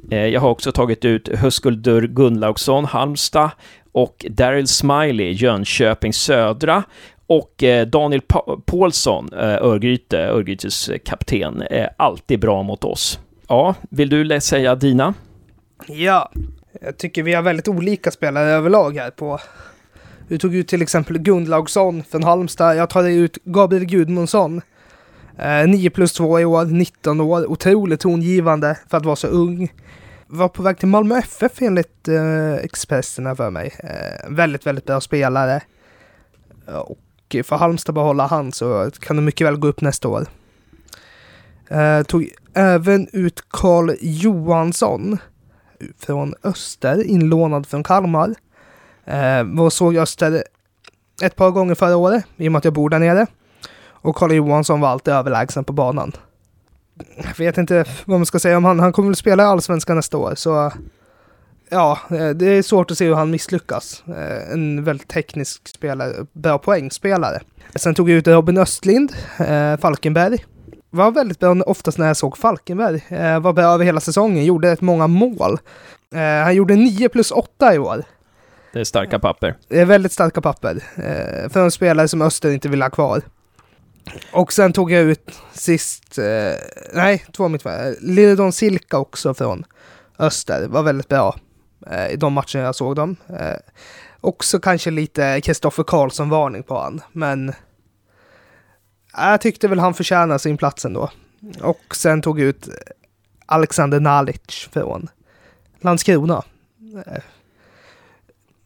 Jag 0.09 0.41
har 0.41 0.51
också 0.51 0.73
tagit 0.73 1.05
ut 1.05 1.29
Höskuldur 1.29 2.07
Gunnlaugsson, 2.07 2.85
Halmstad 2.85 3.51
och 3.93 4.27
Daryl 4.31 4.69
Smiley, 4.69 5.33
Jönköping 5.33 6.13
Södra 6.13 6.83
och 7.27 7.65
Daniel 7.87 8.21
pa 8.21 8.61
Paulsson, 8.67 9.33
Örgryte, 9.33 10.19
Örgrytes 10.19 10.91
kapten, 11.05 11.63
är 11.71 11.91
alltid 11.97 12.41
bra 12.41 12.63
mot 12.63 12.85
oss. 12.85 13.19
Ja, 13.49 13.75
vill 13.91 14.09
du 14.09 14.41
säga 14.41 14.75
dina? 14.75 15.15
Ja, 15.87 16.33
jag 16.81 16.99
tycker 16.99 17.23
vi 17.23 17.35
har 17.35 17.43
väldigt 17.43 17.69
olika 17.69 18.11
spelare 18.11 18.51
överlag 18.51 18.97
här 18.97 19.11
på 19.11 19.41
du 20.29 20.39
tog 20.39 20.55
ut 20.55 20.69
till 20.69 20.83
exempel 20.83 21.19
Gunnlaugsson 21.19 22.05
från 22.11 22.23
Halmstad. 22.23 22.77
Jag 22.77 22.91
tar 22.91 23.09
ut 23.09 23.39
Gabriel 23.45 23.85
Gudmundsson 23.85 24.61
Eh, 25.39 25.67
9 25.69 25.91
plus 25.91 26.13
2 26.13 26.41
i 26.41 26.45
år, 26.45 26.65
19 26.65 27.21
år. 27.21 27.47
Otroligt 27.47 28.01
tongivande 28.01 28.79
för 28.91 28.97
att 28.97 29.05
vara 29.05 29.17
så 29.17 29.27
ung. 29.27 29.73
Var 30.27 30.49
på 30.49 30.63
väg 30.63 30.79
till 30.79 30.89
Malmö 30.89 31.19
FF 31.19 31.63
enligt 31.63 32.09
eh, 32.09 32.55
Expressen 32.55 33.37
för 33.37 33.51
mig. 33.51 33.75
Eh, 33.79 34.31
väldigt, 34.31 34.67
väldigt 34.67 34.87
bra 34.87 35.01
spelare. 35.01 35.61
Eh, 36.69 36.75
och 36.75 36.99
för 37.45 37.57
Halmstad 37.57 37.95
behålla 37.95 38.27
han 38.27 38.53
så 38.53 38.91
kan 39.01 39.17
det 39.17 39.23
mycket 39.23 39.47
väl 39.47 39.57
gå 39.57 39.69
upp 39.69 39.81
nästa 39.81 40.09
år. 40.09 40.27
Eh, 41.69 42.03
tog 42.03 42.29
även 42.55 43.09
ut 43.13 43.45
Karl 43.49 43.91
Johansson 44.01 45.19
från 45.99 46.35
Öster, 46.43 47.05
inlånad 47.05 47.67
från 47.67 47.83
Kalmar. 47.83 48.35
Eh, 49.05 49.69
såg 49.69 49.97
Öster 49.97 50.45
ett 51.23 51.37
par 51.37 51.51
gånger 51.51 51.75
förra 51.75 51.97
året 51.97 52.25
i 52.37 52.49
och 52.49 52.53
med 52.53 52.59
att 52.59 52.65
jag 52.65 52.75
bor 52.75 52.91
där 52.91 52.99
nere. 52.99 53.27
Och 54.05 54.17
Karl 54.17 54.33
Johansson 54.33 54.81
var 54.81 54.89
alltid 54.89 55.15
överlägsen 55.15 55.65
på 55.65 55.73
banan. 55.73 56.13
Jag 57.17 57.39
vet 57.39 57.59
inte 57.59 57.85
vad 58.05 58.19
man 58.19 58.27
ska 58.27 58.39
säga 58.39 58.57
om 58.57 58.65
han. 58.65 58.81
Han 58.81 58.93
kommer 58.93 59.09
väl 59.09 59.17
spela 59.17 59.43
i 59.43 59.47
Allsvenskan 59.47 59.97
nästa 59.97 60.19
år, 60.19 60.35
så... 60.35 60.73
Ja, 61.71 61.99
eh, 62.11 62.29
det 62.29 62.47
är 62.47 62.63
svårt 62.63 62.91
att 62.91 62.99
se 62.99 63.07
hur 63.07 63.15
han 63.15 63.31
misslyckas. 63.31 64.05
Eh, 64.09 64.53
en 64.53 64.85
väldigt 64.85 65.09
teknisk 65.09 65.69
spelare, 65.69 66.13
bra 66.33 66.59
poängspelare. 66.59 67.41
Sen 67.75 67.95
tog 67.95 68.11
jag 68.11 68.17
ut 68.17 68.29
Robin 68.29 68.59
Östlind, 68.59 69.13
eh, 69.39 69.77
Falkenberg. 69.77 70.45
Var 70.91 71.11
väldigt 71.11 71.41
bra 71.41 71.55
oftast 71.67 71.99
när 71.99 72.07
jag 72.07 72.17
såg 72.17 72.39
Falkenberg. 72.39 73.07
Var 73.41 73.53
bra 73.53 73.65
över 73.65 73.85
hela 73.85 74.01
säsongen, 74.01 74.45
gjorde 74.45 74.73
rätt 74.73 74.81
många 74.81 75.07
mål. 75.07 75.59
Han 76.45 76.55
gjorde 76.55 76.75
9 76.77 77.09
plus 77.09 77.31
8 77.31 77.75
i 77.75 77.79
år. 77.79 78.05
Det 78.73 78.81
är 78.81 78.85
starka 78.85 79.19
papper. 79.19 79.55
Det 79.69 79.81
är 79.81 79.85
väldigt 79.85 80.13
starka 80.13 80.41
papper. 80.41 80.83
För 81.49 81.65
en 81.65 81.71
spelare 81.71 82.09
som 82.09 82.23
Öster 82.23 82.51
inte 82.51 82.69
vill 82.69 82.83
ha 82.83 82.91
kvar. 82.91 83.23
Och 84.33 84.53
sen 84.53 84.73
tog 84.73 84.93
jag 84.93 85.03
ut 85.03 85.31
sist, 85.53 86.19
eh, 86.19 86.55
nej, 86.95 87.25
två 87.33 87.49
mittfältare. 87.49 87.95
Liridon 88.01 88.53
Silka 88.53 88.99
också 88.99 89.35
från 89.35 89.65
Öster, 90.19 90.69
var 90.69 90.83
väldigt 90.83 91.09
bra 91.09 91.37
eh, 91.91 92.09
i 92.09 92.17
de 92.17 92.33
matcherna 92.33 92.65
jag 92.65 92.75
såg 92.75 92.97
dem. 92.97 93.17
Eh, 93.29 93.57
också 94.21 94.61
kanske 94.61 94.91
lite 94.91 95.41
Kristoffer 95.41 95.83
Karlsson-varning 95.83 96.63
på 96.63 96.79
han, 96.79 97.01
men 97.13 97.49
eh, 97.49 97.55
jag 99.17 99.41
tyckte 99.41 99.69
väl 99.69 99.79
han 99.79 99.95
förtjänade 99.95 100.39
sin 100.39 100.57
plats 100.57 100.85
ändå. 100.85 101.11
Och 101.61 101.97
sen 101.97 102.23
tog 102.23 102.41
jag 102.41 102.47
ut 102.47 102.69
Alexander 103.47 104.01
Nalic 104.01 104.69
från 104.73 105.09
Landskrona. 105.81 106.43
Eh, 107.07 107.23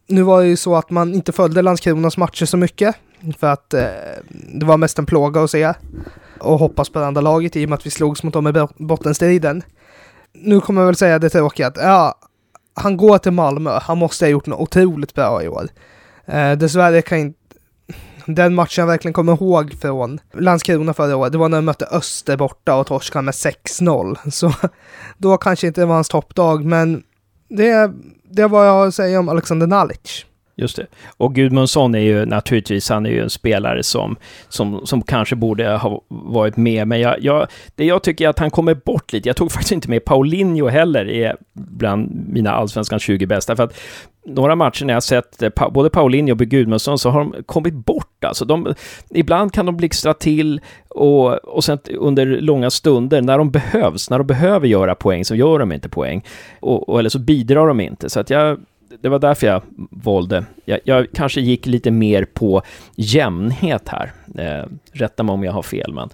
nu 0.07 0.21
var 0.21 0.41
det 0.41 0.47
ju 0.47 0.57
så 0.57 0.75
att 0.75 0.89
man 0.89 1.13
inte 1.13 1.31
följde 1.31 1.61
Landskronas 1.61 2.17
matcher 2.17 2.45
så 2.45 2.57
mycket. 2.57 2.95
För 3.39 3.47
att 3.47 3.73
eh, 3.73 3.83
det 4.29 4.65
var 4.65 4.77
mest 4.77 4.99
en 4.99 5.05
plåga 5.05 5.43
att 5.43 5.51
se. 5.51 5.73
Och 6.39 6.59
hoppas 6.59 6.89
på 6.89 6.99
det 6.99 7.07
andra 7.07 7.21
laget 7.21 7.55
i 7.55 7.65
och 7.65 7.69
med 7.69 7.77
att 7.77 7.85
vi 7.85 7.89
slogs 7.89 8.23
mot 8.23 8.33
dem 8.33 8.47
i 8.47 8.83
bottenstriden. 8.83 9.63
Nu 10.33 10.61
kommer 10.61 10.81
jag 10.81 10.85
väl 10.85 10.95
säga 10.95 11.19
det 11.19 11.29
tråkiga 11.29 11.67
att 11.67 11.77
ja, 11.77 12.15
han 12.73 12.97
går 12.97 13.17
till 13.17 13.31
Malmö. 13.31 13.79
Han 13.81 13.97
måste 13.97 14.25
ha 14.25 14.29
gjort 14.29 14.45
något 14.45 14.59
otroligt 14.59 15.13
bra 15.13 15.43
i 15.43 15.47
år. 15.47 15.67
Eh, 16.25 16.51
dessvärre 16.51 17.01
kan 17.01 17.17
inte 17.17 17.39
den 18.35 18.55
matchen 18.55 18.81
jag 18.81 18.87
verkligen 18.87 19.13
kommer 19.13 19.33
ihåg 19.33 19.73
från 19.81 20.19
Landskrona 20.33 20.93
förra 20.93 21.15
året, 21.15 21.31
det 21.31 21.37
var 21.37 21.49
när 21.49 21.57
de 21.57 21.65
mötte 21.65 21.85
Öster 21.85 22.37
borta 22.37 22.75
och 22.75 22.87
torskade 22.87 23.21
med 23.21 23.33
6-0. 23.33 24.29
Så 24.31 24.53
då 25.17 25.37
kanske 25.37 25.67
inte 25.67 25.81
det 25.81 25.85
var 25.85 25.95
hans 25.95 26.09
toppdag, 26.09 26.65
men 26.65 27.03
det, 27.49 27.91
det 28.31 28.41
är 28.41 28.47
vad 28.47 28.67
jag 28.67 28.71
har 28.71 28.87
att 28.87 28.95
säga 28.95 29.19
om 29.19 29.29
Alexander 29.29 29.67
Nalic. 29.67 30.25
Just 30.59 30.75
det. 30.75 30.85
Och 31.17 31.35
Gudmundsson 31.35 31.95
är 31.95 31.99
ju 31.99 32.25
naturligtvis, 32.25 32.89
han 32.89 33.05
är 33.05 33.09
ju 33.09 33.21
en 33.21 33.29
spelare 33.29 33.83
som, 33.83 34.15
som, 34.49 34.85
som 34.85 35.01
kanske 35.01 35.35
borde 35.35 35.69
ha 35.69 36.03
varit 36.07 36.57
med, 36.57 36.87
men 36.87 36.99
jag, 36.99 37.15
jag, 37.23 37.47
det 37.75 37.85
jag 37.85 38.03
tycker 38.03 38.25
är 38.25 38.29
att 38.29 38.39
han 38.39 38.51
kommer 38.51 38.73
bort 38.73 39.13
lite. 39.13 39.29
Jag 39.29 39.35
tog 39.35 39.51
faktiskt 39.51 39.71
inte 39.71 39.89
med 39.89 40.05
Paulinho 40.05 40.67
heller 40.67 41.09
är 41.09 41.37
bland 41.53 42.27
mina 42.29 42.51
allsvenskans 42.51 43.03
20 43.03 43.25
bästa, 43.25 43.55
för 43.55 43.63
att 43.63 43.79
några 44.25 44.55
matcher 44.55 44.85
när 44.85 44.93
jag 44.93 45.03
sett 45.03 45.41
eh, 45.41 45.69
både 45.71 45.89
Paulinho 45.89 46.33
och 46.33 46.39
Gudmundsson 46.39 46.99
så 46.99 47.09
har 47.09 47.19
de 47.19 47.43
kommit 47.45 47.73
bort. 47.73 48.23
Alltså 48.23 48.45
de, 48.45 48.73
ibland 49.09 49.53
kan 49.53 49.65
de 49.65 49.77
blixtra 49.77 50.13
till 50.13 50.61
och, 50.89 51.33
och 51.33 51.63
sen 51.63 51.79
under 51.97 52.25
långa 52.25 52.69
stunder 52.69 53.21
när 53.21 53.37
de 53.37 53.51
behövs, 53.51 54.09
när 54.09 54.17
de 54.17 54.27
behöver 54.27 54.67
göra 54.67 54.95
poäng 54.95 55.25
så 55.25 55.35
gör 55.35 55.59
de 55.59 55.71
inte 55.71 55.89
poäng. 55.89 56.23
Och, 56.59 56.89
och 56.89 56.99
eller 56.99 57.09
så 57.09 57.19
bidrar 57.19 57.67
de 57.67 57.79
inte. 57.79 58.09
Så 58.09 58.19
att 58.19 58.29
jag, 58.29 58.59
det 59.01 59.09
var 59.09 59.19
därför 59.19 59.47
jag 59.47 59.61
valde. 59.91 60.45
Jag, 60.65 60.79
jag, 60.83 61.07
kanske 61.13 61.41
gick 61.41 61.65
lite 61.65 61.91
mer 61.91 62.25
på 62.25 62.61
jämnhet 62.95 63.89
här. 63.89 64.11
Eh, 64.37 64.65
rätta 64.91 65.23
mig 65.23 65.33
om 65.33 65.43
jag 65.43 65.51
har 65.51 65.61
fel, 65.61 65.93
men... 65.93 66.09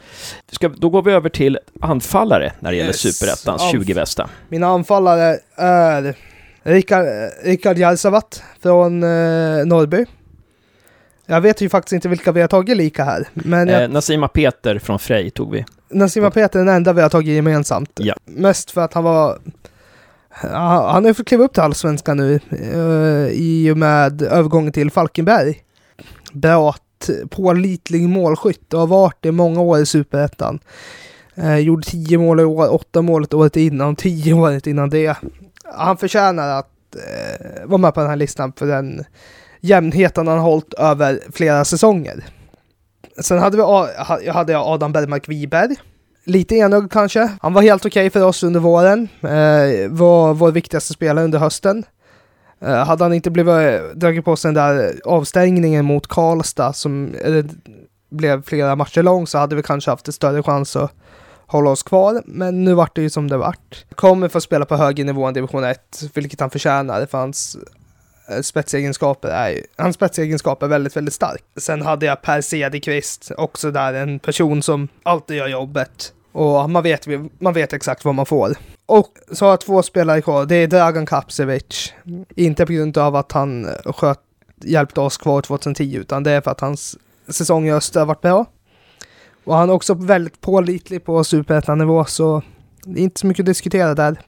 Ska, 0.51 0.69
då 0.69 0.89
går 0.89 1.01
vi 1.01 1.11
över 1.11 1.29
till 1.29 1.59
anfallare 1.81 2.53
när 2.59 2.71
det 2.71 2.77
gäller 2.77 2.89
yes. 2.89 3.17
Superettans 3.17 3.71
20 3.71 3.93
bästa. 3.93 4.29
Mina 4.49 4.67
anfallare 4.67 5.39
är 5.55 6.15
Rickard, 6.63 7.05
Rickard 7.43 7.77
Jarsavat 7.77 8.43
från 8.61 9.03
eh, 9.03 9.65
Norrby. 9.65 10.05
Jag 11.25 11.41
vet 11.41 11.61
ju 11.61 11.69
faktiskt 11.69 11.93
inte 11.93 12.09
vilka 12.09 12.31
vi 12.31 12.41
har 12.41 12.47
tagit 12.47 12.77
lika 12.77 13.03
här. 13.03 13.27
Men 13.33 13.67
jag... 13.67 13.83
eh, 13.83 13.89
Nasima 13.89 14.27
Peter 14.27 14.79
från 14.79 14.99
Frej 14.99 15.29
tog 15.29 15.51
vi. 15.51 15.65
Nasima 15.89 16.31
Peter 16.31 16.59
är 16.59 16.65
den 16.65 16.75
enda 16.75 16.93
vi 16.93 17.01
har 17.01 17.09
tagit 17.09 17.35
gemensamt. 17.35 17.91
Ja. 17.95 18.15
Mest 18.25 18.71
för 18.71 18.81
att 18.81 18.93
han 18.93 19.03
var 19.03 19.39
han 20.41 21.05
har 21.05 21.13
fått 21.13 21.27
kliva 21.27 21.43
upp 21.43 21.53
till 21.53 21.63
allsvenskan 21.63 22.17
nu 22.17 22.39
uh, 22.53 23.29
i 23.31 23.71
och 23.71 23.77
med 23.77 24.21
övergången 24.21 24.71
till 24.71 24.91
Falkenberg. 24.91 25.63
Bra, 26.33 26.75
pålitlig 27.29 28.09
målskytt 28.09 28.73
och 28.73 28.79
har 28.79 28.87
varit 28.87 29.17
det 29.19 29.31
många 29.31 29.61
år 29.61 29.79
i 29.79 29.85
superettan. 29.85 30.59
Uh, 31.37 31.57
gjorde 31.57 31.87
tio 31.87 32.17
mål 32.17 32.39
i 32.39 32.43
år, 32.43 32.73
åtta 32.73 33.01
mål 33.01 33.25
året 33.31 33.57
innan, 33.57 33.95
tio 33.95 34.33
året 34.33 34.67
innan 34.67 34.89
det. 34.89 35.17
Han 35.63 35.97
förtjänar 35.97 36.59
att 36.59 36.95
uh, 36.95 37.67
vara 37.67 37.77
med 37.77 37.93
på 37.93 37.99
den 37.99 38.09
här 38.09 38.15
listan 38.15 38.53
för 38.53 38.67
den 38.67 39.03
jämnheten 39.59 40.27
han 40.27 40.37
har 40.37 40.45
hållit 40.45 40.73
över 40.73 41.19
flera 41.33 41.65
säsonger. 41.65 42.25
Sen 43.21 43.39
hade 43.39 43.57
vi 43.57 43.63
jag 44.53 44.67
Adam 44.67 44.91
Bergmark 44.91 45.29
Wiberg. 45.29 45.75
Lite 46.25 46.55
enögd 46.55 46.91
kanske. 46.91 47.31
Han 47.41 47.53
var 47.53 47.61
helt 47.61 47.85
okej 47.85 48.07
okay 48.07 48.09
för 48.09 48.27
oss 48.27 48.43
under 48.43 48.59
våren. 48.59 49.07
Eh, 49.21 49.89
var 49.89 50.33
vår 50.33 50.51
viktigaste 50.51 50.93
spelare 50.93 51.25
under 51.25 51.39
hösten. 51.39 51.83
Eh, 52.61 52.85
hade 52.85 53.03
han 53.03 53.13
inte 53.13 53.31
blivit 53.31 53.53
eh, 53.53 53.81
dragit 53.95 54.25
på 54.25 54.35
sig 54.35 54.53
den 54.53 54.63
där 54.63 55.01
avstängningen 55.05 55.85
mot 55.85 56.07
Karlstad 56.07 56.73
som 56.73 57.15
eller, 57.23 57.45
blev 58.09 58.43
flera 58.43 58.75
matcher 58.75 59.03
lång 59.03 59.27
så 59.27 59.37
hade 59.37 59.55
vi 59.55 59.63
kanske 59.63 59.91
haft 59.91 60.07
en 60.07 60.13
större 60.13 60.43
chans 60.43 60.75
att 60.75 60.91
hålla 61.45 61.69
oss 61.69 61.83
kvar. 61.83 62.21
Men 62.25 62.63
nu 62.63 62.73
vart 62.73 62.95
det 62.95 63.01
ju 63.01 63.09
som 63.09 63.27
det 63.27 63.37
vart. 63.37 63.85
Kommer 63.95 64.29
få 64.29 64.41
spela 64.41 64.65
på 64.65 64.75
högre 64.75 65.03
nivå 65.03 65.25
än 65.25 65.33
division 65.33 65.63
1, 65.63 66.03
vilket 66.13 66.39
han 66.39 66.49
förtjänar 66.49 67.05
för 67.05 67.17
hans 67.17 67.57
eh, 68.29 68.41
spetsegenskaper 68.41 69.29
är 69.29 69.61
hans 69.77 69.95
spetsegenskaper 69.95 70.65
är 70.65 70.69
väldigt, 70.69 70.97
väldigt 70.97 71.13
stark. 71.13 71.43
Sen 71.57 71.81
hade 71.81 72.05
jag 72.05 72.21
Per 72.21 72.41
Cederqvist, 72.41 73.31
också 73.37 73.71
där 73.71 73.93
en 73.93 74.19
person 74.19 74.61
som 74.61 74.87
alltid 75.03 75.37
gör 75.37 75.47
jobbet. 75.47 76.13
Och 76.35 76.69
man 76.69 76.83
vet, 76.83 77.07
man 77.39 77.53
vet 77.53 77.73
exakt 77.73 78.05
vad 78.05 78.15
man 78.15 78.25
får. 78.25 78.55
Och 78.85 79.07
så 79.31 79.45
har 79.45 79.49
jag 79.49 79.61
två 79.61 79.83
spelare 79.83 80.21
kvar. 80.21 80.45
Det 80.45 80.55
är 80.55 80.67
Dragan 80.67 81.05
Kapsevic. 81.05 81.93
Inte 82.35 82.65
på 82.65 82.73
grund 82.73 82.97
av 82.97 83.15
att 83.15 83.31
han 83.31 83.65
eh, 83.65 83.93
sköt, 83.93 84.19
hjälpte 84.63 85.01
oss 85.01 85.17
kvar 85.17 85.41
2010, 85.41 85.95
utan 85.95 86.23
det 86.23 86.31
är 86.31 86.41
för 86.41 86.51
att 86.51 86.61
hans 86.61 86.97
säsong 87.27 87.67
i 87.67 87.71
öster 87.71 87.99
har 87.99 88.07
varit 88.07 88.21
bra. 88.21 88.45
Och 89.43 89.55
han 89.55 89.69
är 89.69 89.73
också 89.73 89.93
väldigt 89.93 90.41
pålitlig 90.41 91.05
på 91.05 91.23
superettan-nivå, 91.23 92.05
så 92.05 92.41
det 92.85 92.99
är 92.99 93.03
inte 93.03 93.19
så 93.19 93.27
mycket 93.27 93.43
att 93.43 93.47
diskutera 93.47 93.95
där. 93.95 94.21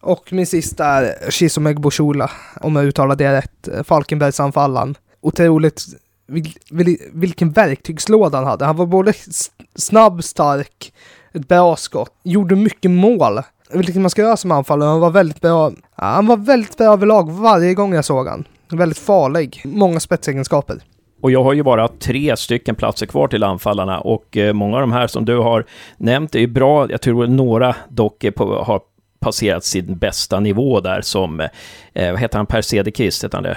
Och 0.00 0.32
min 0.32 0.46
sista 0.46 0.86
är 0.86 1.30
Shizomeg 1.30 1.80
Boshula, 1.80 2.30
om 2.60 2.76
jag 2.76 2.84
uttalar 2.84 3.16
det 3.16 3.32
rätt. 3.32 3.86
Falkenbergsanfallaren. 3.86 4.94
Otroligt 5.20 5.84
vil, 6.26 6.56
vil, 6.70 6.98
vilken 7.12 7.52
verktygslåda 7.52 8.38
han 8.38 8.46
hade. 8.46 8.64
Han 8.64 8.76
var 8.76 8.86
både 8.86 9.12
snabb, 9.74 10.24
stark, 10.24 10.92
ett 11.32 11.48
bra 11.48 11.76
skott, 11.76 12.12
gjorde 12.22 12.56
mycket 12.56 12.90
mål. 12.90 13.40
Vilket 13.72 13.96
man 13.96 14.10
ska 14.10 14.22
göra 14.22 14.36
som 14.36 14.50
anfallare. 14.50 14.88
Han 14.88 15.00
var 15.00 15.10
väldigt 15.10 15.40
bra. 15.40 15.72
Han 15.94 16.26
var 16.26 16.36
väldigt 16.36 16.76
bra 16.76 16.86
överlag 16.86 17.30
varje 17.30 17.74
gång 17.74 17.94
jag 17.94 18.04
såg 18.04 18.28
han. 18.28 18.44
Väldigt 18.70 18.98
farlig. 18.98 19.62
Många 19.64 20.00
spetsegenskaper. 20.00 20.80
Och 21.22 21.30
jag 21.30 21.44
har 21.44 21.52
ju 21.52 21.62
bara 21.62 21.88
tre 21.88 22.36
stycken 22.36 22.74
platser 22.74 23.06
kvar 23.06 23.28
till 23.28 23.44
anfallarna 23.44 24.00
och 24.00 24.36
eh, 24.36 24.52
många 24.52 24.76
av 24.76 24.80
de 24.80 24.92
här 24.92 25.06
som 25.06 25.24
du 25.24 25.36
har 25.36 25.64
nämnt 25.96 26.34
är 26.34 26.38
ju 26.38 26.46
bra. 26.46 26.90
Jag 26.90 27.00
tror 27.00 27.26
några 27.26 27.76
dock 27.88 28.24
på, 28.36 28.62
har 28.62 28.80
passerat 29.20 29.64
sin 29.64 29.98
bästa 29.98 30.40
nivå 30.40 30.80
där 30.80 31.00
som, 31.00 31.40
eh, 31.92 32.10
vad 32.10 32.20
heter 32.20 32.36
han, 32.38 32.46
Per 32.46 32.62
Cederqvist, 32.62 33.24
heter 33.24 33.36
han 33.36 33.42
det? 33.42 33.56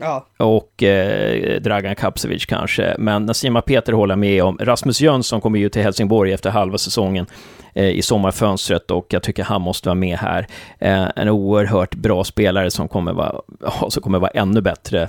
Ja. 0.00 0.26
Och 0.36 0.82
eh, 0.82 1.60
Dragan 1.60 1.94
Kapsevic 1.94 2.46
kanske. 2.46 2.94
Men 2.98 3.26
Nasima 3.26 3.62
Peter 3.62 3.92
håller 3.92 4.16
med 4.16 4.44
om. 4.44 4.58
Rasmus 4.60 5.00
Jönsson 5.00 5.40
kommer 5.40 5.58
ju 5.58 5.68
till 5.68 5.82
Helsingborg 5.82 6.32
efter 6.32 6.50
halva 6.50 6.78
säsongen 6.78 7.26
eh, 7.74 7.88
i 7.88 8.02
sommarfönstret 8.02 8.90
och 8.90 9.06
jag 9.08 9.22
tycker 9.22 9.44
han 9.44 9.62
måste 9.62 9.88
vara 9.88 9.94
med 9.94 10.18
här. 10.18 10.46
Eh, 10.78 11.08
en 11.16 11.28
oerhört 11.28 11.94
bra 11.94 12.24
spelare 12.24 12.70
som 12.70 12.88
kommer 12.88 13.12
vara, 13.12 13.40
som 13.88 14.02
kommer 14.02 14.18
vara 14.18 14.30
ännu 14.30 14.60
bättre 14.60 15.02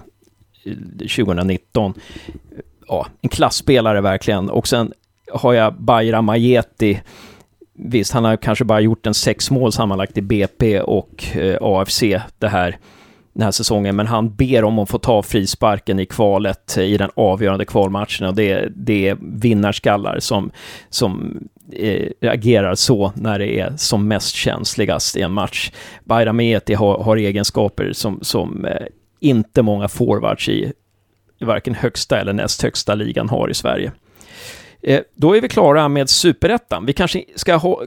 eh, 0.64 0.72
2019. 1.16 1.94
Ja, 2.88 3.08
en 3.22 3.30
klassspelare 3.30 4.02
verkligen. 4.02 4.50
Och 4.50 4.68
sen 4.68 4.94
har 5.34 5.54
jag 5.54 5.74
Bayram 5.74 6.26
Majeti. 6.26 7.02
Visst, 7.74 8.14
han 8.14 8.26
har 8.26 8.38
kanske 8.38 8.66
bara 8.66 8.80
gjort 8.80 9.08
en 9.08 9.14
sex 9.14 9.52
mål 9.52 9.72
sammanlagt 9.72 10.18
i 10.18 10.22
BP 10.22 10.82
och 10.82 11.24
eh, 11.36 11.58
AFC 11.62 12.04
det 12.40 12.48
här, 12.48 12.78
den 13.34 13.44
här 13.44 13.52
säsongen, 13.52 13.96
men 13.96 14.08
han 14.08 14.36
ber 14.36 14.64
om 14.64 14.80
att 14.80 14.90
få 14.90 14.98
ta 14.98 15.24
frisparken 15.24 16.00
i 16.00 16.06
kvalet 16.06 16.78
eh, 16.78 16.84
i 16.84 16.98
den 16.98 17.10
avgörande 17.16 17.66
kvalmatchen 17.66 18.28
och 18.28 18.36
det, 18.36 18.68
det 18.76 19.08
är 19.08 19.18
vinnarskallar 19.22 20.20
som, 20.20 20.52
som 20.90 21.40
eh, 21.72 22.08
agerar 22.22 22.76
så 22.76 23.14
när 23.16 23.40
det 23.40 23.60
är 23.60 23.74
som 23.78 24.08
mest 24.08 24.36
känsligast 24.36 25.18
i 25.18 25.22
en 25.22 25.32
match. 25.32 25.72
Bayram 26.04 26.40
Eti 26.40 26.74
har, 26.74 27.04
har 27.04 27.18
egenskaper 27.18 27.94
som, 27.94 28.20
som 28.22 28.66
eh, 28.66 28.86
inte 29.20 29.62
många 29.62 29.88
forwards 29.88 30.50
i, 30.50 30.74
i 31.40 31.46
varken 31.46 31.76
högsta 31.76 32.20
eller 32.20 32.34
näst 32.34 32.62
högsta 32.62 32.96
ligan 32.96 33.30
har 33.30 33.50
i 33.50 33.54
Sverige. 33.54 33.92
Eh, 34.84 35.02
då 35.16 35.38
är 35.38 35.42
vi 35.42 35.50
klara 35.50 35.88
med 35.88 36.10
superettan. 36.10 36.86
Vi 36.86 36.94
kanske 36.94 37.24
ska 37.36 37.56
ha, 37.56 37.82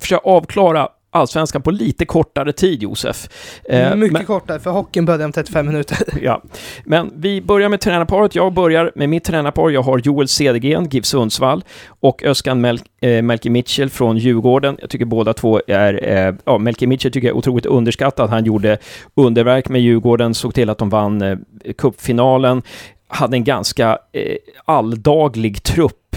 försöka 0.00 0.20
avklara 0.28 0.88
allsvenskan 1.18 1.62
på 1.62 1.70
lite 1.70 2.04
kortare 2.04 2.52
tid, 2.52 2.82
Josef. 2.82 3.28
Eh, 3.64 3.96
Mycket 3.96 4.12
men, 4.12 4.24
kortare, 4.24 4.60
för 4.60 4.70
hockeyn 4.70 5.04
börjar 5.04 5.24
om 5.24 5.32
35 5.32 5.66
minuter. 5.66 5.98
ja, 6.22 6.42
men 6.84 7.12
vi 7.16 7.40
börjar 7.40 7.68
med 7.68 7.80
tränarparet. 7.80 8.34
Jag 8.34 8.52
börjar 8.52 8.92
med 8.94 9.08
mitt 9.08 9.24
tränarpar. 9.24 9.70
Jag 9.70 9.82
har 9.82 9.98
Joel 9.98 10.28
Cedergren, 10.28 10.88
GIF 10.88 11.04
Sundsvall, 11.04 11.64
och 12.00 12.22
Öskan 12.24 12.60
Mel 12.60 12.80
eh, 13.00 13.22
Melke 13.22 13.50
Mitchell 13.50 13.90
från 13.90 14.18
Djurgården. 14.18 14.76
Jag 14.80 14.90
tycker 14.90 15.04
båda 15.04 15.34
två 15.34 15.60
är... 15.66 16.08
Eh, 16.08 16.34
ja, 16.44 16.58
Melke 16.58 16.86
Mitchell 16.86 17.12
tycker 17.12 17.28
jag 17.28 17.34
är 17.34 17.38
otroligt 17.38 17.66
underskattad. 17.66 18.30
Han 18.30 18.44
gjorde 18.44 18.78
underverk 19.14 19.68
med 19.68 19.80
Djurgården, 19.80 20.34
såg 20.34 20.54
till 20.54 20.70
att 20.70 20.78
de 20.78 20.88
vann 20.88 21.22
eh, 21.22 21.38
cupfinalen, 21.78 22.62
hade 23.08 23.36
en 23.36 23.44
ganska 23.44 23.98
eh, 24.12 24.36
alldaglig 24.64 25.62
trupp 25.62 26.16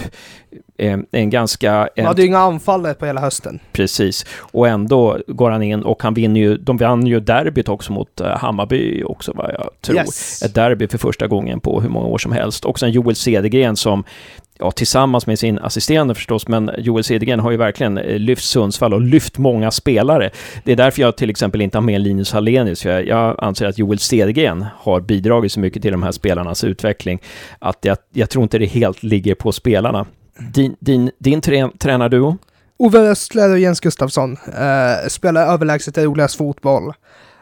en 1.12 1.30
ganska... 1.30 1.88
Han 1.96 2.06
hade 2.06 2.22
ju 2.22 2.28
inga 2.28 2.38
anfallare 2.38 2.94
på 2.94 3.06
hela 3.06 3.20
hösten. 3.20 3.60
Precis, 3.72 4.26
och 4.40 4.68
ändå 4.68 5.18
går 5.26 5.50
han 5.50 5.62
in 5.62 5.82
och 5.82 6.02
han 6.02 6.14
vinner 6.14 6.40
ju, 6.40 6.56
de 6.56 6.76
vann 6.76 7.06
ju 7.06 7.20
derbyt 7.20 7.68
också 7.68 7.92
mot 7.92 8.20
uh, 8.20 8.26
Hammarby 8.26 9.02
också 9.04 9.32
vad 9.34 9.50
jag 9.50 9.70
tror. 9.80 9.96
Yes. 9.96 10.42
Ett 10.42 10.54
derby 10.54 10.88
för 10.88 10.98
första 10.98 11.26
gången 11.26 11.60
på 11.60 11.80
hur 11.80 11.88
många 11.88 12.06
år 12.06 12.18
som 12.18 12.32
helst. 12.32 12.64
Och 12.64 12.78
sen 12.78 12.90
Joel 12.90 13.16
Cedergren 13.16 13.76
som 13.76 14.04
ja, 14.58 14.70
tillsammans 14.70 15.26
med 15.26 15.38
sin 15.38 15.58
assisterande 15.58 16.14
förstås, 16.14 16.48
men 16.48 16.70
Joel 16.78 17.04
Cedergren 17.04 17.40
har 17.40 17.50
ju 17.50 17.56
verkligen 17.56 17.98
eh, 17.98 18.18
lyft 18.18 18.44
Sundsvall 18.44 18.94
och 18.94 19.00
lyft 19.00 19.38
många 19.38 19.70
spelare. 19.70 20.30
Det 20.64 20.72
är 20.72 20.76
därför 20.76 21.02
jag 21.02 21.16
till 21.16 21.30
exempel 21.30 21.60
inte 21.60 21.78
har 21.78 21.82
med 21.82 22.00
Linus 22.00 22.32
Hallenius, 22.32 22.82
för 22.82 22.90
jag, 22.90 23.06
jag 23.06 23.34
anser 23.38 23.66
att 23.66 23.78
Joel 23.78 23.98
Cedergren 23.98 24.66
har 24.76 25.00
bidragit 25.00 25.52
så 25.52 25.60
mycket 25.60 25.82
till 25.82 25.92
de 25.92 26.02
här 26.02 26.12
spelarnas 26.12 26.64
utveckling, 26.64 27.18
att 27.58 27.78
jag, 27.80 27.96
jag 28.12 28.30
tror 28.30 28.42
inte 28.42 28.58
det 28.58 28.66
helt 28.66 29.02
ligger 29.02 29.34
på 29.34 29.52
spelarna. 29.52 30.06
Din, 30.38 30.76
din, 30.80 31.10
din 31.18 31.40
tränarduo? 31.78 32.38
Ove 32.76 32.98
Östler 32.98 33.50
och 33.50 33.58
Jens 33.58 33.80
Gustafsson 33.80 34.36
eh, 34.46 35.08
spelar 35.08 35.46
överlägset 35.46 35.98
roligast 35.98 36.36
fotboll. 36.36 36.92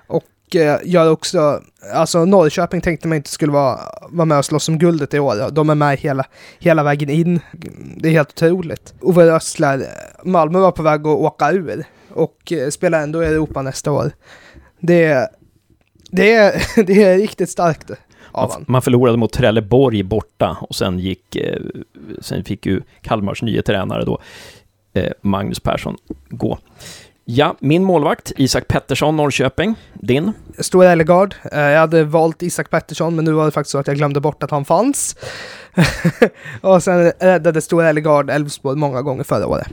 Och 0.07 0.57
eh, 0.57 0.79
gör 0.85 1.11
också, 1.11 1.63
alltså 1.93 2.25
Norrköping 2.25 2.81
tänkte 2.81 3.09
man 3.09 3.17
inte 3.17 3.31
skulle 3.31 3.53
vara, 3.53 3.79
vara 4.09 4.25
med 4.25 4.39
och 4.39 4.45
slåss 4.45 4.69
om 4.69 4.79
guldet 4.79 5.15
i 5.15 5.19
år. 5.19 5.51
De 5.51 5.71
är 5.71 5.75
med 5.75 5.99
hela, 5.99 6.25
hela 6.59 6.83
vägen 6.83 7.11
in. 7.11 7.41
Det 7.97 8.09
är 8.09 8.13
helt 8.13 8.31
otroligt. 8.31 8.95
Ove 9.01 9.33
Östler, 9.33 9.79
eh, 9.79 9.87
Malmö 10.25 10.59
var 10.59 10.73
på 10.73 10.83
väg 10.83 11.01
att 11.01 11.07
åka 11.07 11.51
ur 11.51 11.85
och 12.15 12.53
eh, 12.53 12.71
spelar 12.71 13.03
ändå 13.03 13.23
i 13.25 13.27
Europa 13.27 13.63
nästa 13.63 13.93
år. 13.93 14.13
Det, 14.81 15.31
det, 16.11 16.33
är, 16.33 16.65
det 16.85 17.03
är 17.03 17.19
riktigt 17.19 17.51
starkt 17.51 17.91
man, 18.33 18.65
man 18.69 18.83
förlorade 18.83 19.17
mot 19.19 19.33
Trelleborg 19.33 20.03
borta 20.03 20.57
och 20.61 20.75
sen 20.75 20.99
gick, 20.99 21.37
eh, 21.37 21.59
sen 22.21 22.45
fick 22.45 22.67
ju 22.67 22.83
Kalmars 23.01 23.43
nya 23.43 23.63
tränare 23.63 24.05
då, 24.05 24.19
eh, 24.93 25.13
Magnus 25.23 25.61
Persson, 25.61 25.97
gå. 26.29 26.59
Ja, 27.25 27.57
min 27.61 27.85
målvakt, 27.85 28.33
Isak 28.37 28.69
Pettersson, 28.69 29.17
Norrköping. 29.17 29.75
Din? 29.95 30.33
Stora 30.59 30.91
Ellegard. 30.91 31.35
Eh, 31.53 31.61
jag 31.61 31.81
hade 31.81 32.05
valt 32.05 32.43
Isak 32.43 32.71
Pettersson, 32.71 33.17
men 33.17 33.25
nu 33.25 33.33
var 33.33 33.45
det 33.45 33.51
faktiskt 33.51 33.73
så 33.73 33.79
att 33.79 33.87
jag 33.87 33.97
glömde 33.97 34.21
bort 34.21 34.43
att 34.43 34.51
han 34.51 34.65
fanns. 34.65 35.17
och 36.61 36.83
sen 36.83 37.13
räddade 37.19 37.61
Stora 37.61 37.89
Ellegard 37.89 38.31
Elfsborg 38.31 38.77
många 38.77 39.03
gånger 39.03 39.25
förra 39.25 39.47
året. 39.47 39.67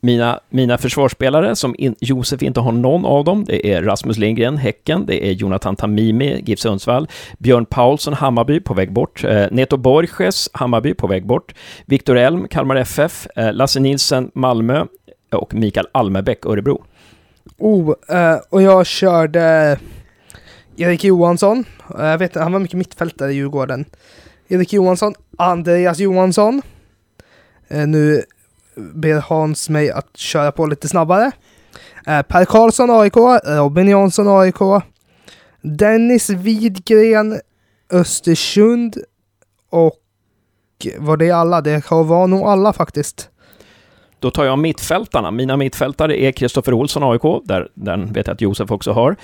Mina, 0.00 0.40
mina 0.50 0.78
försvarsspelare, 0.78 1.56
som 1.56 1.74
in, 1.78 1.94
Josef 2.00 2.42
inte 2.42 2.60
har 2.60 2.72
någon 2.72 3.04
av 3.04 3.24
dem, 3.24 3.44
det 3.44 3.72
är 3.72 3.82
Rasmus 3.82 4.18
Lindgren, 4.18 4.56
Häcken, 4.56 5.06
det 5.06 5.28
är 5.28 5.32
Jonathan 5.32 5.76
Tamimi, 5.76 6.42
GIF 6.46 6.58
Sundsvall, 6.58 7.08
Björn 7.38 7.66
Paulsson, 7.66 8.14
Hammarby, 8.14 8.60
på 8.60 8.74
väg 8.74 8.92
bort, 8.92 9.24
eh, 9.24 9.46
Neto 9.50 9.76
Borges, 9.76 10.48
Hammarby, 10.52 10.94
på 10.94 11.06
väg 11.06 11.26
bort, 11.26 11.54
Viktor 11.86 12.16
Elm, 12.16 12.48
Kalmar 12.48 12.76
FF, 12.76 13.26
eh, 13.36 13.52
Lasse 13.52 13.80
Nilsen, 13.80 14.30
Malmö 14.34 14.84
och 15.38 15.54
Mikael 15.54 15.86
Almebäck, 15.92 16.46
Örebro. 16.46 16.84
Oh, 17.58 17.94
eh, 18.08 18.36
och 18.48 18.62
jag 18.62 18.86
körde 18.86 19.78
Erik 20.76 21.04
Johansson. 21.04 21.64
Eh, 21.98 22.06
jag 22.06 22.18
vet 22.18 22.34
han 22.34 22.52
var 22.52 22.60
mycket 22.60 22.78
mittfältare 22.78 23.32
i 23.32 23.34
Djurgården. 23.34 23.84
Erik 24.48 24.72
Johansson, 24.72 25.14
Andreas 25.38 25.98
Johansson. 25.98 26.62
Eh, 27.68 27.86
nu 27.86 28.22
ber 28.74 29.20
Hans 29.20 29.68
mig 29.68 29.90
att 29.90 30.16
köra 30.16 30.52
på 30.52 30.66
lite 30.66 30.88
snabbare. 30.88 31.32
Per 32.04 32.44
Karlsson 32.44 32.90
AIK, 32.90 33.16
Robin 33.44 33.88
Jansson 33.88 34.28
AIK, 34.28 34.82
Dennis 35.60 36.30
Widgren 36.30 37.40
Östersund 37.90 38.96
och 39.70 40.00
var 40.98 41.16
det 41.16 41.30
alla? 41.30 41.60
Det 41.60 41.90
var 41.90 42.26
nog 42.26 42.42
alla 42.42 42.72
faktiskt. 42.72 43.30
Då 44.20 44.30
tar 44.30 44.44
jag 44.44 44.58
mittfältarna. 44.58 45.30
Mina 45.30 45.56
mittfältare 45.56 46.22
är 46.22 46.32
Kristoffer 46.32 46.74
Olsson, 46.74 47.02
AIK, 47.02 47.42
där, 47.44 47.68
den 47.74 48.12
vet 48.12 48.26
jag 48.26 48.34
att 48.34 48.40
Josef 48.40 48.70
också 48.70 48.92
har. 48.92 49.16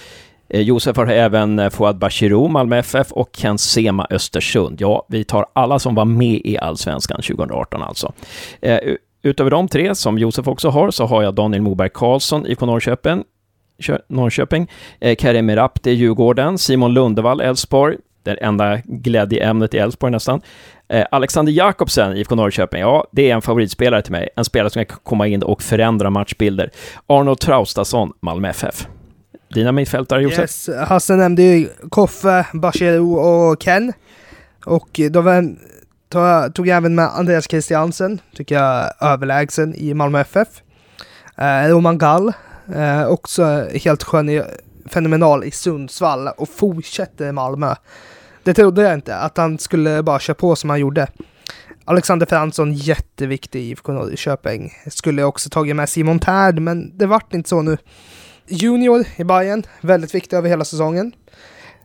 Eh, 0.48 0.60
Josef 0.60 0.96
har 0.96 1.06
även 1.06 1.58
eh, 1.58 1.70
Fouad 1.70 1.98
Bashirou, 1.98 2.48
Malmö 2.48 2.78
FF 2.78 3.12
och 3.12 3.30
Ken 3.32 3.58
Sema, 3.58 4.06
Östersund. 4.10 4.80
Ja, 4.80 5.06
vi 5.08 5.24
tar 5.24 5.46
alla 5.52 5.78
som 5.78 5.94
var 5.94 6.04
med 6.04 6.40
i 6.44 6.58
Allsvenskan 6.58 7.22
2018 7.22 7.82
alltså. 7.82 8.12
Eh, 8.60 8.78
utöver 9.22 9.50
de 9.50 9.68
tre, 9.68 9.94
som 9.94 10.18
Josef 10.18 10.48
också 10.48 10.68
har, 10.68 10.90
så 10.90 11.06
har 11.06 11.22
jag 11.22 11.34
Daniel 11.34 11.62
Moberg 11.62 11.90
Karlsson, 11.94 12.46
IK 12.46 12.60
Norrköping, 12.60 13.24
Norrköping, 14.08 14.70
Karim 15.18 15.46
Merabti, 15.46 15.90
Djurgården, 15.90 16.58
Simon 16.58 16.94
Lundevall, 16.94 17.40
Elfsborg, 17.40 17.96
det 18.22 18.32
enda 18.32 18.76
glädjeämnet 18.84 19.74
i 19.74 19.78
Elfsborg 19.78 20.12
nästan. 20.12 20.40
Eh, 20.88 21.06
Alexander 21.10 21.52
Jakobsen, 21.52 22.16
IFK 22.16 22.34
Norrköping, 22.34 22.80
ja, 22.80 23.06
det 23.10 23.30
är 23.30 23.34
en 23.34 23.42
favoritspelare 23.42 24.02
till 24.02 24.12
mig. 24.12 24.28
En 24.36 24.44
spelare 24.44 24.70
som 24.70 24.84
kan 24.84 24.98
komma 25.02 25.26
in 25.26 25.42
och 25.42 25.62
förändra 25.62 26.10
matchbilder. 26.10 26.70
Arnold 27.06 27.38
Traustason, 27.38 28.12
Malmö 28.20 28.48
FF. 28.48 28.86
Dina 29.54 29.72
mittfältare, 29.72 30.22
Josef? 30.22 30.40
Yes, 30.40 30.70
Hasse 30.88 31.16
nämnde 31.16 31.42
ju 31.42 31.68
Koffe, 31.90 32.46
Bachirou 32.52 33.14
och 33.14 33.62
Ken. 33.62 33.92
Och 34.64 35.00
då 35.10 35.22
tog, 36.54 36.68
jag 36.68 36.76
även 36.76 36.94
med 36.94 37.04
Andreas 37.04 37.50
Christiansen, 37.50 38.20
tycker 38.34 38.54
jag 38.54 38.92
överlägsen 39.00 39.74
i 39.74 39.94
Malmö 39.94 40.20
FF. 40.20 40.48
Eh, 41.38 41.68
Roman 41.68 41.98
Gall, 41.98 42.32
eh, 42.74 43.06
också 43.06 43.68
helt 43.74 44.02
skön, 44.02 44.42
fenomenal 44.90 45.44
i 45.44 45.50
Sundsvall 45.50 46.28
och 46.28 46.48
fortsätter 46.48 47.28
i 47.28 47.32
Malmö. 47.32 47.74
Det 48.46 48.54
trodde 48.54 48.82
jag 48.82 48.94
inte, 48.94 49.16
att 49.16 49.36
han 49.36 49.58
skulle 49.58 50.02
bara 50.02 50.18
köra 50.18 50.34
på 50.34 50.56
som 50.56 50.70
han 50.70 50.80
gjorde. 50.80 51.06
Alexander 51.84 52.26
Fransson, 52.26 52.72
jätteviktig 52.72 53.60
i 53.60 53.70
IFK 53.70 53.92
Norrköping. 53.92 54.72
Skulle 54.90 55.22
också 55.22 55.50
tagit 55.50 55.76
med 55.76 55.88
Simon 55.88 56.18
Tärd, 56.18 56.58
men 56.58 56.98
det 56.98 57.06
vart 57.06 57.34
inte 57.34 57.48
så 57.48 57.62
nu. 57.62 57.78
Junior 58.46 59.04
i 59.16 59.24
Bayern, 59.24 59.62
väldigt 59.80 60.14
viktig 60.14 60.36
över 60.36 60.48
hela 60.48 60.64
säsongen. 60.64 61.12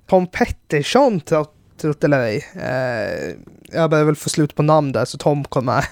Tom 0.07 0.27
Pettersson, 0.27 1.19
trott 1.19 2.03
eller 2.03 2.19
ej. 2.19 2.45
Eh, 2.55 3.35
jag 3.71 3.89
börjar 3.89 4.05
väl 4.05 4.15
få 4.15 4.29
slut 4.29 4.55
på 4.55 4.63
namn 4.63 4.91
där, 4.91 5.05
så 5.05 5.17
Tom 5.17 5.43
kommer 5.43 5.73
med. 5.73 5.85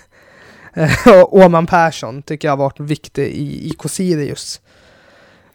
Eh, 0.73 1.23
Åman 1.29 1.67
Persson 1.67 2.21
tycker 2.21 2.47
jag 2.47 2.51
har 2.51 2.57
varit 2.57 2.79
viktig 2.79 3.27
i 3.27 3.69
IK 3.69 3.89
Sirius. 3.89 4.61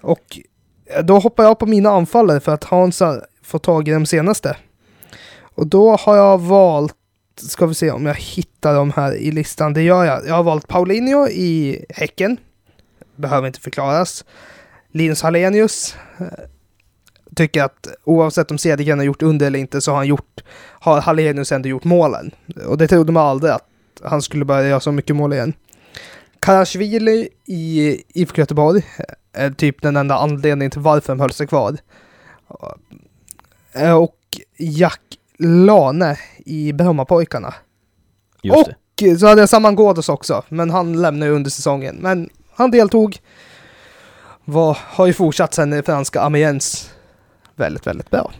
Och 0.00 0.38
eh, 0.86 1.04
då 1.04 1.18
hoppar 1.18 1.44
jag 1.44 1.58
på 1.58 1.66
mina 1.66 1.90
anfallare 1.90 2.40
för 2.40 2.52
att 2.52 2.64
Hans 2.64 3.00
har 3.00 3.26
fått 3.42 3.62
tag 3.62 3.88
i 3.88 3.92
de 3.92 4.06
senaste. 4.06 4.56
Och 5.54 5.66
då 5.66 5.96
har 5.96 6.16
jag 6.16 6.40
valt, 6.40 6.96
ska 7.36 7.66
vi 7.66 7.74
se 7.74 7.90
om 7.90 8.06
jag 8.06 8.14
hittar 8.14 8.74
dem 8.74 8.92
här 8.96 9.14
i 9.14 9.30
listan. 9.30 9.72
Det 9.72 9.82
gör 9.82 10.04
jag. 10.04 10.26
Jag 10.26 10.34
har 10.34 10.42
valt 10.42 10.68
Paulinho 10.68 11.28
i 11.28 11.84
Häcken. 11.88 12.36
Behöver 13.16 13.46
inte 13.46 13.60
förklaras. 13.60 14.24
Linus 14.90 15.22
Hallenius 15.22 15.96
eh, 16.18 16.26
tycker 17.34 17.62
att 17.62 17.88
oavsett 18.04 18.50
om 18.50 18.58
Cedergren 18.58 18.98
har 18.98 19.06
gjort 19.06 19.22
under 19.22 19.46
eller 19.46 19.58
inte 19.58 19.80
så 19.80 19.90
har 19.90 19.96
han 19.96 20.06
gjort, 20.06 20.40
har 20.80 21.00
Hallenius 21.00 21.52
ändå 21.52 21.68
gjort 21.68 21.84
målen. 21.84 22.30
Och 22.66 22.78
det 22.78 22.88
trodde 22.88 23.12
man 23.12 23.26
aldrig 23.26 23.52
att 23.52 23.68
han 24.02 24.22
skulle 24.22 24.44
börja 24.44 24.68
göra 24.68 24.80
så 24.80 24.92
mycket 24.92 25.16
mål 25.16 25.32
igen. 25.32 25.52
Karasjvili 26.38 27.28
i 27.46 28.02
IFK 28.08 28.38
Göteborg 28.40 28.82
eh, 28.98 29.44
är 29.44 29.50
typ 29.50 29.82
den 29.82 29.96
enda 29.96 30.16
anledningen 30.16 30.70
till 30.70 30.80
varför 30.80 31.12
de 31.12 31.20
höll 31.20 31.32
sig 31.32 31.46
kvar. 31.46 31.76
Eh, 33.72 33.96
och 33.96 34.18
Jack 34.58 35.00
Lane 35.44 36.18
i 36.46 36.72
Brommapojkarna. 36.72 37.54
och 38.50 38.68
det. 38.96 39.18
så 39.18 39.26
hade 39.26 39.42
jag 39.42 39.48
Saman 39.48 39.76
Ghoddos 39.76 40.08
också, 40.08 40.42
men 40.48 40.70
han 40.70 41.02
lämnade 41.02 41.32
under 41.32 41.50
säsongen. 41.50 41.96
Men 42.00 42.30
han 42.54 42.70
deltog 42.70 43.18
var, 44.44 44.78
har 44.80 45.06
ju 45.06 45.12
fortsatt 45.12 45.54
sen 45.54 45.72
i 45.72 45.82
franska 45.82 46.20
Amiens 46.20 46.90
väldigt, 47.56 47.86
väldigt 47.86 48.10
bra. 48.10 48.32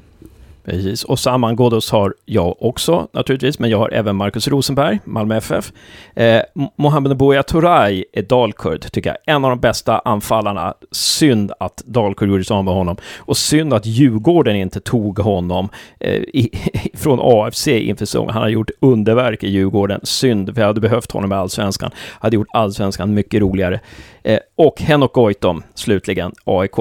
Precis, 0.64 1.04
och 1.04 1.18
Saman 1.18 1.56
Ghoddos 1.56 1.90
har 1.90 2.14
jag 2.24 2.62
också 2.62 3.08
naturligtvis, 3.12 3.58
men 3.58 3.70
jag 3.70 3.78
har 3.78 3.90
även 3.92 4.16
Marcus 4.16 4.48
Rosenberg, 4.48 4.98
Malmö 5.04 5.36
FF. 5.36 5.72
Eh, 6.14 6.42
Mohamed 6.76 7.16
Bouya 7.16 7.42
Touray 7.42 8.04
är 8.12 8.22
Dalkurd, 8.22 8.92
tycker 8.92 9.10
jag. 9.10 9.34
En 9.34 9.44
av 9.44 9.50
de 9.50 9.60
bästa 9.60 9.98
anfallarna. 9.98 10.74
Synd 10.90 11.52
att 11.60 11.82
Dalkurd 11.86 12.28
gjorde 12.28 12.44
sig 12.44 12.54
av 12.54 12.64
med 12.64 12.74
honom. 12.74 12.96
Och 13.18 13.36
synd 13.36 13.74
att 13.74 13.86
Djurgården 13.86 14.56
inte 14.56 14.80
tog 14.80 15.18
honom 15.18 15.68
eh, 16.00 16.14
i, 16.14 16.50
från 16.94 17.18
AFC 17.22 17.68
inför 17.68 18.06
säsongen. 18.06 18.30
Han 18.30 18.42
har 18.42 18.48
gjort 18.48 18.70
underverk 18.80 19.42
i 19.42 19.48
Djurgården. 19.48 20.00
Synd, 20.02 20.54
för 20.54 20.62
jag 20.62 20.66
hade 20.66 20.80
behövt 20.80 21.12
honom 21.12 21.32
i 21.32 21.34
Allsvenskan. 21.34 21.90
Hade 22.20 22.36
gjort 22.36 22.48
Allsvenskan 22.52 23.14
mycket 23.14 23.40
roligare. 23.40 23.80
Eh, 24.22 24.38
och 24.56 24.80
Henok 24.80 25.12
Goitom, 25.12 25.62
slutligen, 25.74 26.32
AIK. 26.44 26.78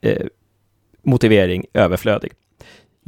Eh, 0.00 0.26
motivering 1.02 1.64
överflödig. 1.74 2.32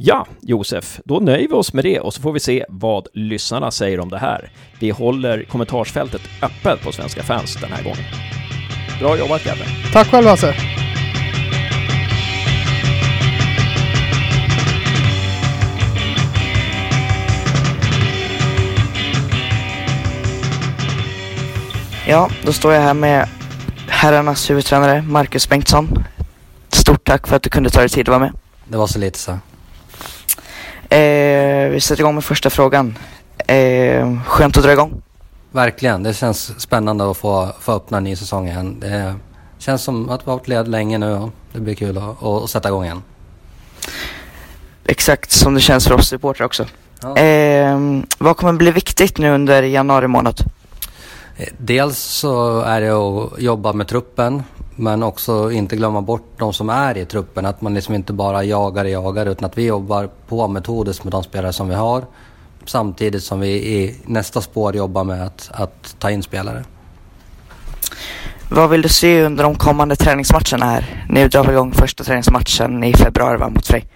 Ja, 0.01 0.25
Josef, 0.41 0.99
då 1.05 1.19
nöjer 1.19 1.47
vi 1.47 1.53
oss 1.53 1.73
med 1.73 1.83
det 1.83 1.99
och 1.99 2.13
så 2.13 2.21
får 2.21 2.31
vi 2.31 2.39
se 2.39 2.65
vad 2.69 3.07
lyssnarna 3.13 3.71
säger 3.71 3.99
om 3.99 4.09
det 4.09 4.17
här. 4.17 4.51
Vi 4.79 4.89
håller 4.89 5.43
kommentarsfältet 5.43 6.21
öppet 6.41 6.81
på 6.83 6.91
Svenska 6.91 7.23
fans 7.23 7.57
den 7.61 7.71
här 7.71 7.83
gången. 7.83 8.03
Bra 8.99 9.17
jobbat, 9.17 9.43
Gabbe. 9.43 9.65
Tack 9.93 10.07
själv, 10.07 10.27
Hasse. 10.27 10.55
Ja, 22.07 22.29
då 22.45 22.53
står 22.53 22.73
jag 22.73 22.81
här 22.81 22.93
med 22.93 23.27
herrarnas 23.87 24.49
huvudtränare 24.49 25.01
Marcus 25.01 25.49
Bengtsson. 25.49 26.03
Stort 26.69 27.03
tack 27.07 27.27
för 27.27 27.35
att 27.35 27.43
du 27.43 27.49
kunde 27.49 27.69
ta 27.69 27.79
dig 27.79 27.89
tid 27.89 28.01
att 28.01 28.07
vara 28.07 28.19
med. 28.19 28.31
Det 28.67 28.77
var 28.77 28.87
så 28.87 28.99
lite 28.99 29.19
så. 29.19 29.37
Eh, 30.89 31.69
vi 31.69 31.79
sätter 31.81 32.01
igång 32.01 32.15
med 32.15 32.23
första 32.23 32.49
frågan. 32.49 32.97
Eh, 33.47 34.23
skönt 34.25 34.57
att 34.57 34.63
dra 34.63 34.71
igång. 34.71 35.01
Verkligen. 35.51 36.03
Det 36.03 36.13
känns 36.13 36.61
spännande 36.61 37.11
att 37.11 37.17
få, 37.17 37.49
få 37.59 37.71
öppna 37.71 37.99
ny 37.99 38.15
säsong 38.15 38.47
igen. 38.47 38.79
Det 38.79 39.15
känns 39.57 39.83
som 39.83 40.09
att 40.09 40.21
vi 40.21 40.31
har 40.31 40.37
varit 40.37 40.47
led 40.47 40.67
länge 40.67 40.97
nu 40.97 41.13
och 41.13 41.29
det 41.53 41.59
blir 41.59 41.75
kul 41.75 41.97
att, 41.97 42.23
att 42.23 42.49
sätta 42.49 42.69
igång 42.69 42.83
igen. 42.83 43.03
Exakt 44.85 45.31
som 45.31 45.53
det 45.53 45.61
känns 45.61 45.87
för 45.87 45.93
oss 45.93 46.07
supportrar 46.07 46.45
också. 46.45 46.65
Ja. 47.01 47.17
Eh, 47.17 47.79
vad 48.17 48.37
kommer 48.37 48.53
bli 48.53 48.71
viktigt 48.71 49.17
nu 49.17 49.29
under 49.31 49.63
januari 49.63 50.07
månad? 50.07 50.39
Eh, 51.37 51.47
dels 51.57 51.97
så 51.97 52.61
är 52.61 52.81
det 52.81 52.89
att 52.89 53.41
jobba 53.41 53.73
med 53.73 53.87
truppen 53.87 54.43
men 54.79 55.03
också 55.03 55.51
inte 55.51 55.75
glömma 55.75 56.01
bort 56.01 56.31
de 56.37 56.53
som 56.53 56.69
är 56.69 56.97
i 56.97 57.05
truppen. 57.05 57.45
Att 57.45 57.61
man 57.61 57.73
liksom 57.73 57.95
inte 57.95 58.13
bara 58.13 58.43
jagar 58.43 58.85
och 58.85 58.91
jagar 58.91 59.25
utan 59.25 59.45
att 59.45 59.57
vi 59.57 59.65
jobbar 59.65 60.09
på 60.27 60.47
metodiskt 60.47 61.03
med 61.03 61.13
de 61.13 61.23
spelare 61.23 61.53
som 61.53 61.69
vi 61.69 61.75
har. 61.75 62.03
Samtidigt 62.65 63.23
som 63.23 63.39
vi 63.39 63.49
i 63.49 63.95
nästa 64.05 64.41
spår 64.41 64.75
jobbar 64.75 65.03
med 65.03 65.25
att, 65.25 65.49
att 65.53 65.95
ta 65.99 66.11
in 66.11 66.23
spelare. 66.23 66.63
Vad 68.51 68.69
vill 68.69 68.81
du 68.81 68.89
se 68.89 69.23
under 69.23 69.43
de 69.43 69.55
kommande 69.55 69.95
träningsmatcherna 69.95 70.65
här? 70.65 71.05
Nu 71.09 71.27
drar 71.27 71.43
vi 71.43 71.51
igång 71.51 71.71
första 71.71 72.03
träningsmatchen 72.03 72.83
i 72.83 72.93
februari 72.93 73.37
va, 73.37 73.49
mot 73.49 73.67
Frej. 73.67 73.87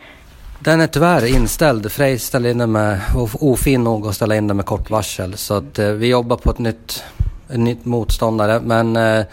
Den 0.59 0.81
är 0.81 0.88
tyvärr 0.88 1.25
inställd. 1.25 1.91
Frej 1.91 2.19
ställde 2.19 2.51
in 2.51 2.57
den 2.57 2.71
med, 2.71 2.99
ofin 3.34 3.84
nog 3.84 4.07
att 4.07 4.15
ställa 4.15 4.36
in 4.36 4.47
den 4.47 4.57
med 4.57 4.65
kort 4.65 4.89
varsel. 4.89 5.38
Så 5.38 5.53
att, 5.53 5.79
eh, 5.79 5.89
vi 5.89 6.07
jobbar 6.07 6.38
på 6.38 6.51
ett 6.51 6.59
nytt, 6.59 7.03
ett 7.49 7.59
nytt 7.59 7.86
motståndare. 7.86 8.59
Men 8.59 8.95
eh, 8.95 9.25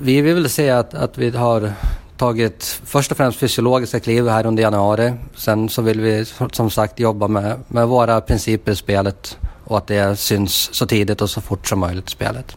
vi 0.00 0.20
vill 0.20 0.34
väl 0.34 0.48
se 0.48 0.70
att, 0.70 0.94
att 0.94 1.18
vi 1.18 1.30
har 1.30 1.72
tagit 2.16 2.80
först 2.84 3.10
och 3.10 3.16
främst 3.16 3.38
fysiologiska 3.38 4.00
kliv 4.00 4.28
här 4.28 4.46
under 4.46 4.62
januari. 4.62 5.12
Sen 5.34 5.68
så 5.68 5.82
vill 5.82 6.00
vi 6.00 6.24
som 6.52 6.70
sagt 6.70 7.00
jobba 7.00 7.28
med, 7.28 7.60
med 7.68 7.88
våra 7.88 8.20
principer 8.20 8.72
i 8.72 8.76
spelet 8.76 9.38
och 9.64 9.78
att 9.78 9.86
det 9.86 10.18
syns 10.18 10.74
så 10.74 10.86
tidigt 10.86 11.20
och 11.20 11.30
så 11.30 11.40
fort 11.40 11.68
som 11.68 11.78
möjligt 11.78 12.08
i 12.08 12.10
spelet. 12.10 12.56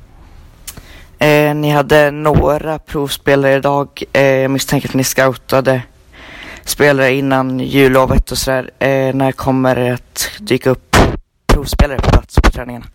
Eh, 1.20 1.56
ni 1.56 1.70
hade 1.70 2.12
några 2.12 2.80
provspelare 2.80 3.56
idag. 3.56 4.04
Eh, 4.14 4.24
jag 4.24 4.52
misstänker 4.52 4.90
att 4.90 4.96
ni 4.96 5.04
scoutade 5.04 5.82
spelare 6.66 7.14
innan 7.14 7.60
jullovet 7.60 8.32
och 8.32 8.38
sådär. 8.38 8.72
Eh, 8.80 9.16
när 9.16 9.32
kommer 9.32 9.76
det 9.76 9.94
att 9.94 10.30
dyka 10.40 10.70
upp 10.70 10.96
provspelare 11.48 12.00
på 12.00 12.10
plats 12.10 12.36
på 12.36 12.52
träningarna? 12.52 12.86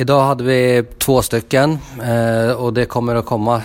Idag 0.00 0.24
hade 0.24 0.44
vi 0.44 0.84
två 0.98 1.22
stycken 1.22 1.78
eh, 2.02 2.52
och 2.52 2.72
det 2.72 2.84
kommer 2.84 3.14
att 3.14 3.26
komma 3.26 3.62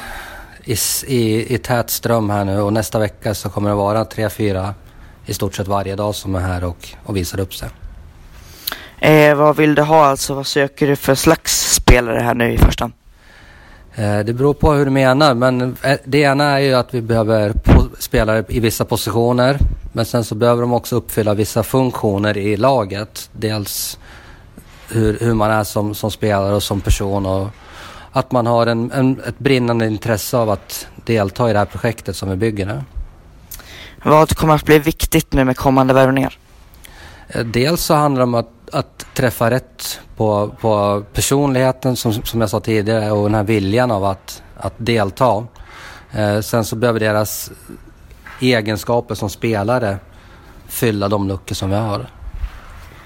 i, 0.63 0.75
i, 1.07 1.53
i 1.55 1.57
tät 1.57 1.89
ström 1.89 2.29
här 2.29 2.45
nu 2.45 2.61
och 2.61 2.73
nästa 2.73 2.99
vecka 2.99 3.33
så 3.33 3.49
kommer 3.49 3.69
det 3.69 3.75
vara 3.75 4.05
tre, 4.05 4.29
fyra 4.29 4.73
i 5.25 5.33
stort 5.33 5.55
sett 5.55 5.67
varje 5.67 5.95
dag 5.95 6.15
som 6.15 6.35
är 6.35 6.39
här 6.39 6.63
och, 6.63 6.87
och 7.03 7.17
visar 7.17 7.39
upp 7.39 7.53
sig. 7.53 7.69
Eh, 8.99 9.35
vad 9.35 9.55
vill 9.57 9.75
du 9.75 9.81
ha 9.81 10.05
alltså? 10.05 10.33
Vad 10.33 10.47
söker 10.47 10.87
du 10.87 10.95
för 10.95 11.15
slags 11.15 11.73
spelare 11.73 12.19
här 12.19 12.33
nu 12.33 12.53
i 12.53 12.57
första 12.57 12.91
eh, 13.95 14.19
Det 14.19 14.33
beror 14.33 14.53
på 14.53 14.73
hur 14.73 14.85
du 14.85 14.91
menar 14.91 15.33
men 15.33 15.77
eh, 15.83 15.97
det 16.03 16.17
ena 16.17 16.43
är 16.43 16.59
ju 16.59 16.73
att 16.73 16.93
vi 16.93 17.01
behöver 17.01 17.53
spelare 17.99 18.43
i 18.47 18.59
vissa 18.59 18.85
positioner 18.85 19.59
men 19.91 20.05
sen 20.05 20.23
så 20.23 20.35
behöver 20.35 20.61
de 20.61 20.73
också 20.73 20.95
uppfylla 20.95 21.33
vissa 21.33 21.63
funktioner 21.63 22.37
i 22.37 22.57
laget. 22.57 23.29
Dels 23.31 23.97
hur, 24.89 25.19
hur 25.19 25.33
man 25.33 25.51
är 25.51 25.63
som, 25.63 25.95
som 25.95 26.11
spelare 26.11 26.55
och 26.55 26.63
som 26.63 26.81
person. 26.81 27.25
Och 27.25 27.47
att 28.11 28.31
man 28.31 28.47
har 28.47 28.67
en, 28.67 28.91
en, 28.91 29.21
ett 29.27 29.39
brinnande 29.39 29.85
intresse 29.87 30.37
av 30.37 30.49
att 30.49 30.87
delta 31.05 31.49
i 31.49 31.53
det 31.53 31.59
här 31.59 31.65
projektet 31.65 32.15
som 32.15 32.29
vi 32.29 32.35
bygger 32.35 32.65
nu. 32.65 32.83
Vad 34.03 34.37
kommer 34.37 34.55
att 34.55 34.65
bli 34.65 34.79
viktigt 34.79 35.33
nu 35.33 35.43
med 35.43 35.57
kommande 35.57 35.93
värvningar? 35.93 36.37
Eh, 37.27 37.45
dels 37.45 37.83
så 37.83 37.93
handlar 37.93 38.19
det 38.19 38.23
om 38.23 38.35
att, 38.35 38.49
att 38.71 39.05
träffa 39.13 39.51
rätt 39.51 39.99
på, 40.15 40.55
på 40.61 41.03
personligheten 41.13 41.95
som, 41.95 42.13
som 42.13 42.41
jag 42.41 42.49
sa 42.49 42.59
tidigare 42.59 43.11
och 43.11 43.23
den 43.23 43.35
här 43.35 43.43
viljan 43.43 43.91
av 43.91 44.05
att, 44.05 44.43
att 44.57 44.73
delta. 44.77 45.47
Eh, 46.11 46.39
sen 46.39 46.65
så 46.65 46.75
behöver 46.75 46.99
deras 46.99 47.51
egenskaper 48.41 49.15
som 49.15 49.29
spelare 49.29 49.97
fylla 50.67 51.07
de 51.07 51.27
luckor 51.27 51.55
som 51.55 51.69
vi 51.69 51.75
har. 51.75 52.07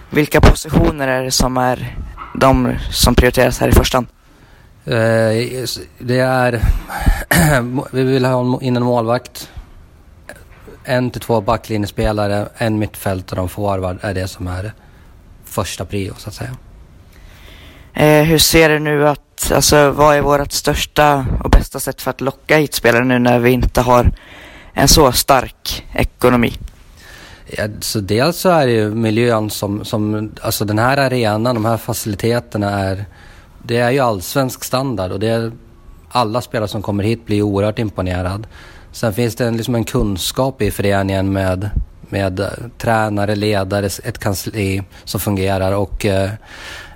Vilka 0.10 0.42
positioner 0.42 1.08
är 1.08 1.24
det 1.24 1.32
som 1.32 1.58
är 1.58 1.98
de 2.36 2.76
som 2.92 3.16
prioriteras 3.16 3.60
här 3.60 3.68
i 3.68 3.72
första 3.72 3.98
hand? 3.98 4.08
Eh, 4.86 5.66
det 6.00 6.20
är... 6.20 6.62
vi 7.92 8.04
vill 8.04 8.26
ha 8.26 8.62
in 8.62 8.78
en 8.78 8.84
målvakt. 8.84 9.50
En 10.84 11.12
till 11.12 11.22
två 11.22 11.42
backlinjespelare, 11.42 12.48
en 12.58 12.80
mittfältare 12.80 13.40
och 13.40 13.44
en 13.44 13.50
forward 13.50 13.98
är 14.02 14.14
det 14.14 14.28
som 14.28 14.48
är 14.48 14.74
första 15.46 15.86
prio 15.86 16.14
så 16.18 16.30
att 16.30 16.36
säga. 16.36 16.52
Eh, 17.94 18.24
hur 18.24 18.38
ser 18.38 18.70
du 18.70 18.80
nu 18.80 19.08
att, 19.08 19.52
alltså 19.52 19.92
vad 19.92 20.16
är 20.16 20.22
vårt 20.22 20.52
största 20.52 21.26
och 21.44 21.50
bästa 21.50 21.80
sätt 21.80 22.02
för 22.02 22.12
att 22.12 22.22
locka 22.22 22.58
hit 22.58 22.74
spelare 22.74 23.04
nu 23.04 23.20
när 23.20 23.40
vi 23.40 23.52
inte 23.52 23.82
har 23.82 24.12
en 24.74 24.88
så 24.88 25.12
stark 25.12 25.86
ekonomi? 25.94 26.54
Alltså 27.60 28.02
dels 28.02 28.38
så 28.38 28.50
är 28.50 28.68
det 28.68 28.74
ju 28.74 28.90
miljön 28.90 29.50
som, 29.50 29.86
som, 29.86 30.32
alltså 30.42 30.66
den 30.66 30.80
här 30.80 30.98
arenan, 30.98 31.56
de 31.56 31.66
här 31.66 31.78
faciliteterna 31.78 32.70
är, 32.70 33.06
det 33.64 33.78
är 33.78 33.92
ju 33.92 34.00
allsvensk 34.00 34.64
standard 34.64 35.12
och 35.12 35.20
det 35.20 35.28
är, 35.28 35.52
alla 36.10 36.42
spelare 36.42 36.68
som 36.68 36.82
kommer 36.82 37.04
hit 37.04 37.26
blir 37.26 37.42
oerhört 37.42 37.80
imponerad. 37.80 38.48
Sen 38.92 39.14
finns 39.14 39.36
det 39.36 39.46
en, 39.46 39.58
liksom 39.58 39.76
en 39.76 39.84
kunskap 39.84 40.62
i 40.62 40.72
föreningen 40.72 41.34
med, 41.34 41.70
med 42.10 42.40
eh, 42.40 42.48
tränare, 42.78 43.36
ledare, 43.36 43.86
ett 43.86 44.20
kansli 44.20 44.84
som 45.04 45.20
fungerar 45.20 45.72
och 45.72 46.06
eh, 46.06 46.30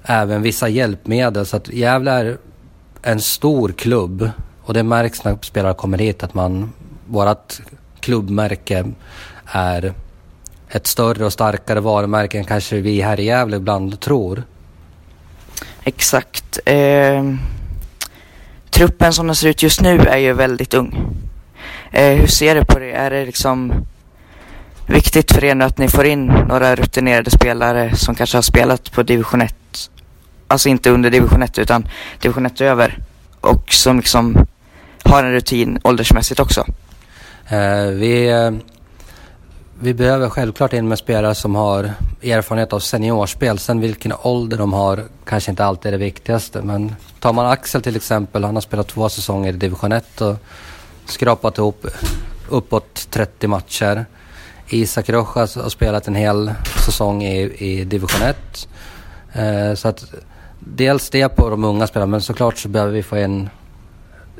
även 0.03 0.41
vissa 0.41 0.69
hjälpmedel. 0.69 1.45
Så 1.45 1.57
att 1.57 1.69
Gävle 1.69 2.11
är 2.11 2.37
en 3.01 3.21
stor 3.21 3.69
klubb 3.69 4.29
och 4.61 4.73
det 4.73 4.83
märks 4.83 5.23
när 5.23 5.37
spelare 5.41 5.73
kommer 5.73 5.97
hit 5.97 6.23
att 6.23 6.33
man, 6.33 6.73
vårat 7.07 7.61
klubbmärke 7.99 8.85
är 9.45 9.93
ett 10.71 10.87
större 10.87 11.25
och 11.25 11.33
starkare 11.33 11.79
varumärke 11.79 12.37
än 12.37 12.43
kanske 12.43 12.81
vi 12.81 13.01
här 13.01 13.19
i 13.19 13.23
Gävle 13.23 13.57
ibland 13.57 13.99
tror. 13.99 14.43
Exakt. 15.83 16.59
Eh, 16.65 17.23
truppen 18.69 19.13
som 19.13 19.27
den 19.27 19.35
ser 19.35 19.47
ut 19.47 19.63
just 19.63 19.81
nu 19.81 19.99
är 19.99 20.17
ju 20.17 20.33
väldigt 20.33 20.73
ung. 20.73 21.15
Eh, 21.91 22.17
hur 22.17 22.27
ser 22.27 22.55
du 22.55 22.65
på 22.65 22.79
det? 22.79 22.91
Är 22.91 23.09
det 23.09 23.25
liksom 23.25 23.85
viktigt 24.87 25.31
för 25.31 25.43
er 25.43 25.55
nu 25.55 25.65
att 25.65 25.77
ni 25.77 25.87
får 25.87 26.05
in 26.05 26.25
några 26.25 26.75
rutinerade 26.75 27.31
spelare 27.31 27.95
som 27.95 28.15
kanske 28.15 28.37
har 28.37 28.41
spelat 28.41 28.91
på 28.91 29.03
division 29.03 29.41
1? 29.41 29.55
Alltså 30.47 30.69
inte 30.69 30.89
under 30.89 31.09
division 31.09 31.43
1 31.43 31.57
utan 31.57 31.87
division 32.21 32.45
1 32.45 32.61
över. 32.61 32.97
Och 33.41 33.73
som 33.73 33.97
liksom 33.97 34.47
har 35.03 35.23
en 35.23 35.31
rutin 35.31 35.79
åldersmässigt 35.83 36.39
också. 36.39 36.65
Eh, 37.49 37.85
vi 37.85 38.29
eh, 38.29 38.51
vi 39.83 39.93
behöver 39.93 40.29
självklart 40.29 40.73
in 40.73 40.87
med 40.87 40.97
spelare 40.97 41.35
som 41.35 41.55
har 41.55 41.93
erfarenhet 42.23 42.73
av 42.73 42.79
seniorspel. 42.79 43.59
Sen 43.59 43.79
vilken 43.79 44.13
ålder 44.21 44.57
de 44.57 44.73
har 44.73 45.03
kanske 45.25 45.51
inte 45.51 45.65
alltid 45.65 45.87
är 45.87 45.91
det 45.91 46.03
viktigaste. 46.03 46.61
Men 46.61 46.95
tar 47.19 47.33
man 47.33 47.45
Axel 47.45 47.81
till 47.81 47.95
exempel, 47.95 48.43
han 48.43 48.55
har 48.55 48.61
spelat 48.61 48.87
två 48.87 49.09
säsonger 49.09 49.53
i 49.53 49.57
division 49.57 49.91
1 49.91 50.21
och 50.21 50.35
skrapat 51.05 51.57
ihop 51.57 51.85
uppåt 52.49 53.07
30 53.09 53.47
matcher. 53.47 54.05
Isak 54.69 55.09
Rojas 55.09 55.55
har 55.55 55.69
spelat 55.69 56.07
en 56.07 56.15
hel 56.15 56.51
säsong 56.85 57.23
i, 57.23 57.41
i 57.41 57.83
division 57.83 58.21
1. 58.21 58.67
Eh, 59.33 59.73
så 59.73 59.87
att 59.87 60.13
dels 60.59 61.09
det 61.09 61.29
på 61.29 61.49
de 61.49 61.63
unga 61.63 61.87
spelarna, 61.87 62.11
men 62.11 62.21
såklart 62.21 62.57
så 62.57 62.69
behöver 62.69 62.93
vi 62.93 63.03
få 63.03 63.17
in 63.17 63.49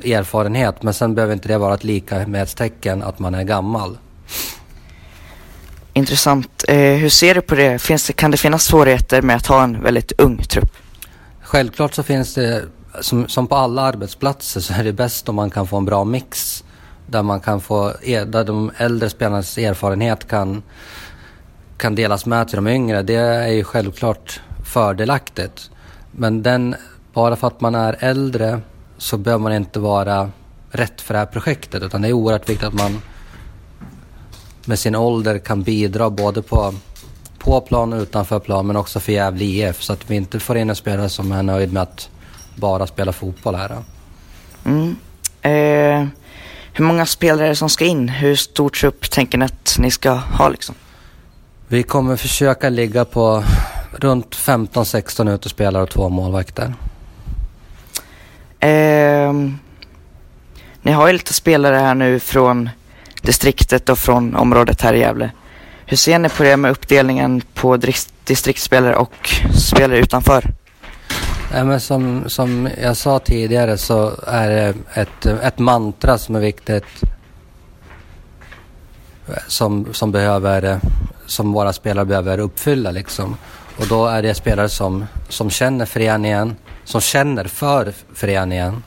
erfarenhet. 0.04 0.82
Men 0.82 0.94
sen 0.94 1.14
behöver 1.14 1.34
inte 1.34 1.48
det 1.48 1.58
vara 1.58 1.74
ett 1.74 1.84
lika 1.84 2.26
med 2.26 2.42
ett 2.42 2.56
tecken 2.56 3.02
att 3.02 3.18
man 3.18 3.34
är 3.34 3.42
gammal. 3.42 3.96
Intressant. 5.94 6.64
Eh, 6.68 6.76
hur 6.76 7.08
ser 7.08 7.34
du 7.34 7.40
på 7.40 7.54
det? 7.54 7.78
Finns 7.78 8.06
det? 8.06 8.12
Kan 8.12 8.30
det 8.30 8.36
finnas 8.36 8.64
svårigheter 8.64 9.22
med 9.22 9.36
att 9.36 9.46
ha 9.46 9.62
en 9.62 9.82
väldigt 9.82 10.12
ung 10.18 10.42
trupp? 10.42 10.76
Självklart 11.42 11.94
så 11.94 12.02
finns 12.02 12.34
det, 12.34 12.64
som, 13.00 13.28
som 13.28 13.46
på 13.46 13.54
alla 13.54 13.82
arbetsplatser, 13.82 14.60
så 14.60 14.74
är 14.74 14.84
det 14.84 14.92
bäst 14.92 15.28
om 15.28 15.34
man 15.34 15.50
kan 15.50 15.66
få 15.66 15.76
en 15.76 15.84
bra 15.84 16.04
mix. 16.04 16.64
Där 17.06 17.22
man 17.22 17.40
kan 17.40 17.60
få, 17.60 17.92
e-, 18.02 18.24
där 18.24 18.44
de 18.44 18.70
äldre 18.76 19.10
spelarnas 19.10 19.58
erfarenhet 19.58 20.28
kan, 20.28 20.62
kan 21.76 21.94
delas 21.94 22.26
med 22.26 22.48
till 22.48 22.56
de 22.56 22.66
yngre. 22.66 23.02
Det 23.02 23.14
är 23.14 23.52
ju 23.52 23.64
självklart 23.64 24.40
fördelaktigt. 24.64 25.70
Men 26.10 26.42
den, 26.42 26.74
bara 27.12 27.36
för 27.36 27.46
att 27.46 27.60
man 27.60 27.74
är 27.74 27.96
äldre 27.98 28.60
så 28.98 29.16
behöver 29.16 29.42
man 29.42 29.52
inte 29.52 29.80
vara 29.80 30.30
rätt 30.70 31.00
för 31.00 31.14
det 31.14 31.18
här 31.18 31.26
projektet. 31.26 31.82
Utan 31.82 32.02
det 32.02 32.08
är 32.08 32.12
oerhört 32.12 32.48
viktigt 32.48 32.68
att 32.68 32.74
man 32.74 33.02
med 34.64 34.78
sin 34.78 34.94
ålder 34.94 35.38
kan 35.38 35.62
bidra 35.62 36.10
både 36.10 36.42
på, 36.42 36.74
på 37.38 37.60
plan 37.60 37.92
och 37.92 38.02
utanför 38.02 38.38
plan 38.38 38.66
men 38.66 38.76
också 38.76 39.00
för 39.00 39.12
Gävle 39.12 39.44
IF 39.44 39.82
så 39.82 39.92
att 39.92 40.10
vi 40.10 40.16
inte 40.16 40.40
får 40.40 40.56
in 40.56 40.70
en 40.70 40.76
spelare 40.76 41.08
som 41.08 41.32
är 41.32 41.42
nöjd 41.42 41.72
med 41.72 41.82
att 41.82 42.08
bara 42.54 42.86
spela 42.86 43.12
fotboll 43.12 43.54
här. 43.54 43.76
Mm. 44.64 44.96
Eh, 45.42 46.08
hur 46.72 46.84
många 46.84 47.06
spelare 47.06 47.44
är 47.44 47.48
det 47.48 47.56
som 47.56 47.68
ska 47.68 47.84
in? 47.84 48.08
Hur 48.08 48.36
stor 48.36 48.68
trupp 48.68 49.10
tänker 49.10 49.38
ni 49.38 49.44
att 49.44 49.76
ni 49.78 49.90
ska 49.90 50.10
ha 50.10 50.48
liksom? 50.48 50.74
Vi 51.68 51.82
kommer 51.82 52.16
försöka 52.16 52.68
ligga 52.68 53.04
på 53.04 53.44
runt 53.92 54.36
15-16 54.36 55.34
utespelare 55.34 55.82
och 55.82 55.90
två 55.90 56.08
målvakter. 56.08 56.74
Eh, 58.60 59.32
ni 60.82 60.92
har 60.92 61.06
ju 61.06 61.12
lite 61.12 61.34
spelare 61.34 61.76
här 61.76 61.94
nu 61.94 62.20
från 62.20 62.70
distriktet 63.22 63.88
och 63.88 63.98
från 63.98 64.36
området 64.36 64.80
här 64.82 64.94
i 64.94 64.98
Gävle. 64.98 65.30
Hur 65.86 65.96
ser 65.96 66.18
ni 66.18 66.28
på 66.28 66.42
det 66.42 66.56
med 66.56 66.70
uppdelningen 66.70 67.42
på 67.54 67.78
distriktsspelare 68.24 68.96
och 68.96 69.30
spelare 69.54 69.98
utanför? 69.98 70.44
Ja, 71.54 71.64
men 71.64 71.80
som, 71.80 72.24
som 72.26 72.68
jag 72.82 72.96
sa 72.96 73.18
tidigare 73.18 73.78
så 73.78 74.12
är 74.26 74.50
det 74.50 74.74
ett, 74.94 75.26
ett 75.26 75.58
mantra 75.58 76.18
som 76.18 76.36
är 76.36 76.40
viktigt 76.40 77.02
som, 79.46 79.86
som, 79.92 80.12
behöver, 80.12 80.80
som 81.26 81.52
våra 81.52 81.72
spelare 81.72 82.04
behöver 82.04 82.38
uppfylla. 82.38 82.90
Liksom. 82.90 83.36
Och 83.76 83.86
då 83.86 84.06
är 84.06 84.22
det 84.22 84.34
spelare 84.34 84.68
som, 84.68 85.04
som 85.28 85.50
känner 85.50 85.86
föreningen, 85.86 86.56
som 86.84 87.00
känner 87.00 87.44
för 87.44 87.92
föreningen, 88.14 88.82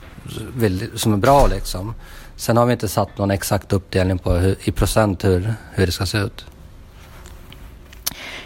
vill, 0.56 0.90
som 0.94 1.12
är 1.12 1.16
bra 1.16 1.46
liksom. 1.46 1.94
Sen 2.36 2.56
har 2.56 2.66
vi 2.66 2.72
inte 2.72 2.88
satt 2.88 3.18
någon 3.18 3.30
exakt 3.30 3.72
uppdelning 3.72 4.18
på 4.18 4.32
hur, 4.32 4.56
i 4.64 4.72
procent 4.72 5.24
hur, 5.24 5.54
hur 5.72 5.86
det 5.86 5.92
ska 5.92 6.06
se 6.06 6.18
ut. 6.18 6.44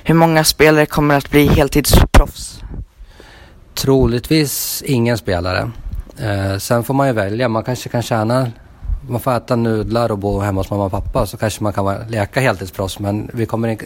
Hur 0.04 0.14
många 0.14 0.44
spelare 0.44 0.86
kommer 0.86 1.16
att 1.16 1.30
bli 1.30 1.46
heltidsproffs? 1.46 2.60
Troligtvis 3.74 4.82
ingen 4.86 5.18
spelare. 5.18 5.70
Eh, 6.18 6.58
sen 6.58 6.84
får 6.84 6.94
man 6.94 7.06
ju 7.06 7.12
välja. 7.12 7.48
Man 7.48 7.64
kanske 7.64 7.88
kan 7.88 8.02
tjäna, 8.02 8.50
man 9.08 9.20
får 9.20 9.36
äta 9.36 9.56
nudlar 9.56 10.12
och 10.12 10.18
bo 10.18 10.40
hemma 10.40 10.60
hos 10.60 10.70
mamma 10.70 10.84
och 10.84 10.90
pappa 10.90 11.26
så 11.26 11.36
kanske 11.36 11.62
man 11.62 11.72
kan 11.72 12.08
leka 12.08 12.40
heltidsproffs. 12.40 12.98
Men 12.98 13.30
vi 13.34 13.46
kommer 13.46 13.78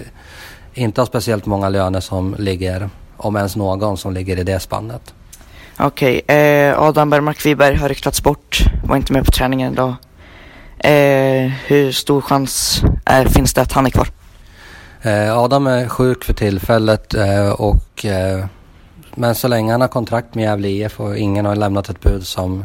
inte 0.74 1.00
ha 1.00 1.06
speciellt 1.06 1.46
många 1.46 1.68
löner 1.68 2.00
som 2.00 2.34
ligger, 2.38 2.90
om 3.16 3.36
ens 3.36 3.56
någon, 3.56 3.96
som 3.96 4.12
ligger 4.12 4.38
i 4.38 4.44
det 4.44 4.60
spannet. 4.60 5.14
Okej, 5.78 6.22
okay, 6.24 6.36
eh, 6.36 6.82
Adam 6.82 7.10
Bergmark 7.10 7.46
Wiberg 7.46 7.76
har 7.76 7.88
ryktats 7.88 8.22
bort, 8.22 8.64
var 8.84 8.96
inte 8.96 9.12
med 9.12 9.24
på 9.24 9.32
träningen 9.32 9.72
idag. 9.72 9.94
Eh, 10.78 11.52
hur 11.66 11.92
stor 11.92 12.20
chans 12.20 12.82
är, 13.04 13.24
finns 13.24 13.54
det 13.54 13.62
att 13.62 13.72
han 13.72 13.86
är 13.86 13.90
kvar? 13.90 14.08
Eh, 15.02 15.38
Adam 15.38 15.66
är 15.66 15.88
sjuk 15.88 16.24
för 16.24 16.32
tillfället 16.32 17.14
eh, 17.14 17.48
och 17.48 18.04
eh, 18.04 18.44
men 19.14 19.34
så 19.34 19.48
länge 19.48 19.72
han 19.72 19.80
har 19.80 19.88
kontrakt 19.88 20.34
med 20.34 20.44
Gävle 20.44 20.68
IF 20.68 21.00
och 21.00 21.18
ingen 21.18 21.46
har 21.46 21.56
lämnat 21.56 21.88
ett 21.88 22.00
bud 22.00 22.26
som, 22.26 22.64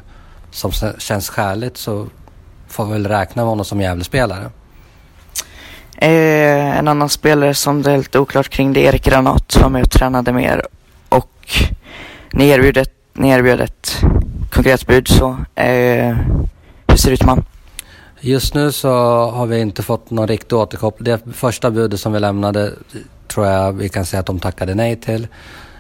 som 0.52 0.72
känns 0.98 1.30
skäligt 1.30 1.78
så 1.78 2.08
får 2.68 2.86
vi 2.86 2.92
väl 2.92 3.08
räkna 3.08 3.42
med 3.42 3.50
honom 3.50 3.66
som 3.66 3.82
Gävlespelare. 3.82 4.50
Eh, 5.98 6.78
en 6.78 6.88
annan 6.88 7.10
spelare 7.10 7.54
som 7.54 7.82
det 7.82 7.92
är 7.92 7.98
lite 7.98 8.20
oklart 8.20 8.50
kring 8.50 8.74
det 8.74 8.86
är 8.86 8.90
Erik 8.90 9.04
Granat 9.04 9.52
som 9.52 9.76
och 9.76 9.92
tränade 9.92 10.34
med 10.34 10.44
er 10.44 10.68
och 11.10 11.62
ni 12.32 12.50
erbjöd 12.50 12.78
ett 12.78 12.99
ni 13.20 13.30
erbjöd 13.30 13.62
ett 13.62 14.02
konkret 14.52 14.88
bud 14.88 15.08
så 15.08 15.38
eh, 15.56 16.18
hur 16.88 16.96
ser 16.98 17.10
det 17.10 17.14
ut 17.14 17.26
med 17.26 17.30
han? 17.30 17.46
Just 18.20 18.54
nu 18.54 18.72
så 18.72 18.90
har 19.30 19.46
vi 19.46 19.60
inte 19.60 19.84
fått 19.84 20.10
någon 20.12 20.28
riktig 20.28 20.58
återkoppling. 20.58 21.06
Det 21.06 21.34
första 21.34 21.72
budet 21.72 22.00
som 22.00 22.14
vi 22.14 22.20
lämnade 22.20 22.74
tror 23.28 23.48
jag 23.48 23.74
vi 23.74 23.90
kan 23.90 24.06
säga 24.06 24.20
att 24.20 24.26
de 24.26 24.40
tackade 24.40 24.76
nej 24.76 24.96
till. 24.96 25.28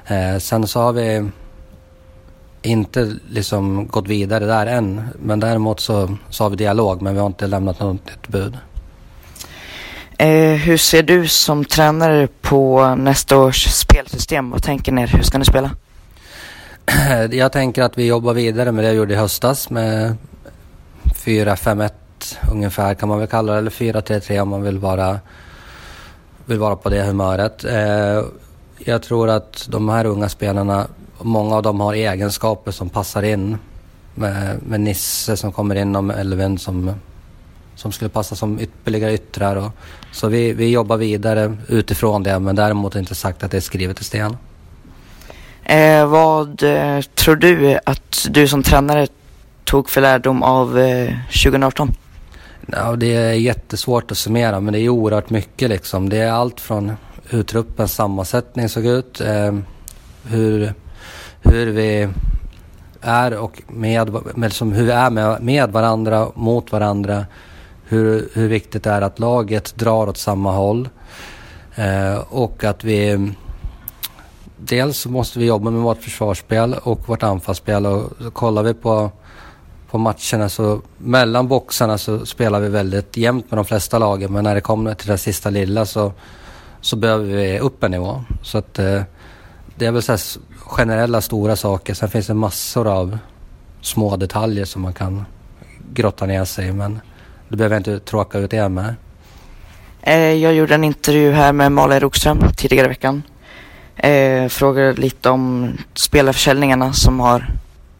Eh, 0.07 0.37
sen 0.39 0.67
så 0.67 0.81
har 0.81 0.93
vi 0.93 1.29
inte 2.61 3.15
liksom 3.29 3.87
gått 3.87 4.07
vidare 4.07 4.45
där 4.45 4.65
än. 4.65 5.01
Men 5.19 5.39
däremot 5.39 5.79
så, 5.79 6.17
så 6.29 6.43
har 6.43 6.49
vi 6.49 6.55
dialog 6.55 7.01
men 7.01 7.13
vi 7.13 7.19
har 7.19 7.27
inte 7.27 7.47
lämnat 7.47 7.79
något 7.79 8.27
bud. 8.27 8.57
Eh, 10.17 10.53
hur 10.53 10.77
ser 10.77 11.03
du 11.03 11.27
som 11.27 11.65
tränare 11.65 12.27
på 12.41 12.95
nästa 12.95 13.37
års 13.37 13.65
spelsystem? 13.65 14.49
Vad 14.49 14.63
tänker 14.63 14.91
ni? 14.91 15.05
Hur 15.05 15.21
ska 15.21 15.37
ni 15.37 15.45
spela? 15.45 15.71
Jag 17.31 17.51
tänker 17.51 17.83
att 17.83 17.97
vi 17.97 18.07
jobbar 18.07 18.33
vidare 18.33 18.71
med 18.71 18.83
det 18.83 18.87
jag 18.87 18.95
gjorde 18.95 19.13
i 19.13 19.17
höstas 19.17 19.69
med 19.69 20.15
4-5-1 21.03 21.91
ungefär 22.51 22.93
kan 22.93 23.09
man 23.09 23.19
väl 23.19 23.27
kalla 23.27 23.51
det, 23.53 23.57
eller 23.57 23.71
4-3-3 23.71 24.39
om 24.39 24.49
man 24.49 24.61
vill 24.61 24.77
vara, 24.77 25.19
vill 26.45 26.59
vara 26.59 26.75
på 26.75 26.89
det 26.89 27.03
humöret. 27.03 27.65
Eh, 27.65 28.23
jag 28.77 29.01
tror 29.01 29.29
att 29.29 29.67
de 29.69 29.89
här 29.89 30.05
unga 30.05 30.29
spelarna, 30.29 30.87
många 31.21 31.55
av 31.55 31.63
dem 31.63 31.79
har 31.79 31.93
egenskaper 31.93 32.71
som 32.71 32.89
passar 32.89 33.23
in 33.23 33.57
med, 34.15 34.57
med 34.67 34.81
Nisse 34.81 35.37
som 35.37 35.51
kommer 35.51 35.75
in 35.75 35.95
och 35.95 36.03
med 36.03 36.19
Elvin 36.19 36.57
som, 36.57 36.93
som 37.75 37.91
skulle 37.91 38.09
passa 38.09 38.35
som 38.35 38.59
ytterligare 38.59 39.13
yttrar. 39.13 39.55
Och, 39.55 39.71
så 40.11 40.27
vi, 40.27 40.53
vi 40.53 40.69
jobbar 40.69 40.97
vidare 40.97 41.57
utifrån 41.67 42.23
det 42.23 42.39
men 42.39 42.55
däremot 42.55 42.95
inte 42.95 43.15
sagt 43.15 43.43
att 43.43 43.51
det 43.51 43.57
är 43.57 43.61
skrivet 43.61 44.01
i 44.01 44.03
sten. 44.03 44.37
Eh, 45.69 46.05
vad 46.05 46.63
eh, 46.63 47.01
tror 47.01 47.35
du 47.35 47.79
att 47.83 48.27
du 48.29 48.47
som 48.47 48.63
tränare 48.63 49.07
tog 49.63 49.89
för 49.89 50.01
lärdom 50.01 50.43
av 50.43 50.79
eh, 50.79 51.13
2018? 51.43 51.91
Ja, 52.65 52.95
det 52.95 53.15
är 53.15 53.33
jättesvårt 53.33 54.11
att 54.11 54.17
summera 54.17 54.59
men 54.59 54.73
det 54.73 54.79
är 54.79 54.89
oerhört 54.89 55.29
mycket 55.29 55.69
liksom. 55.69 56.09
Det 56.09 56.17
är 56.17 56.31
allt 56.31 56.59
från 56.59 56.91
hur 57.29 57.43
truppens 57.43 57.93
sammansättning 57.93 58.69
såg 58.69 58.85
ut, 58.85 59.21
eh, 59.21 59.55
hur, 60.27 60.73
hur 61.41 61.65
vi 61.65 62.09
är 63.01 63.37
och 63.37 63.61
med, 63.67 64.09
med 64.11 64.23
som 64.33 64.41
liksom 64.41 64.71
hur 64.71 64.85
vi 64.85 64.91
är 64.91 65.09
med, 65.09 65.41
med 65.41 65.71
varandra, 65.71 66.27
mot 66.35 66.71
varandra. 66.71 67.25
Hur, 67.87 68.29
hur 68.33 68.47
viktigt 68.47 68.83
det 68.83 68.89
är 68.89 69.01
att 69.01 69.19
laget 69.19 69.75
drar 69.75 70.07
åt 70.07 70.17
samma 70.17 70.51
håll. 70.51 70.89
Eh, 71.75 72.17
och 72.29 72.63
att 72.63 72.83
vi 72.83 73.31
dels 74.59 75.05
måste 75.05 75.39
vi 75.39 75.45
jobba 75.45 75.69
med 75.69 75.81
vårt 75.81 76.03
försvarsspel 76.03 76.73
och 76.73 77.09
vårt 77.09 77.23
anfallsspel 77.23 77.85
och 77.85 78.33
kollar 78.33 78.63
vi 78.63 78.73
på, 78.73 79.11
på 79.89 79.97
matcherna 79.97 80.49
så 80.49 80.81
mellan 80.97 81.47
boxarna 81.47 81.97
så 81.97 82.25
spelar 82.25 82.59
vi 82.59 82.69
väldigt 82.69 83.17
jämnt 83.17 83.51
med 83.51 83.57
de 83.57 83.65
flesta 83.65 83.99
lagen 83.99 84.33
men 84.33 84.43
när 84.43 84.55
det 84.55 84.61
kommer 84.61 84.93
till 84.93 85.07
det 85.07 85.17
sista 85.17 85.49
lilla 85.49 85.85
så, 85.85 86.13
så 86.81 86.95
behöver 86.95 87.25
vi 87.25 87.59
upp 87.59 87.83
en 87.83 87.91
nivå. 87.91 88.23
Så 88.43 88.57
att 88.57 88.79
eh, 88.79 89.01
det 89.75 89.85
är 89.85 89.91
väl 89.91 90.01
så 90.01 90.39
generella 90.57 91.21
stora 91.21 91.55
saker. 91.55 91.93
Sen 91.93 92.09
finns 92.09 92.27
det 92.27 92.33
massor 92.33 92.87
av 92.87 93.17
små 93.81 94.15
detaljer 94.15 94.65
som 94.65 94.81
man 94.81 94.93
kan 94.93 95.25
grotta 95.93 96.25
ner 96.25 96.45
sig 96.45 96.67
i 96.67 96.71
men 96.71 96.99
det 97.49 97.57
behöver 97.57 97.75
jag 97.75 97.79
inte 97.79 97.99
tråka 97.99 98.37
ut 98.37 98.53
er 98.53 98.69
med. 98.69 98.95
Eh, 100.01 100.33
jag 100.33 100.53
gjorde 100.53 100.75
en 100.75 100.83
intervju 100.83 101.31
här 101.31 101.53
med 101.53 101.71
Malin 101.71 101.99
Rokström 101.99 102.39
tidigare 102.57 102.85
i 102.85 102.89
veckan. 102.89 103.23
Eh, 104.03 104.47
frågade 104.47 104.93
lite 104.93 105.29
om 105.29 105.77
spelarförsäljningarna 105.93 106.93
som 106.93 107.19
har 107.19 107.51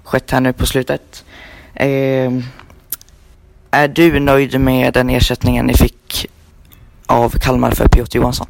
skett 0.03 0.31
här 0.31 0.41
nu 0.41 0.53
på 0.53 0.65
slutet. 0.65 1.25
Eh, 1.73 2.31
är 3.71 3.87
du 3.87 4.19
nöjd 4.19 4.59
med 4.59 4.93
den 4.93 5.09
ersättningen 5.09 5.65
ni 5.65 5.73
fick 5.73 6.27
av 7.05 7.29
Kalmar 7.29 7.71
för 7.71 7.87
Piotr 7.87 8.17
Johansson? 8.17 8.47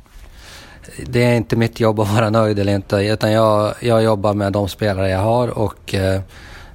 Det 1.06 1.24
är 1.24 1.36
inte 1.36 1.56
mitt 1.56 1.80
jobb 1.80 2.00
att 2.00 2.14
vara 2.14 2.30
nöjd 2.30 2.60
eller 2.60 2.76
inte 2.76 2.96
utan 2.96 3.32
jag, 3.32 3.74
jag 3.80 4.04
jobbar 4.04 4.34
med 4.34 4.54
de 4.54 4.68
spelare 4.68 5.10
jag 5.10 5.20
har 5.20 5.48
och 5.48 5.94
eh, 5.94 6.22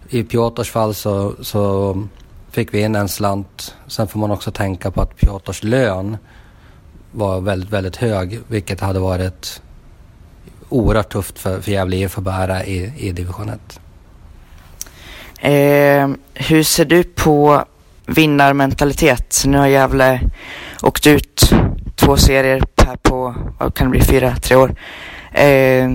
i 0.09 0.23
Piotrs 0.23 0.71
fall 0.71 0.95
så, 0.95 1.35
så 1.41 1.97
fick 2.51 2.75
vi 2.75 2.81
in 2.81 2.95
en 2.95 3.09
slant. 3.09 3.75
Sen 3.87 4.09
får 4.09 4.21
man 4.21 4.31
också 4.31 4.51
tänka 4.51 4.91
på 4.91 5.01
att 5.01 5.17
Piotrs 5.17 5.63
lön 5.63 6.17
var 7.11 7.41
väldigt, 7.41 7.71
väldigt 7.71 7.97
hög 7.97 8.41
vilket 8.49 8.81
hade 8.81 8.99
varit 8.99 9.63
oerhört 10.75 11.13
tufft 11.13 11.39
för, 11.39 11.61
för 11.61 11.71
Gävle 11.71 11.97
IF 11.97 12.19
att 12.19 12.25
bära 12.25 12.65
i, 12.65 12.93
i 12.97 13.13
division 13.13 13.49
1. 13.49 13.81
Eh, 15.41 16.09
hur 16.35 16.63
ser 16.63 16.85
du 16.85 17.03
på 17.03 17.65
vinnarmentalitet? 18.07 19.43
Nu 19.47 19.59
har 19.59 19.67
Gävle 19.67 20.21
åkt 20.83 21.07
ut 21.07 21.51
två 21.97 22.17
serier 22.17 22.63
här 22.87 22.97
på, 22.97 23.35
vad 23.59 23.75
kan 23.75 23.87
det 23.87 23.91
bli, 23.91 24.01
fyra, 24.01 24.37
tre 24.37 24.57
år. 24.57 24.75
Eh, 25.33 25.89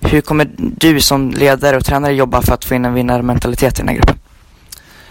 hur 0.00 0.20
kommer 0.20 0.50
du 0.56 1.00
som 1.00 1.30
ledare 1.30 1.76
och 1.76 1.84
tränare 1.84 2.14
jobba 2.14 2.42
för 2.42 2.54
att 2.54 2.64
få 2.64 2.74
in 2.74 2.84
en 2.84 2.94
vinnarmentalitet 2.94 3.78
i 3.78 3.82
den 3.82 3.88
här 3.88 3.96
gruppen? 3.96 4.18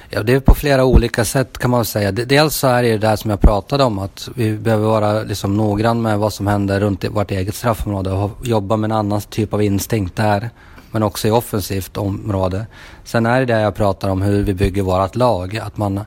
Ja, 0.10 0.24
det 0.24 0.34
är 0.34 0.40
på 0.40 0.56
flera 0.56 0.86
olika 0.86 1.26
sätt 1.26 1.58
kan 1.58 1.72
man 1.72 1.86
säga. 1.86 2.12
Dels 2.12 2.56
så 2.56 2.68
är 2.68 2.82
det 2.82 2.88
ju 2.88 2.98
det 2.98 3.08
här 3.08 3.16
som 3.16 3.30
jag 3.30 3.42
pratade 3.42 3.84
om 3.84 4.00
att 4.00 4.30
vi 4.36 4.58
behöver 4.58 4.88
vara 4.88 5.24
liksom 5.24 5.58
noggrann 5.58 6.02
med 6.02 6.20
vad 6.20 6.34
som 6.34 6.48
händer 6.48 6.80
runt 6.80 7.06
vårt 7.06 7.32
eget 7.32 7.56
straffområde 7.56 8.12
och 8.12 8.32
jobba 8.44 8.78
med 8.78 8.92
en 8.92 8.98
annan 8.98 9.22
typ 9.22 9.54
av 9.54 9.64
instinkt 9.64 10.16
där. 10.16 10.50
Men 10.92 11.04
också 11.04 11.28
i 11.28 11.32
offensivt 11.32 11.98
område. 11.98 12.66
Sen 13.04 13.26
är 13.26 13.40
det 13.40 13.46
det 13.46 13.62
jag 13.62 13.76
pratar 13.76 14.10
om 14.10 14.22
hur 14.22 14.44
vi 14.44 14.54
bygger 14.54 14.82
vårt 14.82 15.16
lag. 15.16 15.58
Att 15.58 15.78
man 15.78 16.02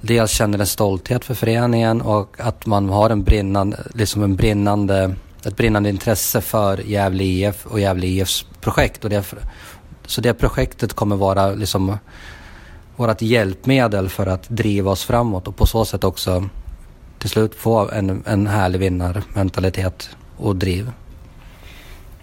dels 0.00 0.30
känner 0.30 0.58
en 0.58 0.66
stolthet 0.66 1.24
för 1.24 1.34
föreningen 1.34 2.00
och 2.00 2.36
att 2.38 2.66
man 2.66 2.88
har 2.88 3.10
en 3.10 3.22
brinnande, 3.22 3.76
liksom 3.94 4.22
en 4.22 4.36
brinnande, 4.36 5.14
ett 5.44 5.56
brinnande 5.56 5.88
intresse 5.88 6.40
för 6.40 6.76
Gävle 6.76 7.24
IF 7.24 7.66
och 7.66 7.80
Gävle 7.80 8.06
IFs 8.06 8.46
projekt. 8.60 9.04
Och 9.04 9.10
det, 9.10 9.34
så 10.06 10.20
det 10.20 10.34
projektet 10.34 10.92
kommer 10.92 11.16
vara 11.16 11.50
liksom 11.50 11.98
vårt 12.96 13.22
hjälpmedel 13.22 14.08
för 14.08 14.26
att 14.26 14.48
driva 14.48 14.90
oss 14.90 15.04
framåt 15.04 15.48
och 15.48 15.56
på 15.56 15.66
så 15.66 15.84
sätt 15.84 16.04
också 16.04 16.48
till 17.18 17.30
slut 17.30 17.54
få 17.54 17.90
en, 17.90 18.22
en 18.26 18.46
härlig 18.46 18.78
vinnarmentalitet 18.78 20.10
och 20.36 20.56
driv. 20.56 20.90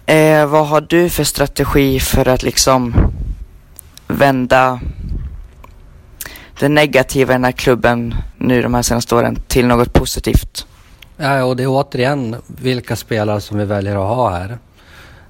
Eh, 0.06 0.46
vad 0.46 0.66
har 0.66 0.80
du 0.80 1.10
för 1.10 1.24
strategi 1.24 2.00
för 2.00 2.28
att 2.28 2.42
liksom 2.42 2.94
vända 4.06 4.80
det 6.60 6.68
negativa 6.68 7.32
i 7.32 7.34
den 7.34 7.44
här 7.44 7.52
klubben 7.52 8.14
nu 8.38 8.62
de 8.62 8.74
här 8.74 8.82
senaste 8.82 9.14
åren 9.14 9.38
till 9.48 9.66
något 9.66 9.92
positivt? 9.92 10.66
Ja, 11.16 11.44
och 11.44 11.56
det 11.56 11.62
är 11.62 11.68
återigen 11.68 12.36
vilka 12.46 12.96
spelare 12.96 13.40
som 13.40 13.58
vi 13.58 13.64
väljer 13.64 13.96
att 13.96 14.16
ha 14.16 14.30
här. 14.30 14.58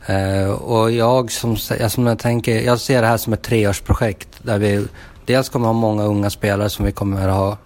Eh, 0.07 0.51
och 0.51 0.91
jag 0.91 1.33
som, 1.33 1.57
jag 1.81 1.91
som 1.91 2.07
jag 2.07 2.19
tänker, 2.19 2.61
jag 2.61 2.81
ser 2.81 3.03
det 3.03 3.09
här 3.09 3.17
som 3.17 3.33
ett 3.33 3.43
treårsprojekt 3.43 4.29
där 4.43 4.59
vi 4.59 4.87
dels 5.31 5.49
kommer 5.49 5.69
vi 5.69 5.75
ha 5.75 5.81
många 5.81 6.05
unga 6.05 6.31
spelare 6.31 6.71
som 6.71 6.85
vi 6.85 6.93
kommer 6.93 7.29
ha 7.29 7.59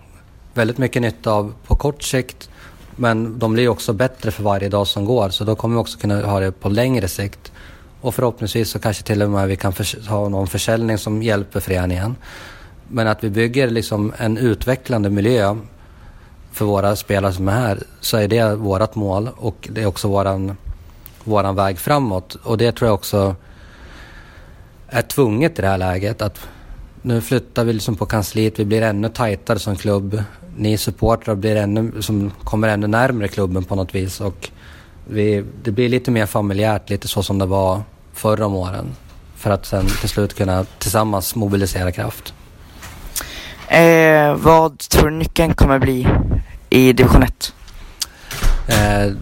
väldigt 0.55 0.79
mycket 0.79 1.03
nytta 1.03 1.33
av 1.33 1.55
på 1.67 1.77
kort 1.77 2.03
sikt. 2.03 2.49
Men 2.97 3.39
de 3.39 3.53
blir 3.53 3.69
också 3.69 3.93
bättre 3.93 4.31
för 4.31 4.43
varje 4.43 4.69
dag 4.69 4.87
som 4.87 5.05
går 5.05 5.29
så 5.29 5.45
då 5.45 5.55
kommer 5.55 5.77
vi 5.77 5.83
också 5.83 5.99
kunna 5.99 6.27
ha 6.27 6.41
det 6.41 6.53
på 6.53 6.69
längre 6.69 7.09
sikt. 7.09 7.53
Och 8.01 8.15
förhoppningsvis 8.15 8.71
så 8.71 8.79
kanske 8.79 9.03
till 9.03 9.23
och 9.23 9.31
med 9.31 9.49
vi 9.49 9.57
kan 9.57 9.73
ha 10.09 10.29
någon 10.29 10.47
försäljning 10.47 10.99
som 10.99 11.23
hjälper 11.23 11.61
föreningen. 11.61 12.17
Men 12.89 13.09
att 13.09 13.25
vi 13.25 13.31
bygger 13.31 13.71
liksom 13.71 14.13
en 14.19 14.39
utvecklande 14.39 15.11
miljö 15.11 15.57
för 16.53 16.65
våra 16.65 16.97
spelare 16.97 17.33
som 17.33 17.49
är 17.49 17.53
här 17.53 17.79
så 18.01 18.17
är 18.17 18.29
det 18.29 18.55
vårt 18.55 18.95
mål 18.95 19.31
och 19.37 19.69
det 19.73 19.83
är 19.83 19.87
också 19.87 20.09
våran, 20.09 20.57
våran 21.25 21.55
väg 21.55 21.79
framåt. 21.79 22.35
Och 22.35 22.59
det 22.59 22.73
tror 22.73 22.89
jag 22.89 22.95
också 22.95 23.37
är 24.89 25.03
tvunget 25.03 25.59
i 25.59 25.63
det 25.63 25.69
här 25.69 25.79
läget 25.79 26.23
att 26.23 26.49
nu 27.05 27.21
flyttar 27.21 27.65
vi 27.65 27.73
liksom 27.73 27.97
på 27.97 28.07
kansliet, 28.07 28.59
vi 28.59 28.65
blir 28.65 28.83
ännu 28.83 29.09
tajtare 29.09 29.59
som 29.59 29.77
klubb. 29.77 30.23
Ni 30.57 30.79
supportrar 30.79 31.35
blir 31.35 31.57
ännu, 31.57 32.03
som 32.03 32.33
kommer 32.45 32.69
ännu 32.69 32.87
närmare 32.87 33.29
klubben 33.29 33.65
på 33.65 33.75
något 33.75 33.95
vis 33.95 34.21
och 34.21 34.51
vi, 35.09 35.45
det 35.63 35.71
blir 35.71 35.89
lite 35.89 36.11
mer 36.11 36.27
familjärt, 36.27 36.91
lite 36.91 37.09
så 37.09 37.23
som 37.23 37.39
det 37.39 37.47
var 37.47 37.83
förra 38.13 38.47
om 38.47 38.55
åren. 38.55 38.87
För 39.37 39.51
att 39.51 39.67
sen 39.67 39.87
till 40.01 40.09
slut 40.09 40.35
kunna 40.35 40.65
tillsammans 40.79 41.35
mobilisera 41.35 41.93
kraft. 41.93 42.35
Eh, 43.69 44.35
vad 44.35 44.79
tror 44.79 45.11
du 45.11 45.17
nyckeln 45.17 45.55
kommer 45.55 45.79
bli 45.79 46.09
i 46.71 46.93
division 46.93 47.23
1? 47.23 47.53
Eh, 48.69 49.13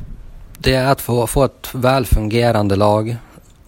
det 0.59 0.75
är 0.75 0.87
att 0.87 1.01
få, 1.01 1.27
få 1.27 1.45
ett 1.45 1.69
väl 1.73 2.07
fungerande 2.07 2.77
lag 2.77 3.17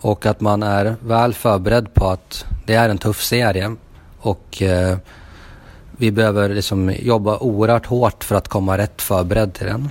och 0.00 0.26
att 0.26 0.40
man 0.40 0.62
är 0.62 0.96
väl 1.00 1.34
förberedd 1.34 1.94
på 1.94 2.08
att 2.08 2.44
det 2.66 2.74
är 2.74 2.88
en 2.88 2.98
tuff 2.98 3.22
serie 3.22 3.76
och 4.26 4.62
eh, 4.62 4.96
vi 5.90 6.10
behöver 6.12 6.48
liksom 6.48 6.92
jobba 6.98 7.38
oerhört 7.38 7.86
hårt 7.86 8.24
för 8.24 8.34
att 8.34 8.48
komma 8.48 8.78
rätt 8.78 9.02
förberedd 9.02 9.54
till 9.54 9.66
den. 9.66 9.90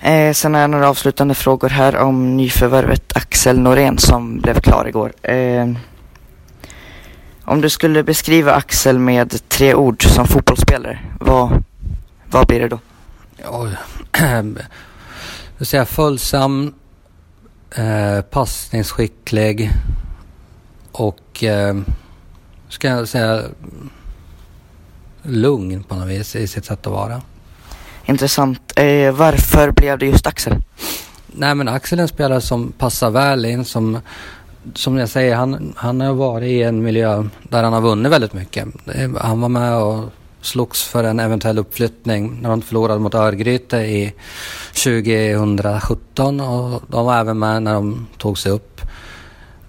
Eh, 0.00 0.32
sen 0.32 0.54
har 0.54 0.60
jag 0.60 0.70
några 0.70 0.88
avslutande 0.88 1.34
frågor 1.34 1.68
här 1.68 1.96
om 1.96 2.36
nyförvärvet 2.36 3.16
Axel 3.16 3.60
Norén 3.60 3.98
som 3.98 4.40
blev 4.40 4.60
klar 4.60 4.88
igår. 4.88 5.12
Eh, 5.22 5.68
om 7.44 7.60
du 7.60 7.70
skulle 7.70 8.02
beskriva 8.02 8.52
Axel 8.52 8.98
med 8.98 9.48
tre 9.48 9.74
ord 9.74 10.04
som 10.04 10.26
fotbollsspelare, 10.26 10.98
vad, 11.20 11.62
vad 12.30 12.46
blir 12.46 12.60
det 12.60 12.68
då? 12.68 12.78
Ja, 13.36 13.68
jag 15.58 15.66
säga 15.66 15.84
följsam, 15.84 16.74
eh, 17.70 18.20
passningsskicklig 18.20 19.70
och 20.92 21.44
eh, 21.44 21.74
ska 22.70 22.88
jag 22.88 23.08
säga, 23.08 23.42
lugn 25.22 25.82
på 25.82 25.94
något 25.94 26.08
vis 26.08 26.36
i 26.36 26.46
sitt 26.46 26.64
sätt 26.64 26.86
att 26.86 26.92
vara. 26.92 27.22
Intressant. 28.04 28.72
Eh, 28.76 29.12
varför 29.12 29.70
blev 29.70 29.98
det 29.98 30.06
just 30.06 30.26
Axel? 30.26 30.56
Nej 31.26 31.54
men 31.54 31.68
Axel 31.68 31.98
är 31.98 32.02
en 32.02 32.08
spelare 32.08 32.40
som 32.40 32.72
passar 32.72 33.10
väl 33.10 33.44
in 33.44 33.64
som 33.64 33.98
som 34.74 34.96
jag 34.96 35.08
säger, 35.08 35.34
han, 35.34 35.72
han 35.76 36.00
har 36.00 36.14
varit 36.14 36.48
i 36.48 36.62
en 36.62 36.82
miljö 36.82 37.24
där 37.42 37.62
han 37.62 37.72
har 37.72 37.80
vunnit 37.80 38.12
väldigt 38.12 38.32
mycket. 38.32 38.68
Han 39.20 39.40
var 39.40 39.48
med 39.48 39.76
och 39.76 40.04
slogs 40.40 40.84
för 40.84 41.04
en 41.04 41.20
eventuell 41.20 41.58
uppflyttning 41.58 42.38
när 42.42 42.50
de 42.50 42.62
förlorade 42.62 43.00
mot 43.00 43.14
Örgryte 43.14 43.76
i 43.76 44.14
2017 44.84 46.40
och 46.40 46.82
de 46.88 47.06
var 47.06 47.18
även 47.18 47.38
med 47.38 47.62
när 47.62 47.74
de 47.74 48.06
tog 48.18 48.38
sig 48.38 48.52
upp. 48.52 48.80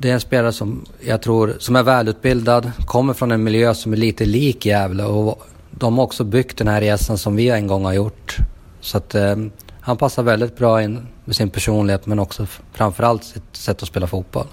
Det 0.01 0.09
är 0.09 0.13
en 0.13 0.21
spelare 0.21 0.53
som 0.53 0.85
jag 0.99 1.21
tror, 1.21 1.55
som 1.59 1.75
är 1.75 1.83
välutbildad, 1.83 2.71
kommer 2.85 3.13
från 3.13 3.31
en 3.31 3.43
miljö 3.43 3.73
som 3.73 3.93
är 3.93 3.97
lite 3.97 4.25
lik 4.25 4.65
Gävle 4.65 5.03
och 5.03 5.47
de 5.71 5.97
har 5.97 6.03
också 6.03 6.23
byggt 6.23 6.57
den 6.57 6.67
här 6.67 6.81
resan 6.81 7.17
som 7.17 7.35
vi 7.35 7.49
en 7.49 7.67
gång 7.67 7.85
har 7.85 7.93
gjort. 7.93 8.37
Så 8.79 8.97
att 8.97 9.15
eh, 9.15 9.35
han 9.81 9.97
passar 9.97 10.23
väldigt 10.23 10.57
bra 10.57 10.83
in 10.83 11.07
med 11.25 11.35
sin 11.35 11.49
personlighet 11.49 12.05
men 12.05 12.19
också 12.19 12.47
framförallt 12.73 13.23
sitt 13.23 13.55
sätt 13.55 13.81
att 13.81 13.87
spela 13.87 14.07
fotboll. 14.07 14.47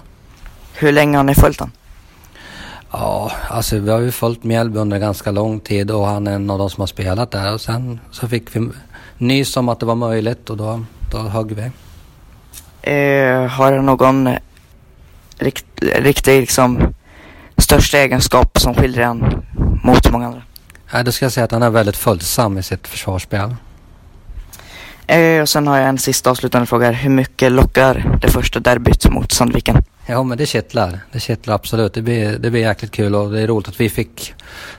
Hur 0.73 0.91
länge 0.91 1.17
har 1.17 1.23
ni 1.23 1.35
följt 1.35 1.59
honom? 1.59 1.71
Ja, 2.91 3.31
alltså 3.49 3.79
vi 3.79 3.91
har 3.91 3.99
ju 3.99 4.11
följt 4.11 4.43
Mjällby 4.43 4.79
under 4.79 4.97
ganska 4.97 5.31
lång 5.31 5.59
tid 5.59 5.91
och 5.91 6.05
han 6.05 6.27
är 6.27 6.31
en 6.31 6.49
av 6.49 6.59
de 6.59 6.69
som 6.69 6.81
har 6.81 6.87
spelat 6.87 7.31
där 7.31 7.53
och 7.53 7.61
sen 7.61 7.99
så 8.11 8.27
fick 8.27 8.55
vi 8.55 8.69
nys 9.17 9.57
om 9.57 9.69
att 9.69 9.79
det 9.79 9.85
var 9.85 9.95
möjligt 9.95 10.49
och 10.49 10.57
då, 10.57 10.85
då 11.11 11.17
högg 11.17 11.51
vi. 11.51 11.71
Eh, 12.91 13.47
har 13.47 13.71
han 13.71 13.85
någon 13.85 14.29
rikt, 15.39 15.65
riktig 15.81 16.39
liksom 16.39 16.93
största 17.57 17.97
egenskap 17.97 18.59
som 18.59 18.75
skiljer 18.75 19.03
han 19.03 19.43
mot 19.83 20.11
många 20.11 20.27
andra? 20.27 20.41
Ja, 20.91 21.03
då 21.03 21.11
ska 21.11 21.25
jag 21.25 21.31
säga 21.31 21.43
att 21.43 21.51
han 21.51 21.63
är 21.63 21.69
väldigt 21.69 21.97
följsam 21.97 22.57
i 22.57 22.63
sitt 22.63 22.87
försvarsspel. 22.87 23.55
Eh, 25.07 25.41
och 25.41 25.49
sen 25.49 25.67
har 25.67 25.77
jag 25.77 25.89
en 25.89 25.97
sista 25.97 26.29
avslutande 26.29 26.65
fråga. 26.65 26.91
Hur 26.91 27.09
mycket 27.09 27.51
lockar 27.51 28.17
det 28.21 28.29
första 28.29 28.59
derbyt 28.59 29.09
mot 29.09 29.31
Sandviken? 29.31 29.83
Ja 30.05 30.23
men 30.23 30.37
det 30.37 30.45
kittlar. 30.45 30.99
Det 31.11 31.19
kittlar 31.19 31.55
absolut. 31.55 31.93
Det 31.93 32.01
blir, 32.01 32.37
det 32.37 32.51
blir 32.51 32.61
jäkligt 32.61 32.91
kul 32.91 33.15
och 33.15 33.31
det 33.31 33.41
är 33.41 33.47
roligt 33.47 33.67
att 33.67 33.79
vi 33.79 33.89
fick 33.89 34.33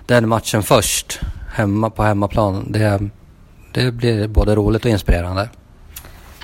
den 0.06 0.28
matchen 0.28 0.62
först. 0.62 1.20
Hemma 1.54 1.90
på 1.90 2.02
hemmaplan. 2.02 2.72
Det, 2.72 3.08
det 3.72 3.92
blir 3.92 4.28
både 4.28 4.54
roligt 4.54 4.84
och 4.84 4.90
inspirerande. 4.90 5.48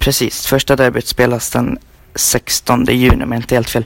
Precis. 0.01 0.47
Första 0.47 0.77
derbyt 0.77 1.07
spelas 1.07 1.51
den 1.51 1.79
16 2.17 2.85
juni 2.85 3.25
om 3.25 3.33
jag 3.33 3.39
inte 3.39 3.55
helt 3.55 3.71
fel. 3.71 3.85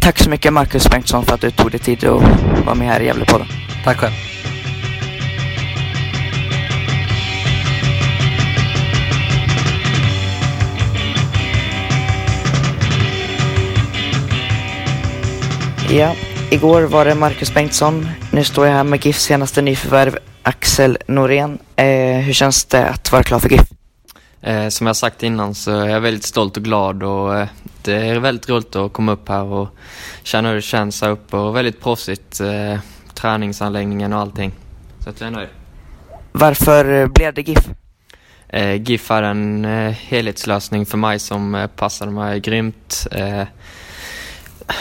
Tack 0.00 0.18
så 0.18 0.30
mycket 0.30 0.52
Marcus 0.52 0.90
Bengtsson 0.90 1.24
för 1.24 1.34
att 1.34 1.40
du 1.40 1.50
tog 1.50 1.70
dig 1.70 1.80
tid 1.80 2.04
att 2.04 2.22
vara 2.64 2.74
med 2.74 2.88
här 2.88 3.00
i 3.00 3.06
Gävlepodden. 3.06 3.46
Tack 3.84 3.96
själv. 3.96 4.12
Ja, 15.90 16.14
igår 16.50 16.82
var 16.82 17.04
det 17.04 17.14
Marcus 17.14 17.54
Bengtsson. 17.54 18.08
Nu 18.30 18.44
står 18.44 18.66
jag 18.66 18.74
här 18.74 18.84
med 18.84 19.06
GIFs 19.06 19.22
senaste 19.22 19.62
nyförvärv 19.62 20.18
Axel 20.42 20.98
Norén. 21.06 21.58
Eh, 21.76 21.86
hur 22.16 22.32
känns 22.32 22.64
det 22.64 22.86
att 22.86 23.12
vara 23.12 23.22
klar 23.22 23.38
för 23.38 23.48
GIF? 23.48 23.81
Eh, 24.42 24.68
som 24.68 24.86
jag 24.86 24.96
sagt 24.96 25.22
innan 25.22 25.54
så 25.54 25.78
är 25.80 25.88
jag 25.88 26.00
väldigt 26.00 26.24
stolt 26.24 26.56
och 26.56 26.62
glad 26.62 27.02
och 27.02 27.36
eh, 27.36 27.48
det 27.82 27.94
är 27.94 28.18
väldigt 28.18 28.48
roligt 28.48 28.76
att 28.76 28.92
komma 28.92 29.12
upp 29.12 29.28
här 29.28 29.44
och 29.44 29.68
känna 30.22 30.48
hur 30.48 30.54
det 30.54 30.62
känns 30.62 31.02
här 31.02 31.10
uppe 31.10 31.36
och 31.36 31.56
väldigt 31.56 31.80
proffsigt. 31.80 32.40
Eh, 32.40 32.78
träningsanläggningen 33.14 34.12
och 34.12 34.18
allting. 34.18 34.52
Så 34.98 35.10
att 35.10 35.20
jag 35.20 35.26
är 35.26 35.30
nöjd. 35.30 35.48
Varför 36.32 37.06
blev 37.06 37.34
det 37.34 37.48
GIF? 37.48 37.68
Eh, 38.48 38.82
GIF 38.82 39.10
är 39.10 39.22
en 39.22 39.64
eh, 39.64 39.90
helhetslösning 39.90 40.86
för 40.86 40.98
mig 40.98 41.18
som 41.18 41.54
eh, 41.54 41.66
passade 41.66 42.10
mig 42.10 42.40
grymt. 42.40 43.06
Eh, 43.10 43.44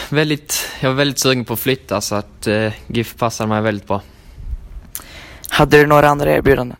väldigt, 0.09 0.69
jag 0.79 0.89
var 0.89 0.95
väldigt 0.95 1.19
sugen 1.19 1.45
på 1.45 1.53
att 1.53 1.59
flytta 1.59 2.01
så 2.01 2.15
att 2.15 2.47
eh, 2.47 2.73
GIF 2.87 3.15
passade 3.15 3.49
mig 3.49 3.61
väldigt 3.61 3.87
bra. 3.87 4.01
Hade 5.49 5.77
du 5.77 5.87
några 5.87 6.09
andra 6.09 6.31
erbjudanden? 6.31 6.77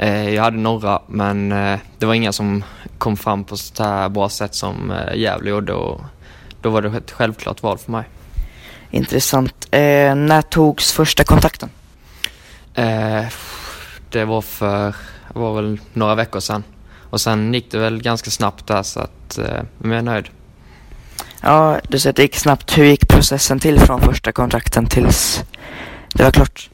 Eh, 0.00 0.34
jag 0.34 0.42
hade 0.42 0.56
några 0.56 1.02
men 1.06 1.52
eh, 1.52 1.78
det 1.98 2.06
var 2.06 2.14
inga 2.14 2.32
som 2.32 2.64
kom 2.98 3.16
fram 3.16 3.44
på 3.44 3.56
så 3.56 3.84
här 3.84 4.08
bra 4.08 4.28
sätt 4.28 4.54
som 4.54 4.90
eh, 4.90 5.14
Gävle 5.14 5.50
gjorde 5.50 5.72
och 5.72 6.00
då 6.60 6.70
var 6.70 6.82
det 6.82 6.96
ett 6.96 7.10
självklart 7.10 7.62
val 7.62 7.78
för 7.78 7.92
mig. 7.92 8.04
Intressant. 8.90 9.68
Eh, 9.70 10.14
när 10.14 10.42
togs 10.42 10.92
första 10.92 11.24
kontakten? 11.24 11.70
Eh, 12.74 13.24
det 14.10 14.24
var 14.24 14.40
för, 14.40 14.94
var 15.28 15.54
väl 15.54 15.80
några 15.92 16.14
veckor 16.14 16.40
sedan. 16.40 16.64
Och 17.10 17.20
sen 17.20 17.54
gick 17.54 17.70
det 17.70 17.78
väl 17.78 18.02
ganska 18.02 18.30
snabbt 18.30 18.66
där 18.66 18.82
så 18.82 19.00
att, 19.00 19.38
eh, 19.38 19.62
jag 19.82 19.92
är 19.92 20.02
nöjd. 20.02 20.28
Ja, 21.40 21.80
du 21.88 21.98
säger 21.98 22.12
att 22.12 22.16
det 22.16 22.22
gick 22.22 22.36
snabbt. 22.36 22.78
Hur 22.78 22.84
gick 22.84 23.08
processen 23.08 23.60
till 23.60 23.80
från 23.80 24.00
första 24.00 24.32
kontrakten 24.32 24.86
tills 24.86 25.44
det 26.14 26.24
var 26.24 26.30
klart? 26.30 26.70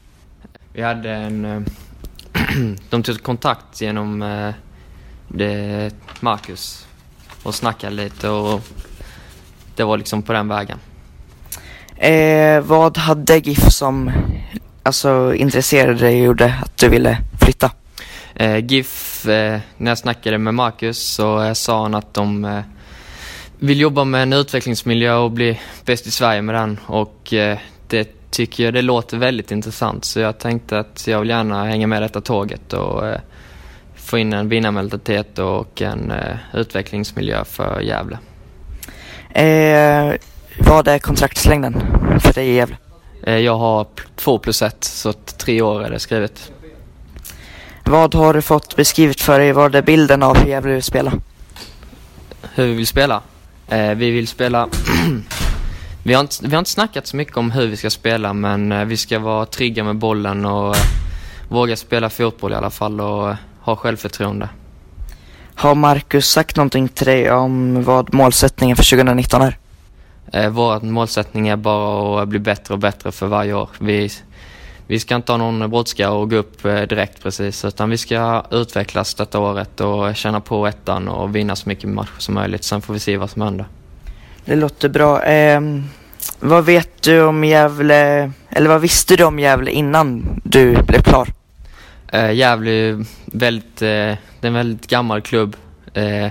Vi 0.73 0.81
hade 0.81 1.11
en... 1.11 1.65
de 2.89 3.03
tog 3.03 3.23
kontakt 3.23 3.81
genom 3.81 4.21
eh, 4.21 4.53
det, 5.27 5.91
Marcus 6.19 6.87
och 7.43 7.55
snackade 7.55 7.95
lite 7.95 8.29
och 8.29 8.61
det 9.75 9.83
var 9.83 9.97
liksom 9.97 10.21
på 10.23 10.33
den 10.33 10.47
vägen. 10.47 10.79
Eh, 11.95 12.61
vad 12.61 12.97
hade 12.97 13.37
GIF 13.37 13.71
som 13.71 14.11
alltså, 14.83 15.33
intresserade 15.35 15.99
dig 15.99 16.19
och 16.19 16.25
gjorde 16.25 16.55
att 16.61 16.77
du 16.77 16.89
ville 16.89 17.17
flytta? 17.41 17.71
Eh, 18.35 18.65
GIF, 18.65 19.25
eh, 19.25 19.59
när 19.77 19.91
jag 19.91 19.97
snackade 19.97 20.37
med 20.37 20.53
Marcus 20.53 20.99
så 20.99 21.43
eh, 21.43 21.53
sa 21.53 21.81
han 21.81 21.95
att 21.95 22.13
de 22.13 22.45
eh, 22.45 22.61
vill 23.59 23.79
jobba 23.79 24.03
med 24.03 24.23
en 24.23 24.33
utvecklingsmiljö 24.33 25.13
och 25.13 25.31
bli 25.31 25.59
bäst 25.85 26.07
i 26.07 26.11
Sverige 26.11 26.41
med 26.41 26.55
den 26.55 26.79
och 26.85 27.33
eh, 27.33 27.57
det 27.87 28.16
tycker 28.37 28.63
jag 28.63 28.73
det 28.73 28.81
låter 28.81 29.17
väldigt 29.17 29.51
intressant 29.51 30.05
så 30.05 30.19
jag 30.19 30.39
tänkte 30.39 30.79
att 30.79 31.07
jag 31.07 31.19
vill 31.19 31.29
gärna 31.29 31.65
hänga 31.65 31.87
med 31.87 32.01
detta 32.01 32.21
tåget 32.21 32.73
och 32.73 33.07
eh, 33.07 33.19
få 33.95 34.17
in 34.17 34.33
en 34.33 34.49
vinnarmentalitet 34.49 35.39
och 35.39 35.81
en 35.81 36.11
eh, 36.11 36.37
utvecklingsmiljö 36.53 37.45
för 37.45 37.81
Gävle. 37.81 38.17
Eh, 39.29 40.13
vad 40.59 40.87
är 40.87 40.99
kontraktslängden 40.99 41.81
för 42.19 42.33
dig 42.33 42.49
i 42.49 42.53
Gävle? 42.53 42.77
Eh, 43.23 43.37
jag 43.37 43.57
har 43.57 43.87
två 44.15 44.39
plus 44.39 44.61
ett 44.61 44.83
så 44.83 45.13
tre 45.13 45.61
år 45.61 45.83
är 45.83 45.91
det 45.91 45.99
skrivet. 45.99 46.51
Vad 47.85 48.15
har 48.15 48.33
du 48.33 48.41
fått 48.41 48.75
beskrivet 48.75 49.21
för 49.21 49.39
dig? 49.39 49.51
Vad 49.51 49.75
är 49.75 49.81
bilden 49.81 50.23
av 50.23 50.37
hur 50.37 50.49
Gävle 50.49 50.73
vill 50.73 50.83
spela? 50.83 51.13
Hur 52.55 52.65
vi 52.65 52.73
vill 52.73 52.87
spela? 52.87 53.21
Eh, 53.67 53.91
vi 53.91 54.11
vill 54.11 54.27
spela... 54.27 54.67
vi, 56.07 56.13
har 56.13 56.21
inte, 56.21 56.35
vi 56.41 56.51
har 56.51 56.59
inte 56.59 56.71
snackat 56.71 57.07
så 57.07 57.17
mycket 57.17 57.37
om 57.37 57.51
hur 57.51 57.67
vi 57.67 57.77
ska 57.77 57.89
spela 57.89 58.33
men 58.33 58.71
eh, 58.71 58.85
vi 58.85 58.97
ska 58.97 59.19
vara 59.19 59.45
trygga 59.45 59.83
med 59.83 59.95
bollen 59.95 60.45
och 60.45 60.75
eh, 60.75 60.81
våga 61.49 61.75
spela 61.75 62.09
fotboll 62.09 62.51
i 62.51 62.55
alla 62.55 62.69
fall 62.69 63.01
och 63.01 63.29
eh, 63.29 63.35
ha 63.61 63.75
självförtroende. 63.75 64.49
Har 65.55 65.75
Marcus 65.75 66.29
sagt 66.29 66.55
någonting 66.55 66.87
till 66.87 67.05
dig 67.05 67.31
om 67.31 67.83
vad 67.83 68.13
målsättningen 68.13 68.75
för 68.75 68.89
2019 68.89 69.41
är? 69.41 69.57
Eh, 70.33 70.49
vår 70.49 70.79
målsättning 70.79 71.47
är 71.47 71.55
bara 71.55 72.21
att 72.21 72.27
bli 72.27 72.39
bättre 72.39 72.73
och 72.73 72.79
bättre 72.79 73.11
för 73.11 73.27
varje 73.27 73.53
år. 73.53 73.69
Vi, 73.79 74.09
vi 74.87 74.99
ska 74.99 75.15
inte 75.15 75.31
ha 75.31 75.37
någon 75.37 75.69
brådska 75.69 76.11
och 76.11 76.29
gå 76.29 76.35
upp 76.35 76.63
direkt 76.63 77.23
precis 77.23 77.65
utan 77.65 77.89
vi 77.89 77.97
ska 77.97 78.43
utvecklas 78.51 79.13
detta 79.13 79.39
året 79.39 79.81
och 79.81 80.15
känna 80.15 80.41
på 80.41 80.67
ettan 80.67 81.07
och 81.07 81.35
vinna 81.35 81.55
så 81.55 81.69
mycket 81.69 81.89
matcher 81.89 82.19
som 82.19 82.35
möjligt. 82.35 82.63
Sen 82.63 82.81
får 82.81 82.93
vi 82.93 82.99
se 82.99 83.17
vad 83.17 83.29
som 83.29 83.41
händer. 83.41 83.65
Det 84.47 84.55
låter 84.55 84.89
bra. 84.89 85.23
Eh, 85.23 85.61
vad 86.39 86.65
vet 86.65 87.01
du 87.01 87.21
om 87.21 87.43
Gävle, 87.43 88.31
eller 88.49 88.69
vad 88.69 88.81
visste 88.81 89.15
du 89.15 89.23
om 89.23 89.39
Gävle 89.39 89.71
innan 89.71 90.41
du 90.43 90.83
blev 90.83 91.01
klar? 91.01 91.27
Eh, 92.11 92.31
Gävle 92.31 92.71
är 92.71 93.05
väldigt, 93.25 93.81
eh, 93.81 93.89
är 93.89 94.17
en 94.41 94.53
väldigt 94.53 94.87
gammal 94.87 95.21
klubb. 95.21 95.55
Eh, 95.93 96.27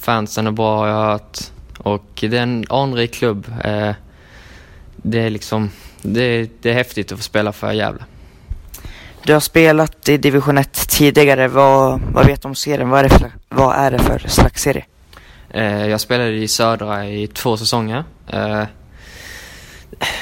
fansen 0.00 0.46
är 0.46 0.50
bra 0.50 0.78
har 0.78 0.88
jag 0.88 0.94
hört. 0.94 1.38
Och 1.78 2.08
det 2.20 2.38
är 2.38 2.42
en 2.42 2.64
anrik 2.68 3.14
klubb. 3.14 3.46
Eh, 3.64 3.90
det 4.96 5.20
är 5.20 5.30
liksom, 5.30 5.70
det, 6.02 6.50
det 6.62 6.70
är 6.70 6.74
häftigt 6.74 7.12
att 7.12 7.18
få 7.18 7.22
spela 7.22 7.52
för 7.52 7.72
Gävle. 7.72 8.04
Du 9.24 9.32
har 9.32 9.40
spelat 9.40 10.08
i 10.08 10.16
division 10.16 10.58
1 10.58 10.88
tidigare. 10.88 11.48
Vad, 11.48 12.00
vad 12.00 12.26
vet 12.26 12.42
du 12.42 12.48
om 12.48 12.54
serien? 12.54 12.88
Vad 12.88 13.00
är, 13.00 13.08
det 13.08 13.18
för, 13.18 13.32
vad 13.48 13.76
är 13.76 13.90
det 13.90 13.98
för 13.98 14.18
slags 14.18 14.62
serie? 14.62 14.84
Eh, 15.52 15.86
jag 15.86 16.00
spelade 16.00 16.30
i 16.30 16.48
Södra 16.48 17.08
i 17.08 17.26
två 17.26 17.56
säsonger. 17.56 18.04
Eh, 18.26 18.62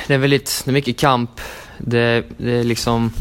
det 0.07 0.15
är 0.15 0.19
väldigt, 0.19 0.63
det 0.65 0.71
är 0.71 0.73
mycket 0.73 0.99
kamp. 0.99 1.41
Det, 1.79 2.25
det 2.39 2.53
är 2.53 2.65
liksom, 2.65 3.13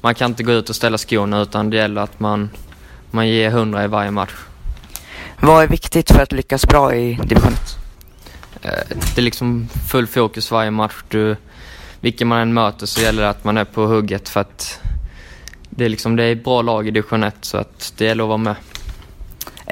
man 0.00 0.14
kan 0.14 0.30
inte 0.30 0.42
gå 0.42 0.52
ut 0.52 0.70
och 0.70 0.76
ställa 0.76 0.98
skorna 0.98 1.42
utan 1.42 1.70
det 1.70 1.76
gäller 1.76 2.00
att 2.00 2.20
man, 2.20 2.50
man 3.10 3.28
ger 3.28 3.50
hundra 3.50 3.84
i 3.84 3.88
varje 3.88 4.10
match. 4.10 4.34
Vad 5.40 5.62
är 5.62 5.68
viktigt 5.68 6.10
för 6.10 6.22
att 6.22 6.32
lyckas 6.32 6.66
bra 6.66 6.94
i 6.94 7.18
division 7.24 7.52
1? 7.52 7.78
Eh, 8.62 8.96
det 9.14 9.20
är 9.20 9.22
liksom 9.22 9.68
full 9.90 10.06
fokus 10.06 10.50
varje 10.50 10.70
match. 10.70 10.94
Du, 11.08 11.36
vilken 12.00 12.28
man 12.28 12.40
än 12.40 12.54
möter 12.54 12.86
så 12.86 13.00
gäller 13.00 13.22
det 13.22 13.28
att 13.28 13.44
man 13.44 13.56
är 13.56 13.64
på 13.64 13.86
hugget 13.86 14.28
för 14.28 14.40
att 14.40 14.80
det 15.70 15.84
är 15.84 15.88
liksom 15.88 16.16
det 16.16 16.24
är 16.24 16.34
bra 16.34 16.62
lag 16.62 16.88
i 16.88 16.90
division 16.90 17.22
1 17.22 17.34
så 17.40 17.56
att 17.56 17.92
det 17.96 18.04
gäller 18.04 18.24
att 18.24 18.28
vara 18.28 18.38
med. 18.38 18.54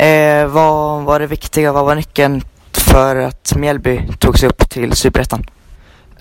Eh, 0.05 0.47
vad 0.47 1.05
var 1.05 1.21
det 1.21 1.27
viktiga, 1.27 1.73
vad 1.73 1.85
var 1.85 1.95
nyckeln 1.95 2.43
för 2.73 3.17
att 3.17 3.55
Mjällby 3.57 4.01
tog 4.19 4.39
sig 4.39 4.49
upp 4.49 4.71
till 4.71 4.93
Superettan? 4.93 5.47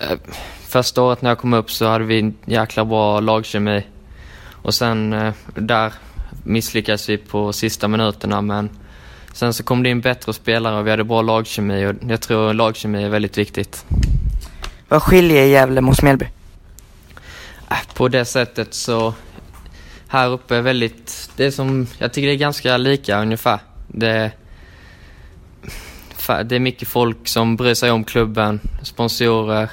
Eh, 0.00 0.18
första 0.68 1.02
året 1.02 1.22
när 1.22 1.30
jag 1.30 1.38
kom 1.38 1.54
upp 1.54 1.70
så 1.70 1.86
hade 1.86 2.04
vi 2.04 2.20
en 2.20 2.34
jäkla 2.44 2.84
bra 2.84 3.20
lagkemi. 3.20 3.86
Och 4.62 4.74
sen 4.74 5.12
eh, 5.12 5.32
där 5.54 5.92
misslyckades 6.42 7.08
vi 7.08 7.16
på 7.16 7.52
sista 7.52 7.88
minuterna 7.88 8.40
men 8.40 8.70
sen 9.32 9.54
så 9.54 9.62
kom 9.62 9.82
det 9.82 9.88
in 9.88 10.00
bättre 10.00 10.32
spelare 10.32 10.78
och 10.78 10.86
vi 10.86 10.90
hade 10.90 11.04
bra 11.04 11.22
lagkemi 11.22 11.86
och 11.86 11.94
jag 12.08 12.20
tror 12.20 12.52
lagkemi 12.52 13.04
är 13.04 13.08
väldigt 13.08 13.38
viktigt. 13.38 13.84
Vad 14.88 15.02
skiljer 15.02 15.44
Gävle 15.44 15.80
mot 15.80 16.02
Mjällby? 16.02 16.28
Äh, 17.70 17.76
På 17.94 18.08
det 18.08 18.24
sättet 18.24 18.74
så 18.74 19.14
här 20.08 20.28
uppe 20.28 20.56
är 20.56 20.62
väldigt, 20.62 21.30
det 21.36 21.46
är 21.46 21.50
som, 21.50 21.86
jag 21.98 22.12
tycker 22.12 22.28
det 22.28 22.34
är 22.34 22.38
ganska 22.38 22.76
lika 22.76 23.22
ungefär. 23.22 23.58
Det, 23.94 24.32
det 26.44 26.56
är 26.56 26.58
mycket 26.58 26.88
folk 26.88 27.28
som 27.28 27.56
bryr 27.56 27.74
sig 27.74 27.90
om 27.90 28.04
klubben, 28.04 28.60
sponsorer 28.82 29.70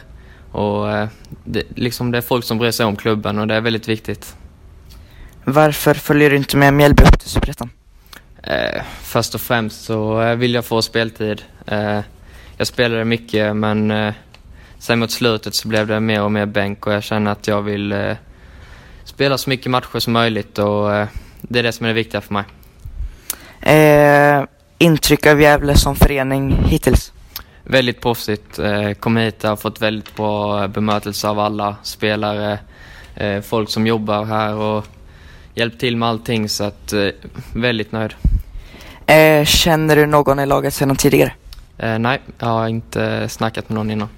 och 0.52 0.92
eh, 0.92 1.08
det, 1.44 1.64
liksom 1.76 2.12
det 2.12 2.18
är 2.18 2.22
folk 2.22 2.46
som 2.46 2.58
bryr 2.58 2.72
sig 2.72 2.86
om 2.86 2.96
klubben 2.96 3.40
och 3.40 3.48
det 3.48 3.56
är 3.56 3.62
väldigt 3.62 3.88
viktigt. 3.88 4.36
Varför 5.44 5.94
följer 5.94 6.30
du 6.30 6.36
inte 6.36 6.58
med 6.58 6.74
Mjällby 6.74 7.04
upp 7.04 7.20
till 7.20 7.30
Superettan? 7.30 7.70
Eh, 8.44 8.82
först 9.02 9.36
och 9.36 9.42
främst 9.42 9.84
så 9.84 10.22
eh, 10.22 10.36
vill 10.36 10.54
jag 10.54 10.66
få 10.66 10.82
speltid. 10.82 11.42
Eh, 11.68 12.00
jag 12.58 12.68
spelade 12.68 13.06
mycket 13.06 13.56
men 13.56 13.92
eh, 13.92 14.14
sen 14.80 15.00
mot 15.00 15.12
slutet 15.12 15.56
så 15.56 15.68
blev 15.68 15.88
det 15.88 16.00
mer 16.00 16.24
och 16.24 16.32
mer 16.32 16.46
bänk 16.46 16.88
och 16.88 16.94
jag 16.94 17.04
känner 17.04 17.32
att 17.32 17.48
jag 17.48 17.62
vill 17.62 17.92
eh, 17.92 18.16
spela 19.04 19.38
så 19.38 19.50
mycket 19.50 19.72
matcher 19.72 20.00
som 20.00 20.14
möjligt 20.14 20.60
och 20.60 20.96
eh, 20.96 21.08
det 21.42 21.60
är 21.60 21.64
det 21.64 21.72
som 21.72 21.86
är 21.86 21.90
det 21.90 21.96
viktiga 21.96 22.22
för 22.22 22.34
mig. 22.34 22.44
Eh, 23.62 24.44
intryck 24.78 25.26
av 25.26 25.42
Gävle 25.42 25.78
som 25.78 25.96
förening 25.96 26.64
hittills? 26.66 27.12
Väldigt 27.64 28.02
proffsigt. 28.02 28.60
Eh, 28.60 28.92
kom 28.92 29.18
hit 29.18 29.44
och 29.44 29.50
har 29.50 29.58
fått 29.58 29.82
väldigt 29.82 30.16
bra 30.16 30.68
bemötelse 30.68 31.28
av 31.28 31.40
alla 31.40 31.76
spelare, 31.84 32.60
eh, 33.16 33.42
folk 33.42 33.70
som 33.70 33.88
jobbar 33.88 34.26
här 34.26 34.56
och 34.56 34.86
hjälpt 35.56 35.80
till 35.80 35.98
med 35.98 36.10
allting 36.10 36.50
så 36.50 36.64
att 36.64 36.94
eh, 36.94 37.08
väldigt 37.54 37.92
nöjd. 37.92 38.14
Eh, 39.06 39.46
känner 39.46 39.96
du 39.96 40.06
någon 40.06 40.40
i 40.40 40.46
laget 40.46 40.74
sedan 40.74 40.96
tidigare? 40.96 41.34
Eh, 41.78 42.00
nej, 42.00 42.22
jag 42.40 42.48
har 42.48 42.68
inte 42.68 43.30
snackat 43.30 43.70
med 43.70 43.76
någon 43.76 43.92
innan. 43.92 44.10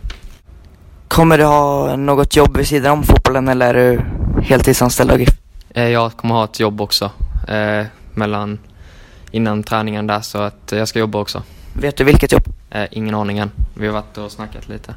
Kommer 1.07 1.37
du 1.37 1.43
ha 1.43 1.95
något 1.95 2.35
jobb 2.35 2.57
vid 2.57 2.67
sidan 2.67 2.91
om 2.91 3.03
fotbollen 3.03 3.47
eller 3.47 3.73
är 3.73 3.73
du 3.73 4.01
heltidsanställd 4.41 5.11
av 5.11 5.19
GIF? 5.19 5.29
Jag 5.73 6.17
kommer 6.17 6.35
ha 6.35 6.43
ett 6.43 6.59
jobb 6.59 6.81
också 6.81 7.11
eh, 7.47 7.85
mellan 8.13 8.59
innan 9.33 9.63
träningen 9.63 10.07
där 10.07 10.21
så 10.21 10.37
att 10.37 10.71
jag 10.71 10.87
ska 10.87 10.99
jobba 10.99 11.19
också. 11.19 11.43
Vet 11.73 11.97
du 11.97 12.03
vilket 12.03 12.31
jobb? 12.31 12.43
Eh, 12.69 12.85
ingen 12.91 13.15
aning 13.15 13.37
än. 13.37 13.51
Vi 13.73 13.85
har 13.87 13.93
varit 13.93 14.17
och 14.17 14.31
snackat 14.31 14.69
lite. 14.69 14.95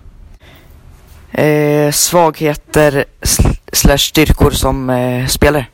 Eh, 1.43 1.93
svagheter 1.93 3.05
sl- 3.20 3.59
slash 3.72 3.99
styrkor 3.99 4.51
som 4.51 4.91
eh, 4.91 5.26
spelare? 5.26 5.66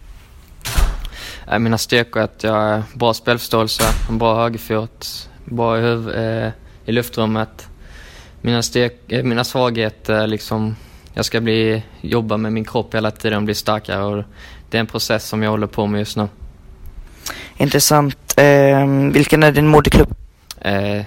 Eh, 1.51 1.59
mina 1.59 1.79
styrkor 1.79 2.21
är 2.21 2.25
att 2.25 2.43
jag 2.45 2.53
har 2.53 2.83
bra 2.95 3.15
spelförståelse, 3.15 3.83
en 4.09 4.19
bra 4.19 4.35
högerfot, 4.43 5.29
bra 5.45 5.79
i, 5.79 5.83
huv- 5.83 6.45
eh, 6.47 6.53
i 6.85 6.93
luftrummet. 6.93 7.69
Mina, 8.41 8.63
styrk, 8.63 9.13
eh, 9.13 9.25
mina 9.25 9.45
svagheter 9.45 10.15
är 10.15 10.27
liksom, 10.27 10.77
jag 11.15 11.25
ska 11.25 11.41
bli, 11.41 11.83
jobba 12.01 12.37
med 12.37 12.53
min 12.53 12.65
kropp 12.65 12.95
hela 12.95 13.11
tiden 13.11 13.37
och 13.39 13.43
bli 13.45 13.55
starkare 13.55 14.03
och 14.05 14.25
det 14.71 14.77
är 14.79 14.81
en 14.81 14.87
process 14.87 15.29
som 15.29 15.43
jag 15.43 15.51
håller 15.51 15.67
på 15.67 15.87
med 15.87 15.99
just 15.99 16.17
nu. 16.17 16.29
Intressant. 17.63 18.35
Eh, 18.37 18.87
vilken 19.13 19.43
är 19.43 19.53
din 19.53 19.67
moderklubb? 19.67 20.15
Eh, 20.61 21.03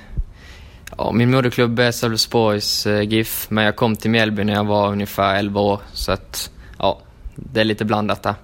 ja, 0.97 1.11
min 1.11 1.31
moderklubb 1.31 1.79
är 1.79 1.91
Sölvesborgs 1.91 2.85
eh, 2.85 3.01
GIF, 3.01 3.45
men 3.49 3.63
jag 3.63 3.75
kom 3.75 3.95
till 3.95 4.11
Mjällby 4.11 4.43
när 4.43 4.53
jag 4.53 4.63
var 4.63 4.91
ungefär 4.91 5.35
11 5.35 5.61
år 5.61 5.79
så 5.93 6.11
att 6.11 6.49
ja, 6.79 6.99
det 7.35 7.59
är 7.59 7.63
lite 7.63 7.85
blandat 7.85 8.23
där. 8.23 8.35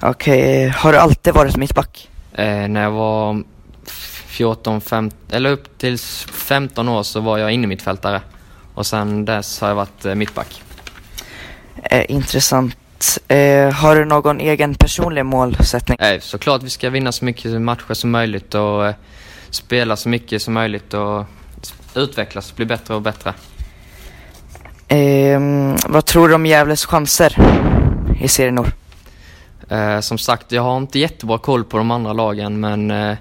Okej, 0.00 0.68
har 0.68 0.92
du 0.92 0.98
alltid 0.98 1.34
varit 1.34 1.56
mittback? 1.56 2.08
Eh, 2.32 2.68
när 2.68 2.82
jag 2.82 2.90
var 2.90 3.42
14, 4.26 4.80
15, 4.80 5.18
eller 5.30 5.50
upp 5.50 5.78
till 5.78 5.98
15 5.98 6.88
år 6.88 7.02
så 7.02 7.20
var 7.20 7.38
jag 7.38 7.52
innermittfältare. 7.52 8.20
Och 8.74 8.86
sen 8.86 9.24
dess 9.24 9.60
har 9.60 9.68
jag 9.68 9.74
varit 9.74 10.04
eh, 10.04 10.14
mittback. 10.14 10.62
Eh, 11.82 12.04
Eh, 13.28 13.72
har 13.72 13.96
du 13.96 14.04
någon 14.04 14.40
egen 14.40 14.74
personlig 14.74 15.26
målsättning? 15.26 15.98
Eh, 16.00 16.20
såklart 16.20 16.62
vi 16.62 16.70
ska 16.70 16.90
vinna 16.90 17.12
så 17.12 17.24
mycket 17.24 17.60
matcher 17.60 17.94
som 17.94 18.10
möjligt 18.10 18.54
och 18.54 18.86
eh, 18.86 18.94
spela 19.50 19.96
så 19.96 20.08
mycket 20.08 20.42
som 20.42 20.54
möjligt 20.54 20.94
och 20.94 21.24
utvecklas, 21.94 22.56
bli 22.56 22.66
bättre 22.66 22.94
och 22.94 23.02
bättre. 23.02 23.34
Eh, 24.88 25.40
vad 25.86 26.04
tror 26.04 26.28
du 26.28 26.34
om 26.34 26.46
Gävles 26.46 26.84
chanser 26.84 27.36
i 28.20 28.28
serien 28.28 28.54
Nord? 28.54 28.72
Eh, 29.68 30.00
som 30.00 30.18
sagt, 30.18 30.52
jag 30.52 30.62
har 30.62 30.76
inte 30.76 30.98
jättebra 30.98 31.38
koll 31.38 31.64
på 31.64 31.76
de 31.76 31.90
andra 31.90 32.12
lagen 32.12 32.60
men 32.60 32.90
eh, 32.90 33.16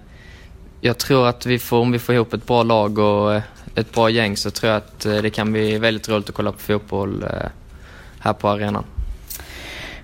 jag 0.81 0.97
tror 0.97 1.27
att 1.27 1.45
vi 1.45 1.59
får, 1.59 1.77
om 1.77 1.91
vi 1.91 1.99
får 1.99 2.15
ihop 2.15 2.33
ett 2.33 2.47
bra 2.47 2.63
lag 2.63 2.97
och 2.97 3.35
eh, 3.35 3.41
ett 3.75 3.91
bra 3.91 4.09
gäng 4.09 4.37
så 4.37 4.51
tror 4.51 4.71
jag 4.71 4.77
att 4.77 4.99
det 4.99 5.29
kan 5.29 5.51
bli 5.51 5.77
väldigt 5.77 6.09
roligt 6.09 6.29
att 6.29 6.35
kolla 6.35 6.51
på 6.51 6.59
fotboll 6.59 7.25
här 8.19 8.33
på 8.33 8.49
arenan. 8.49 8.83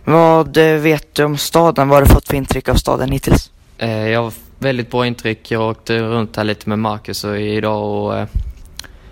Vad 0.06 0.58
eh, 0.58 0.76
vet 0.82 1.16
du 1.16 1.24
om 1.24 1.38
staden? 1.38 1.88
Vad 1.88 1.98
har 1.98 2.06
du 2.06 2.14
fått 2.14 2.28
för 2.28 2.38
intryck 2.38 2.70
av 2.70 2.76
staden 2.76 3.12
hittills? 3.12 3.52
Eh, 3.78 4.10
jag 4.10 4.24
har 4.24 4.34
väldigt 4.60 4.92
bra 4.92 5.08
intryck. 5.08 5.52
Jag 5.52 5.70
åkte 5.70 6.00
runt 6.00 6.36
här 6.36 6.44
lite 6.44 6.70
med 6.70 6.80
Marcus 6.80 7.26
idag 7.26 7.84
och 7.84 8.18
eh, 8.18 8.28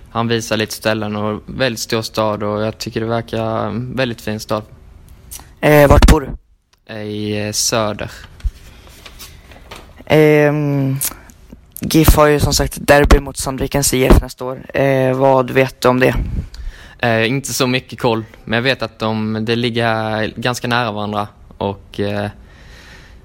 han 0.09 0.27
visar 0.27 0.57
lite 0.57 0.73
ställen 0.73 1.15
och 1.15 1.41
väldigt 1.45 1.79
stor 1.79 2.01
stad 2.01 2.43
och 2.43 2.61
jag 2.61 2.77
tycker 2.77 2.99
det 2.99 3.05
verkar 3.05 3.71
väldigt 3.95 4.21
fin 4.21 4.39
stad. 4.39 4.63
Eh, 5.61 5.89
vart 5.89 6.11
bor 6.11 6.21
du? 6.21 6.29
Eh, 6.93 7.01
I 7.01 7.47
eh, 7.47 7.51
söder. 7.51 8.11
Ehm, 10.05 10.97
GIF 11.79 12.15
har 12.15 12.27
ju 12.27 12.39
som 12.39 12.53
sagt 12.53 12.77
derby 12.87 13.19
mot 13.19 13.37
Sandvikens 13.37 13.93
IF 13.93 14.21
nästa 14.21 14.45
år. 14.45 14.77
Eh, 14.77 15.13
vad 15.13 15.51
vet 15.51 15.81
du 15.81 15.87
om 15.87 15.99
det? 15.99 16.15
Eh, 17.03 17.27
inte 17.27 17.53
så 17.53 17.67
mycket 17.67 17.99
koll, 17.99 18.23
men 18.45 18.57
jag 18.57 18.63
vet 18.63 18.81
att 18.81 18.99
de, 18.99 19.37
det 19.45 19.55
ligger 19.55 20.27
ganska 20.39 20.67
nära 20.67 20.91
varandra 20.91 21.27
och 21.57 21.99
eh, 21.99 22.29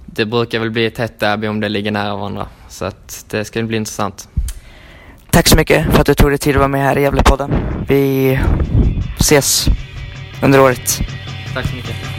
det 0.07 0.27
brukar 0.27 0.59
väl 0.59 0.71
bli 0.71 0.87
ett 0.87 0.99
hett 0.99 1.21
derby 1.21 1.47
om 1.47 1.61
det 1.61 1.69
ligger 1.69 1.91
nära 1.91 2.17
varandra. 2.17 2.47
Så 2.69 2.85
att 2.85 3.27
det 3.31 3.45
ska 3.45 3.63
bli 3.63 3.77
intressant. 3.77 4.29
Tack 5.31 5.49
så 5.49 5.57
mycket 5.57 5.93
för 5.93 6.01
att 6.01 6.07
du 6.07 6.15
tog 6.15 6.31
dig 6.31 6.39
tid 6.39 6.55
att 6.55 6.59
vara 6.59 6.69
med 6.69 6.83
här 6.83 6.99
i 6.99 7.03
Gävlepodden. 7.03 7.51
Vi 7.89 8.39
ses 9.19 9.67
under 10.43 10.61
året. 10.61 11.01
Tack 11.55 11.67
så 11.67 11.77
mycket. 11.77 12.18